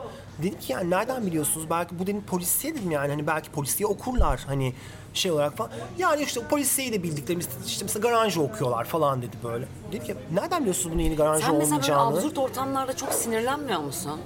Dedim 0.43 0.59
ki 0.59 0.73
yani 0.73 0.89
nereden 0.89 1.25
biliyorsunuz? 1.25 1.69
Belki 1.69 1.99
bu 1.99 2.03
dedim 2.03 2.23
polisiye 2.27 2.75
dedim 2.75 2.91
yani 2.91 3.09
hani 3.09 3.27
belki 3.27 3.51
polisiye 3.51 3.87
okurlar 3.87 4.43
hani 4.47 4.73
şey 5.13 5.31
olarak 5.31 5.57
falan. 5.57 5.71
Yani 5.97 6.23
işte 6.23 6.47
polisiyeyi 6.47 6.93
de 6.93 7.03
bildiklerimiz 7.03 7.47
işte 7.67 7.85
mesela 7.85 8.09
Garanji 8.09 8.39
okuyorlar 8.39 8.85
falan 8.85 9.21
dedi 9.21 9.37
böyle. 9.43 9.65
Dedim 9.91 10.03
ki 10.03 10.15
nereden 10.33 10.59
biliyorsunuz 10.59 10.93
bunun 10.93 11.03
yeni 11.03 11.15
Garanji 11.15 11.45
Sen 11.45 11.55
mesela 11.55 11.81
böyle 11.81 11.93
olmayacağını? 11.93 12.17
absürt 12.17 12.37
ortamlarda 12.37 12.95
çok 12.95 13.13
sinirlenmiyor 13.13 13.79
musun? 13.79 14.19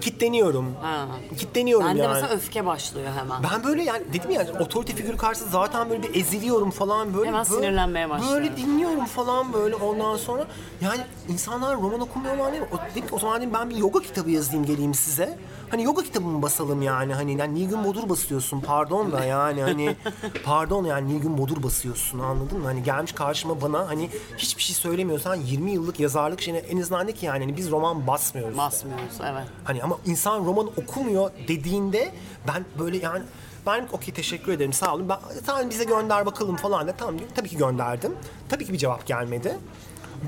Kitleniyorum. 0.00 0.74
Ha. 0.82 1.06
Kitleniyorum 1.38 1.86
Bende 1.86 2.02
yani. 2.02 2.14
mesela 2.14 2.34
öfke 2.34 2.66
başlıyor 2.66 3.08
hemen. 3.18 3.42
Ben 3.42 3.64
böyle 3.64 3.82
yani 3.82 4.02
dedim 4.12 4.30
ya 4.30 4.46
otorite 4.60 4.94
figürü 4.94 5.16
karşısında 5.16 5.50
zaten 5.50 5.90
böyle 5.90 6.02
bir 6.02 6.20
eziliyorum 6.20 6.70
falan 6.70 7.14
böyle. 7.14 7.26
Hemen 7.28 7.46
böyle, 7.50 7.60
sinirlenmeye 7.60 8.10
başlıyorum. 8.10 8.36
Böyle 8.36 8.56
dinliyorum 8.56 9.04
falan 9.04 9.52
böyle 9.52 9.74
ondan 9.74 10.16
sonra. 10.16 10.46
Yani 10.80 11.00
insanlar 11.28 11.76
roman 11.76 12.00
okumuyorlar 12.00 12.52
değil 12.52 12.62
mi? 12.62 12.68
O, 12.72 12.76
dedim 12.90 13.08
ki, 13.08 13.14
o 13.14 13.18
zaman 13.18 13.40
dedim 13.40 13.54
ben 13.54 13.70
bir 13.70 13.76
yoga 13.76 14.00
kitabı 14.00 14.30
yazayım 14.30 14.66
geleyim 14.66 14.94
size. 14.94 15.38
Hani 15.70 15.82
yoga 15.82 16.02
kitabımı 16.02 16.42
basalım 16.42 16.82
yani. 16.82 17.14
Hani 17.14 17.38
yani 17.38 17.54
Nilgün 17.54 17.84
Bodur 17.84 18.08
basıyorsun 18.08 18.60
pardon 18.60 19.12
da 19.12 19.24
yani 19.24 19.62
hani 19.62 19.96
pardon 20.44 20.84
yani 20.84 21.14
Nilgün 21.14 21.38
Bodur 21.38 21.62
basıyorsun 21.62 22.18
anladın 22.18 22.58
mı? 22.58 22.64
Hani 22.64 22.82
gelmiş 22.82 23.12
karşıma 23.12 23.60
bana 23.60 23.88
hani 23.88 24.10
hiçbir 24.36 24.62
şey 24.62 24.76
söylemiyorsan 24.76 25.34
20 25.34 25.70
yıllık 25.70 26.00
yazarlık 26.00 26.40
şeyine 26.40 26.58
en 26.58 26.80
azından 26.80 27.08
de 27.08 27.12
ki 27.12 27.26
yani 27.26 27.44
hani 27.44 27.56
biz 27.56 27.70
roman 27.70 28.06
basmıyoruz. 28.06 28.58
Basmıyoruz 28.58 29.20
evet. 29.20 29.46
Hani 29.64 29.82
ama 29.82 29.98
insan 30.06 30.44
roman 30.44 30.66
okumuyor 30.76 31.30
dediğinde 31.48 32.12
ben 32.48 32.64
böyle 32.78 32.96
yani 32.98 33.22
ben 33.66 33.88
okey 33.92 34.14
teşekkür 34.14 34.52
ederim 34.52 34.72
sağ 34.72 34.94
olun. 34.94 35.08
Ben, 35.08 35.18
tamam 35.46 35.70
bize 35.70 35.84
gönder 35.84 36.26
bakalım 36.26 36.56
falan 36.56 36.88
da 36.88 36.92
tamam 36.92 37.18
diyor. 37.18 37.30
Tabii 37.34 37.48
ki 37.48 37.56
gönderdim. 37.56 38.12
Tabii 38.48 38.66
ki 38.66 38.72
bir 38.72 38.78
cevap 38.78 39.06
gelmedi. 39.06 39.56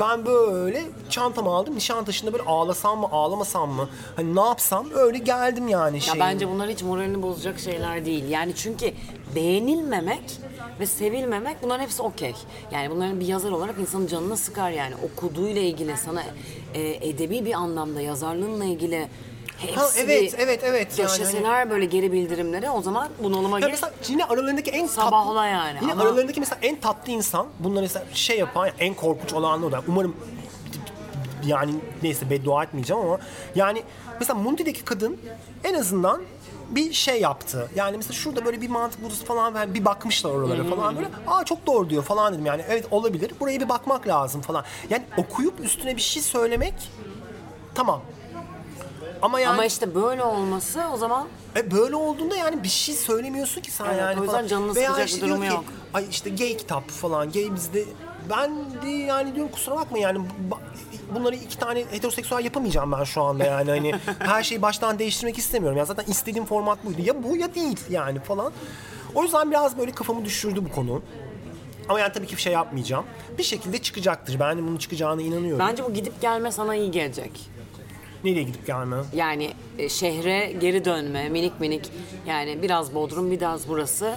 Ben 0.00 0.26
böyle 0.26 0.84
çantamı 1.10 1.50
aldım. 1.50 1.74
Nişantaşı'nda 1.76 2.32
böyle 2.32 2.44
ağlasam 2.44 3.00
mı 3.00 3.08
ağlamasam 3.12 3.70
mı? 3.70 3.88
Hani 4.16 4.36
ne 4.36 4.40
yapsam 4.40 4.86
öyle 4.94 5.18
geldim 5.18 5.68
yani 5.68 5.96
Ya 5.96 6.00
şey. 6.00 6.20
bence 6.20 6.48
bunlar 6.48 6.68
hiç 6.68 6.82
moralini 6.82 7.22
bozacak 7.22 7.60
şeyler 7.60 8.04
değil. 8.06 8.28
Yani 8.28 8.52
çünkü 8.56 8.92
beğenilmemek 9.34 10.22
ve 10.80 10.86
sevilmemek 10.86 11.56
bunların 11.62 11.82
hepsi 11.82 12.02
okey. 12.02 12.34
Yani 12.72 12.90
bunların 12.90 13.20
bir 13.20 13.26
yazar 13.26 13.50
olarak 13.50 13.78
insanın 13.78 14.06
canına 14.06 14.36
sıkar 14.36 14.70
yani. 14.70 14.94
Okuduğuyla 15.12 15.62
ilgili 15.62 15.96
sana 15.96 16.22
e, 16.74 17.08
edebi 17.08 17.44
bir 17.44 17.52
anlamda 17.52 18.00
yazarlığınla 18.00 18.64
ilgili 18.64 19.08
hepsi 19.58 19.76
Ha, 19.76 19.86
evet, 19.96 20.34
evet, 20.38 20.60
evet. 20.64 20.98
Yani 20.98 21.10
döşeseler 21.10 21.70
böyle 21.70 21.84
geri 21.84 22.12
bildirimleri 22.12 22.70
o 22.70 22.82
zaman 22.82 23.08
bunalıma 23.22 23.60
gir. 23.60 23.66
mesela 23.70 23.92
yine 24.08 24.24
aralarındaki 24.24 24.70
en 24.70 24.86
tatlı... 24.86 25.02
Sabahla 25.02 25.46
yani 25.46 25.78
Yine 25.82 25.92
ama- 25.92 26.02
aralarındaki 26.02 26.40
mesela 26.40 26.58
en 26.62 26.80
tatlı 26.80 27.12
insan, 27.12 27.46
bunları 27.58 27.82
mesela 27.82 28.04
şey 28.12 28.38
yapan, 28.38 28.70
en 28.78 28.94
korkunç 28.94 29.32
olan 29.32 29.62
o 29.64 29.72
da. 29.72 29.82
Umarım 29.88 30.16
yani 31.46 31.74
neyse 32.02 32.30
beddua 32.30 32.64
etmeyeceğim 32.64 33.02
ama 33.02 33.18
yani 33.54 33.82
mesela 34.20 34.38
Mundi'deki 34.38 34.84
kadın 34.84 35.16
en 35.64 35.74
azından 35.74 36.22
bir 36.70 36.92
şey 36.92 37.20
yaptı. 37.20 37.68
Yani 37.76 37.96
mesela 37.96 38.12
şurada 38.12 38.44
böyle 38.44 38.60
bir 38.60 38.68
mantık 38.68 39.02
buluruz 39.02 39.24
falan 39.24 39.54
yani 39.54 39.74
bir 39.74 39.84
bakmışlar 39.84 40.30
oralara 40.30 40.64
falan 40.64 40.96
böyle. 40.96 41.08
Aa 41.26 41.44
çok 41.44 41.66
doğru 41.66 41.90
diyor 41.90 42.02
falan 42.02 42.34
dedim 42.34 42.46
yani. 42.46 42.62
Evet 42.68 42.86
olabilir. 42.90 43.32
Buraya 43.40 43.60
bir 43.60 43.68
bakmak 43.68 44.08
lazım 44.08 44.40
falan. 44.40 44.64
Yani 44.90 45.02
okuyup 45.16 45.60
üstüne 45.60 45.96
bir 45.96 46.02
şey 46.02 46.22
söylemek 46.22 46.74
tamam. 47.74 48.02
Ama 49.22 49.40
yani 49.40 49.52
Ama 49.52 49.64
işte 49.64 49.94
böyle 49.94 50.22
olması 50.22 50.82
o 50.94 50.96
zaman 50.96 51.28
e 51.56 51.70
böyle 51.70 51.96
olduğunda 51.96 52.36
yani 52.36 52.62
bir 52.62 52.68
şey 52.68 52.94
söylemiyorsun 52.94 53.60
ki 53.60 53.70
sen 53.70 53.84
Evet, 53.84 53.98
yani 54.00 54.20
o 54.20 54.22
yüzden 54.22 54.36
falan. 54.36 54.46
canını 54.46 54.74
sıkacak 54.74 55.08
bir 55.16 55.20
durumu 55.20 55.42
ki, 55.42 55.48
yok. 55.48 55.64
Ay 55.94 56.06
işte 56.10 56.30
gay 56.30 56.56
kitap 56.56 56.88
falan, 56.90 57.32
gay 57.32 57.54
bizde 57.54 57.84
ben 58.30 58.52
de 58.82 58.88
yani 58.88 59.34
diyorum 59.34 59.52
kusura 59.52 59.76
bakma 59.76 59.98
yani 59.98 60.18
ba- 60.18 60.58
bunları 61.14 61.36
iki 61.36 61.58
tane 61.58 61.84
heteroseksüel 61.90 62.44
yapamayacağım 62.44 62.92
ben 62.92 63.04
şu 63.04 63.22
anda 63.22 63.44
yani 63.44 63.70
hani 63.70 63.94
her 64.18 64.42
şeyi 64.42 64.62
baştan 64.62 64.98
değiştirmek 64.98 65.38
istemiyorum. 65.38 65.78
Ya 65.78 65.84
zaten 65.84 66.04
istediğim 66.04 66.46
format 66.46 66.84
buydu. 66.84 67.02
Ya 67.04 67.22
bu 67.22 67.36
ya 67.36 67.54
değil 67.54 67.80
yani 67.90 68.20
falan. 68.20 68.52
O 69.14 69.22
yüzden 69.22 69.50
biraz 69.50 69.78
böyle 69.78 69.92
kafamı 69.92 70.24
düşürdü 70.24 70.64
bu 70.64 70.74
konu. 70.74 71.02
Ama 71.88 72.00
yani 72.00 72.12
tabii 72.12 72.26
ki 72.26 72.36
bir 72.36 72.40
şey 72.40 72.52
yapmayacağım. 72.52 73.04
Bir 73.38 73.42
şekilde 73.42 73.78
çıkacaktır. 73.78 74.40
Ben 74.40 74.58
bunun 74.58 74.76
çıkacağına 74.76 75.22
inanıyorum. 75.22 75.58
bence 75.58 75.84
bu 75.84 75.94
gidip 75.94 76.20
gelme 76.20 76.52
sana 76.52 76.74
iyi 76.74 76.90
gelecek. 76.90 77.50
Nereye 78.24 78.42
gidip 78.42 78.66
gelme? 78.66 78.96
Yani 79.14 79.50
e, 79.78 79.88
şehre 79.88 80.52
geri 80.52 80.84
dönme 80.84 81.28
minik 81.28 81.60
minik 81.60 81.90
yani 82.26 82.62
biraz 82.62 82.94
Bodrum 82.94 83.30
biraz 83.30 83.68
burası. 83.68 84.14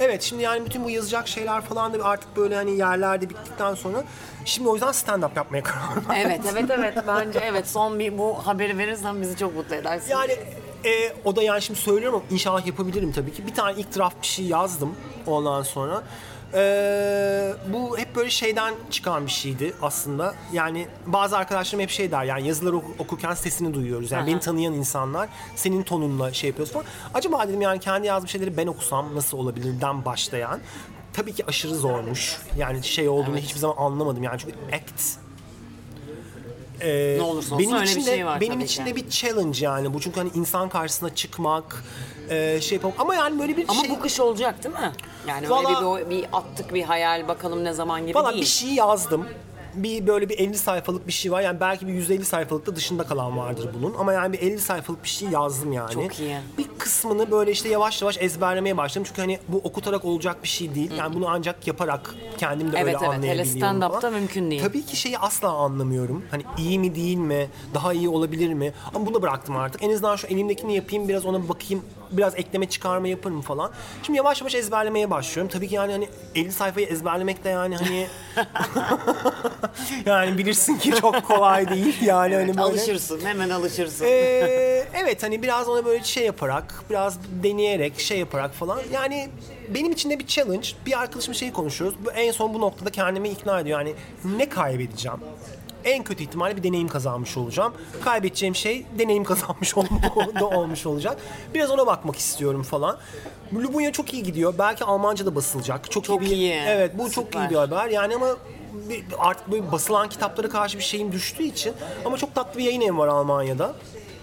Evet 0.00 0.22
şimdi 0.22 0.42
yani 0.42 0.64
bütün 0.66 0.84
bu 0.84 0.90
yazacak 0.90 1.28
şeyler 1.28 1.60
falan 1.60 1.94
da 1.94 2.04
artık 2.04 2.36
böyle 2.36 2.54
hani 2.54 2.76
yerlerde 2.76 3.30
bittikten 3.30 3.74
sonra 3.74 4.04
şimdi 4.44 4.68
o 4.68 4.74
yüzden 4.74 4.88
stand-up 4.92 5.36
yapmaya 5.36 5.62
karar 5.62 5.96
verdim. 6.08 6.10
Evet 6.16 6.40
evet 6.52 6.70
evet 6.70 6.94
bence 7.06 7.38
evet 7.42 7.68
son 7.68 7.98
bir 7.98 8.18
bu 8.18 8.34
haberi 8.46 8.78
verirsen 8.78 9.22
bizi 9.22 9.36
çok 9.36 9.54
mutlu 9.56 9.74
edersin. 9.74 10.10
Yani 10.10 10.32
e, 10.84 11.12
o 11.24 11.36
da 11.36 11.42
yani 11.42 11.62
şimdi 11.62 11.80
söylüyorum 11.80 12.18
ama 12.18 12.34
inşallah 12.34 12.66
yapabilirim 12.66 13.12
tabii 13.12 13.32
ki. 13.32 13.46
Bir 13.46 13.54
tane 13.54 13.80
ilk 13.80 13.96
draft 13.96 14.22
bir 14.22 14.26
şey 14.26 14.44
yazdım 14.46 14.94
ondan 15.26 15.62
sonra. 15.62 16.02
E, 16.54 17.54
bu 17.72 17.98
hep 17.98 18.16
böyle 18.16 18.30
şeyden 18.30 18.74
çıkan 18.90 19.26
bir 19.26 19.30
şeydi 19.30 19.72
aslında. 19.82 20.34
Yani 20.52 20.86
bazı 21.06 21.36
arkadaşlarım 21.38 21.82
hep 21.82 21.90
şey 21.90 22.10
der 22.10 22.24
yani 22.24 22.48
yazıları 22.48 22.76
oku- 22.76 22.94
okurken 22.98 23.34
sesini 23.34 23.74
duyuyoruz. 23.74 24.12
Yani 24.12 24.20
Aha. 24.22 24.26
beni 24.26 24.40
tanıyan 24.40 24.74
insanlar 24.74 25.28
senin 25.56 25.82
tonunla 25.82 26.32
şey 26.32 26.48
yapıyoruz 26.50 26.72
falan. 26.72 26.86
Acaba 27.14 27.48
dedim 27.48 27.60
yani 27.60 27.80
kendi 27.80 28.06
yazdığım 28.06 28.28
şeyleri 28.28 28.56
ben 28.56 28.66
okusam 28.66 29.14
nasıl 29.14 29.38
olabilirden 29.38 30.04
başlayan. 30.04 30.60
Tabii 31.12 31.32
ki 31.32 31.46
aşırı 31.46 31.74
zormuş. 31.74 32.38
Yani 32.56 32.84
şey 32.84 33.08
olduğunu 33.08 33.36
hiçbir 33.36 33.58
zaman 33.58 33.76
anlamadım 33.76 34.22
yani 34.22 34.38
çünkü 34.38 34.54
act 34.76 35.02
ne 36.86 37.22
olursa 37.22 37.54
olsun 37.54 37.72
öyle 37.72 37.84
için 37.90 38.02
bir 38.02 38.06
de, 38.06 38.10
şey 38.10 38.26
var 38.26 38.40
benim 38.40 38.52
tabii 38.54 38.64
için 38.64 38.84
ki. 38.84 38.90
de 38.90 38.96
bir 38.96 39.10
challenge 39.10 39.58
yani 39.64 39.94
bu 39.94 40.00
çünkü 40.00 40.20
hani 40.20 40.30
insan 40.34 40.68
karşısına 40.68 41.14
çıkmak 41.14 41.84
e, 42.30 42.60
şey 42.60 42.76
yapalım 42.76 42.94
ama 42.98 43.14
yani 43.14 43.38
böyle 43.38 43.56
bir 43.56 43.64
Ama 43.68 43.80
şey 43.80 43.90
bu 43.90 44.00
kış 44.00 44.20
olacak 44.20 44.64
değil 44.64 44.74
mi? 44.74 44.92
Yani 45.28 45.40
öyle 45.46 45.48
Valla- 45.54 46.00
bir, 46.00 46.10
bir, 46.10 46.10
bir 46.22 46.26
attık 46.32 46.74
bir 46.74 46.82
hayal 46.82 47.28
bakalım 47.28 47.64
ne 47.64 47.72
zaman 47.72 48.06
gibi 48.06 48.14
Valla 48.14 48.30
değil. 48.32 48.42
bir 48.42 48.46
şey 48.48 48.68
yazdım. 48.70 49.26
Bir 49.74 50.06
böyle 50.06 50.28
bir 50.28 50.38
50 50.38 50.58
sayfalık 50.58 51.06
bir 51.06 51.12
şey 51.12 51.32
var. 51.32 51.40
Yani 51.40 51.60
belki 51.60 51.86
bir 51.86 51.92
150 51.92 52.24
sayfalıkta 52.24 52.76
dışında 52.76 53.02
kalan 53.04 53.36
vardır 53.38 53.70
bunun. 53.78 53.94
Ama 53.94 54.12
yani 54.12 54.32
bir 54.32 54.38
50 54.38 54.58
sayfalık 54.60 55.04
bir 55.04 55.08
şey 55.08 55.28
yazdım 55.28 55.72
yani. 55.72 55.92
Çok 55.92 56.20
iyi. 56.20 56.36
Bir 56.58 56.68
kısmını 56.78 57.30
böyle 57.30 57.50
işte 57.50 57.68
yavaş 57.68 58.02
yavaş 58.02 58.18
ezberlemeye 58.20 58.76
başladım. 58.76 59.04
Çünkü 59.08 59.20
hani 59.20 59.38
bu 59.48 59.56
okutarak 59.58 60.04
olacak 60.04 60.42
bir 60.42 60.48
şey 60.48 60.74
değil. 60.74 60.90
Yani 60.98 61.14
bunu 61.14 61.28
ancak 61.28 61.66
yaparak 61.66 62.14
kendim 62.38 62.72
de 62.72 62.76
Evet, 62.78 62.86
öyle 62.86 62.90
evet. 62.90 63.00
Hele 63.02 63.08
anlayabiliyorum 63.16 63.60
stand-up'ta 63.62 64.00
falan. 64.00 64.14
mümkün 64.14 64.50
değil. 64.50 64.62
Tabii 64.62 64.86
ki 64.86 64.96
şeyi 64.96 65.18
asla 65.18 65.48
anlamıyorum. 65.48 66.22
Hani 66.30 66.42
iyi 66.58 66.78
mi 66.78 66.94
değil 66.94 67.16
mi? 67.16 67.48
Daha 67.74 67.92
iyi 67.92 68.08
olabilir 68.08 68.52
mi? 68.52 68.72
Ama 68.94 69.06
bunu 69.06 69.14
da 69.14 69.22
bıraktım 69.22 69.56
artık. 69.56 69.82
En 69.82 69.90
azından 69.92 70.16
şu 70.16 70.26
elimdekini 70.26 70.74
yapayım. 70.76 71.08
Biraz 71.08 71.26
ona 71.26 71.48
bakayım. 71.48 71.84
Biraz 72.12 72.38
ekleme 72.38 72.68
çıkarma 72.68 73.08
yaparım 73.08 73.40
falan. 73.40 73.70
Şimdi 74.02 74.16
yavaş 74.16 74.40
yavaş 74.40 74.54
ezberlemeye 74.54 75.10
başlıyorum. 75.10 75.52
Tabii 75.52 75.68
ki 75.68 75.74
yani 75.74 75.92
hani 75.92 76.08
50 76.34 76.52
sayfayı 76.52 76.86
ezberlemek 76.86 77.44
de 77.44 77.48
yani 77.48 77.76
hani 77.76 78.06
yani 80.06 80.38
bilirsin 80.38 80.78
ki 80.78 80.92
çok 81.00 81.22
kolay 81.24 81.68
değil 81.68 82.02
yani 82.02 82.34
hani 82.34 82.48
böyle. 82.48 82.60
Alışırsın 82.60 83.20
hemen 83.24 83.50
alışırsın. 83.50 84.04
Ee, 84.04 84.84
evet 84.94 85.22
hani 85.22 85.42
biraz 85.42 85.68
ona 85.68 85.84
böyle 85.84 86.04
şey 86.04 86.26
yaparak, 86.26 86.82
biraz 86.90 87.18
deneyerek, 87.42 88.00
şey 88.00 88.18
yaparak 88.18 88.54
falan. 88.54 88.80
Yani 88.92 89.28
benim 89.68 89.92
için 89.92 90.10
de 90.10 90.18
bir 90.18 90.26
challenge. 90.26 90.68
Bir 90.86 91.00
arkadaşımla 91.00 91.38
şey 91.38 91.52
konuşuyoruz. 91.52 91.98
En 92.14 92.32
son 92.32 92.54
bu 92.54 92.60
noktada 92.60 92.90
kendimi 92.90 93.28
ikna 93.28 93.60
ediyor. 93.60 93.78
Yani 93.80 93.94
ne 94.36 94.48
kaybedeceğim? 94.48 95.18
En 95.84 96.04
kötü 96.04 96.22
ihtimalle 96.22 96.56
bir 96.56 96.62
deneyim 96.62 96.88
kazanmış 96.88 97.36
olacağım. 97.36 97.74
Kaybedeceğim 98.04 98.54
şey 98.54 98.86
deneyim 98.98 99.24
kazanmış 99.30 99.76
da 100.40 100.46
olmuş 100.48 100.86
olacak. 100.86 101.16
Biraz 101.54 101.70
ona 101.70 101.86
bakmak 101.86 102.16
istiyorum 102.16 102.62
falan. 102.62 102.98
Lubunya 103.54 103.92
çok 103.92 104.14
iyi 104.14 104.22
gidiyor. 104.22 104.54
Belki 104.58 104.84
Almanca 104.84 105.26
da 105.26 105.34
basılacak. 105.34 105.90
Çok, 105.90 106.04
Çok 106.04 106.20
bir, 106.20 106.26
iyi. 106.26 106.52
Evet 106.66 106.98
bu 106.98 107.10
çok 107.10 107.24
Süper. 107.24 107.40
iyi 107.46 107.50
bir 107.50 107.56
haber. 107.56 107.88
Yani 107.88 108.14
ama 108.14 108.36
bir- 108.88 109.04
artık 109.18 109.50
böyle 109.52 109.72
basılan 109.72 110.08
kitaplara 110.08 110.48
karşı 110.48 110.78
bir 110.78 110.82
şeyim 110.82 111.12
düştüğü 111.12 111.42
için 111.44 111.72
ama 112.04 112.16
çok 112.16 112.34
tatlı 112.34 112.58
bir 112.58 112.64
yayın 112.64 112.80
evi 112.80 112.98
var 112.98 113.08
Almanya'da. 113.08 113.74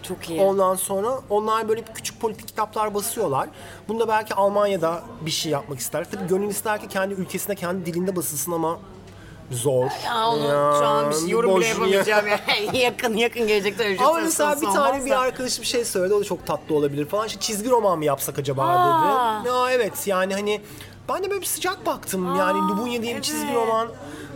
Çok 0.03 0.29
iyi. 0.29 0.41
Ondan 0.41 0.75
sonra 0.75 1.19
onlar 1.29 1.69
böyle 1.69 1.81
küçük 1.95 2.21
politik 2.21 2.47
kitaplar 2.47 2.93
basıyorlar. 2.93 3.49
Bunda 3.87 4.07
belki 4.07 4.33
Almanya'da 4.33 5.03
bir 5.21 5.31
şey 5.31 5.51
yapmak 5.51 5.79
ister. 5.79 6.11
Tabii 6.11 6.27
gönül 6.27 6.49
ister 6.49 6.81
ki 6.81 6.87
kendi 6.87 7.13
ülkesinde, 7.13 7.55
kendi 7.55 7.85
dilinde 7.85 8.15
basılsın 8.15 8.51
ama 8.51 8.79
zor. 9.51 9.85
Ya 10.05 10.27
onu 10.29 10.41
şu 10.79 10.85
an 10.85 11.09
bir 11.09 11.15
şey, 11.15 11.29
yorum 11.29 11.49
bile 11.49 11.59
boş- 11.59 11.69
yapamayacağım. 11.69 12.25
Yani 12.27 12.77
yakın 12.83 13.17
yakın 13.17 13.47
gelecekte 13.47 13.83
öyle 13.83 13.93
bir 13.93 13.97
şey 13.97 14.07
Ama 14.07 14.15
söz 14.15 14.23
mesela 14.25 14.55
bir 14.55 14.61
konusu 14.61 14.75
tane 14.75 14.89
olmaz 14.89 15.05
bir 15.05 15.11
da. 15.11 15.19
arkadaşım 15.19 15.61
bir 15.61 15.67
şey 15.67 15.85
söyledi. 15.85 16.13
O 16.13 16.19
da 16.19 16.23
çok 16.23 16.45
tatlı 16.45 16.75
olabilir 16.75 17.05
falan. 17.05 17.27
İşte 17.27 17.39
çizgi 17.39 17.69
roman 17.69 17.97
mı 17.97 18.05
yapsak 18.05 18.39
acaba 18.39 18.63
Aa. 18.67 19.39
dedi. 19.39 19.49
Ya 19.49 19.71
evet 19.71 20.07
yani 20.07 20.33
hani 20.33 20.61
ben 21.09 21.23
de 21.23 21.29
böyle 21.29 21.41
bir 21.41 21.45
sıcak 21.45 21.85
baktım. 21.85 22.35
yani 22.35 22.57
Lubunya 22.59 23.01
diye 23.01 23.15
bir 23.15 23.21
çizgi 23.21 23.45
evet. 23.45 23.55
roman 23.55 23.87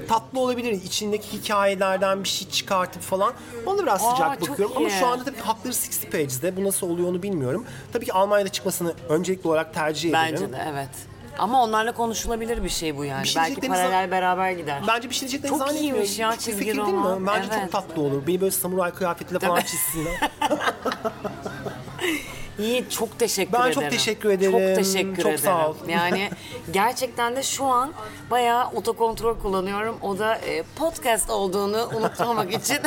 tatlı 0.09 0.39
olabilir. 0.39 0.71
İçindeki 0.71 1.33
hikayelerden 1.37 2.23
bir 2.23 2.29
şey 2.29 2.49
çıkartıp 2.49 3.01
falan. 3.01 3.33
Ona 3.65 3.81
biraz 3.83 4.05
Aa, 4.05 4.11
sıcak 4.11 4.39
çok 4.39 4.49
bakıyorum. 4.49 4.77
Ama 4.77 4.87
iyi. 4.87 4.99
şu 4.99 5.07
anda 5.07 5.23
tabii 5.23 5.37
hakları 5.39 5.73
60 5.73 6.11
Pages'de. 6.11 6.57
Bu 6.57 6.63
nasıl 6.63 6.89
oluyor 6.89 7.09
onu 7.09 7.23
bilmiyorum. 7.23 7.65
Tabii 7.93 8.05
ki 8.05 8.13
Almanya'da 8.13 8.49
çıkmasını 8.49 8.93
öncelikli 9.09 9.47
olarak 9.47 9.73
tercih 9.73 10.09
ederim. 10.09 10.25
Bence 10.33 10.51
de 10.51 10.65
evet. 10.71 11.10
Ama 11.41 11.63
onlarla 11.63 11.91
konuşulabilir 11.91 12.63
bir 12.63 12.69
şey 12.69 12.97
bu 12.97 13.05
yani. 13.05 13.23
Bir 13.23 13.27
şey 13.27 13.41
Belki 13.41 13.55
diyeceklerini 13.61 13.83
paralel 13.91 14.11
beraber 14.11 14.51
gider. 14.51 14.81
Bence 14.87 15.09
bir 15.09 15.15
şey 15.15 15.21
diyeceklerini 15.21 15.57
Çok 15.57 15.67
zannetmiyorum. 15.67 16.01
iyiymiş 16.01 16.19
ya 16.19 16.31
Bir 16.31 16.37
çizgi 16.37 16.51
fikir 16.59 16.75
değil 16.75 16.87
mi? 16.87 16.93
roman. 16.93 17.27
Bence 17.27 17.47
Evet. 17.51 17.61
çok 17.61 17.71
tatlı 17.71 18.01
olur. 18.01 18.27
Beni 18.27 18.41
böyle 18.41 18.51
samuray 18.51 18.91
kıyafetiyle 18.91 19.39
falan 19.39 19.61
çizsinler. 19.61 20.13
İyi 22.59 22.89
çok 22.89 23.19
teşekkür 23.19 23.53
Ben 23.53 23.59
ederim. 23.61 23.73
çok 23.73 23.89
teşekkür 23.91 24.29
ederim. 24.29 24.51
Çok 24.51 24.75
teşekkür 24.85 25.15
Çok 25.15 25.25
ederim. 25.25 25.37
sağ 25.37 25.69
ol. 25.69 25.75
Yani 25.87 26.29
gerçekten 26.71 27.35
de 27.35 27.43
şu 27.43 27.65
an 27.65 27.91
bayağı 28.31 28.69
otokontrol 28.69 29.37
kullanıyorum. 29.39 29.97
O 30.01 30.19
da 30.19 30.35
e, 30.35 30.63
podcast 30.75 31.29
olduğunu 31.29 31.89
unutmamak 31.97 32.53
için. 32.63 32.77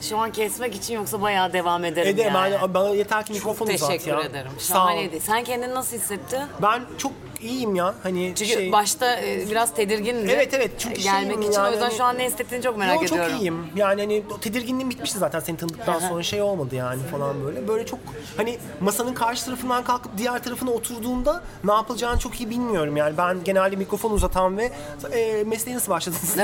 şu 0.00 0.18
an 0.18 0.32
kesmek 0.32 0.74
için 0.74 0.94
yoksa 0.94 1.20
bayağı 1.22 1.52
devam 1.52 1.84
ederim 1.84 2.14
Ederim. 2.14 2.34
yani. 2.34 2.52
Yani 2.54 2.74
bana 2.74 2.88
yeter 2.88 3.22
ki 3.26 3.28
Çok 3.28 3.36
mikrofon 3.36 3.66
uzat 3.66 3.88
teşekkür 3.90 4.10
ya. 4.12 4.20
ederim. 4.20 4.50
Sağ 4.58 4.74
ol. 4.74 4.78
Şahaneydi. 4.78 5.20
Sen 5.20 5.44
kendini 5.44 5.74
nasıl 5.74 5.96
hissettin? 5.96 6.40
Ben 6.62 6.82
çok 6.98 7.12
iyiyim 7.42 7.74
ya. 7.74 7.94
Hani 8.02 8.32
Çünkü 8.36 8.52
şey... 8.52 8.72
başta 8.72 9.20
e, 9.20 9.50
biraz 9.50 9.74
tedirgindi. 9.74 10.30
Evet, 10.32 10.54
evet. 10.54 10.70
Çünkü 10.78 11.00
Gelmek 11.00 11.26
şeyim 11.26 11.42
için 11.42 11.52
yani 11.52 11.68
o 11.68 11.70
yüzden 11.70 11.86
hani- 11.86 11.96
şu 11.96 12.04
an 12.04 12.18
ne 12.18 12.24
hissettiğini 12.24 12.64
çok 12.64 12.78
merak 12.78 12.96
Yo, 12.96 13.04
ediyorum. 13.04 13.30
çok 13.32 13.40
iyiyim. 13.40 13.66
Yani 13.76 14.00
hani 14.00 14.22
o 14.36 14.40
tedirginliğim 14.40 14.90
bitmişti 14.90 15.18
zaten 15.18 15.40
seni 15.40 15.56
tanıdıktan 15.56 15.98
sonra 15.98 16.22
şey 16.22 16.42
olmadı 16.42 16.74
yani 16.74 17.02
falan 17.02 17.44
böyle. 17.44 17.68
Böyle 17.68 17.86
çok 17.86 17.98
hani 18.36 18.58
masanın 18.80 19.14
karşı 19.14 19.44
tarafından 19.44 19.84
kalkıp 19.84 20.18
diğer 20.18 20.42
tarafına 20.42 20.70
oturduğunda 20.70 21.42
ne 21.64 21.72
yapılacağını 21.72 22.18
çok 22.18 22.40
iyi 22.40 22.50
bilmiyorum 22.50 22.96
yani. 22.96 23.16
Ben 23.18 23.44
genelde 23.44 23.76
mikrofon 23.76 24.10
uzatan 24.10 24.58
ve 24.58 24.72
e, 25.12 25.44
mesleğe 25.44 25.76
nasıl 25.76 25.92
başladınız? 25.92 26.36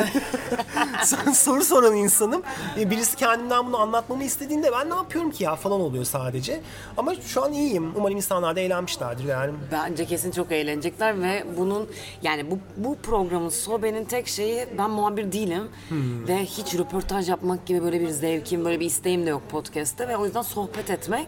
soru 1.39 1.65
soran 1.65 1.97
insanım. 1.97 2.43
E, 2.79 2.91
birisi 2.91 3.17
kendimden 3.17 3.67
bunu 3.67 3.81
anlatmamı 3.81 4.25
istediğinde 4.25 4.73
ben 4.73 4.91
ne 4.91 4.95
yapıyorum 4.95 5.31
ki 5.31 5.45
ya 5.45 5.57
falan 5.57 5.81
oluyor 5.81 6.05
sadece. 6.05 6.61
Ama 6.97 7.15
şu 7.15 7.45
an 7.45 7.53
iyiyim. 7.53 7.93
Umarım 7.97 8.17
insanlar 8.17 8.57
da 8.57 8.61
eğlenmişlerdir 8.61 9.25
yani. 9.25 9.53
Bence 9.73 10.05
kesin 10.05 10.31
çok 10.31 10.53
eğlenecekler 10.89 11.23
ve 11.23 11.45
bunun 11.59 11.89
yani 12.23 12.51
bu 12.51 12.59
bu 12.77 12.97
programın 12.99 13.49
Sobe'nin 13.49 14.05
tek 14.05 14.29
şeyi 14.29 14.67
ben 14.79 14.91
muhabir 14.91 15.33
değilim 15.33 15.69
Hmm. 15.89 16.29
ve 16.29 16.45
hiç 16.45 16.75
röportaj 16.75 17.29
yapmak 17.29 17.67
gibi 17.67 17.83
böyle 17.83 18.01
bir 18.01 18.09
zevkim 18.09 18.65
böyle 18.65 18.81
bir 18.81 18.87
isteğim 18.87 19.27
de 19.27 19.31
yok 19.31 19.43
podcast'te 19.51 20.09
ve 20.09 20.17
o 20.17 20.25
yüzden 20.25 20.43
sohbet 20.43 20.91
etmek 20.91 21.27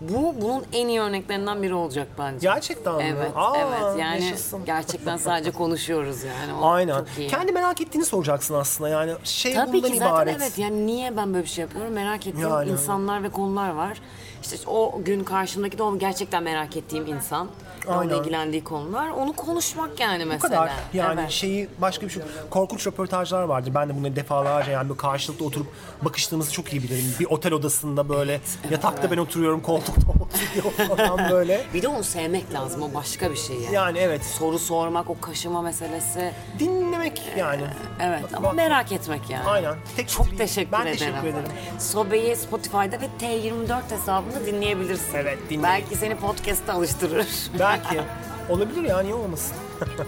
bu 0.00 0.34
bunun 0.40 0.64
en 0.72 0.88
iyi 0.88 1.00
örneklerinden 1.00 1.62
biri 1.62 1.74
olacak 1.74 2.08
bence. 2.18 2.38
Gerçekten 2.40 2.94
mi? 2.96 3.02
Evet, 3.16 3.30
Aa, 3.36 3.52
evet. 3.58 4.00
Yani 4.00 4.24
yaşasın. 4.24 4.64
gerçekten 4.64 5.16
sadece 5.16 5.50
konuşuyoruz 5.50 6.22
yani. 6.24 6.52
O 6.62 6.66
Aynen. 6.70 7.04
Kendi 7.28 7.52
merak 7.52 7.80
ettiğini 7.80 8.04
soracaksın 8.04 8.54
aslında 8.54 8.88
yani. 8.90 9.12
Şey 9.24 9.54
Tabii 9.54 9.72
bundan 9.72 9.90
ki 9.92 9.98
zaten 9.98 10.10
ibaret. 10.12 10.36
evet 10.38 10.58
yani 10.58 10.86
niye 10.86 11.16
ben 11.16 11.34
böyle 11.34 11.44
bir 11.44 11.48
şey 11.50 11.62
yapıyorum 11.62 11.92
merak 11.92 12.26
ettiğim 12.26 12.48
Yani. 12.48 12.70
insanlar 12.70 13.22
ve 13.22 13.28
konular 13.28 13.70
var. 13.70 14.00
İşte 14.42 14.56
o 14.70 15.00
gün 15.04 15.24
karşımdaki 15.24 15.78
de 15.78 15.82
o 15.82 15.98
gerçekten 15.98 16.42
merak 16.42 16.76
ettiğim 16.76 17.06
insan. 17.06 17.48
Aynen. 17.88 18.14
ilgilendiği 18.14 18.64
konular. 18.64 19.08
Onu 19.10 19.32
konuşmak 19.32 20.00
yani 20.00 20.24
Bu 20.24 20.28
mesela. 20.28 20.54
kadar. 20.60 20.70
Yani 20.92 21.20
Evet. 21.20 21.30
şeyi 21.30 21.68
başka 21.78 22.06
bir 22.06 22.12
şey. 22.12 22.22
Korkunç 22.50 22.86
röportajlar 22.86 23.42
vardır. 23.42 23.72
Ben 23.74 23.88
de 23.88 23.96
bunu 23.96 24.16
defalarca 24.16 24.72
yani 24.72 24.88
böyle 24.88 24.98
karşılıklı 24.98 25.44
oturup 25.46 25.66
bakıştığımızı 26.02 26.52
çok 26.52 26.72
iyi 26.72 26.82
bilirim. 26.82 27.14
Bir 27.20 27.26
otel 27.26 27.52
odasında 27.52 28.08
böyle 28.08 28.40
yatakta 28.70 29.10
ben 29.10 29.16
oturuyorum, 29.18 29.60
koltukta 29.60 30.00
oturuyor 30.10 30.96
falan 30.96 31.30
böyle. 31.30 31.64
Bir 31.74 31.82
de 31.82 31.88
onu 31.88 32.04
sevmek 32.04 32.54
lazım. 32.54 32.82
O 32.82 32.94
başka 32.94 33.30
bir 33.30 33.36
şey 33.36 33.56
yani. 33.56 33.74
Yani 33.74 33.98
evet. 33.98 34.24
Soru 34.24 34.58
sormak, 34.58 35.10
o 35.10 35.20
kaşıma 35.20 35.62
meselesi. 35.62 36.32
Dinlemek 36.58 37.22
yani. 37.36 37.62
Evet 38.00 38.24
ama 38.34 38.48
Bak- 38.48 38.54
merak 38.54 38.92
etmek 38.92 39.30
yani. 39.30 39.44
Aynen. 39.44 39.74
Tek 39.96 40.08
Çok 40.08 40.32
bir- 40.32 40.36
teşekkür 40.38 40.72
ben 40.72 40.80
ederim. 40.82 40.98
teşekkür 40.98 41.18
ederim. 41.28 41.44
Sobe'yi 41.78 42.36
Spotify'da 42.36 43.00
ve 43.00 43.08
T24 43.20 43.90
hesabında 43.90 44.46
dinleyebilirsin. 44.46 45.14
Evet, 45.14 45.38
dinleyin. 45.44 45.62
Belki 45.62 45.96
seni 45.96 46.16
podcast'a 46.16 46.72
alıştırır. 46.72 47.26
Belki. 47.84 48.02
Olabilir 48.48 48.82
ya 48.82 49.00
niye 49.00 49.14
olmasın? 49.14 49.56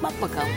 Bak 0.03 0.23
bakalım. 0.23 0.49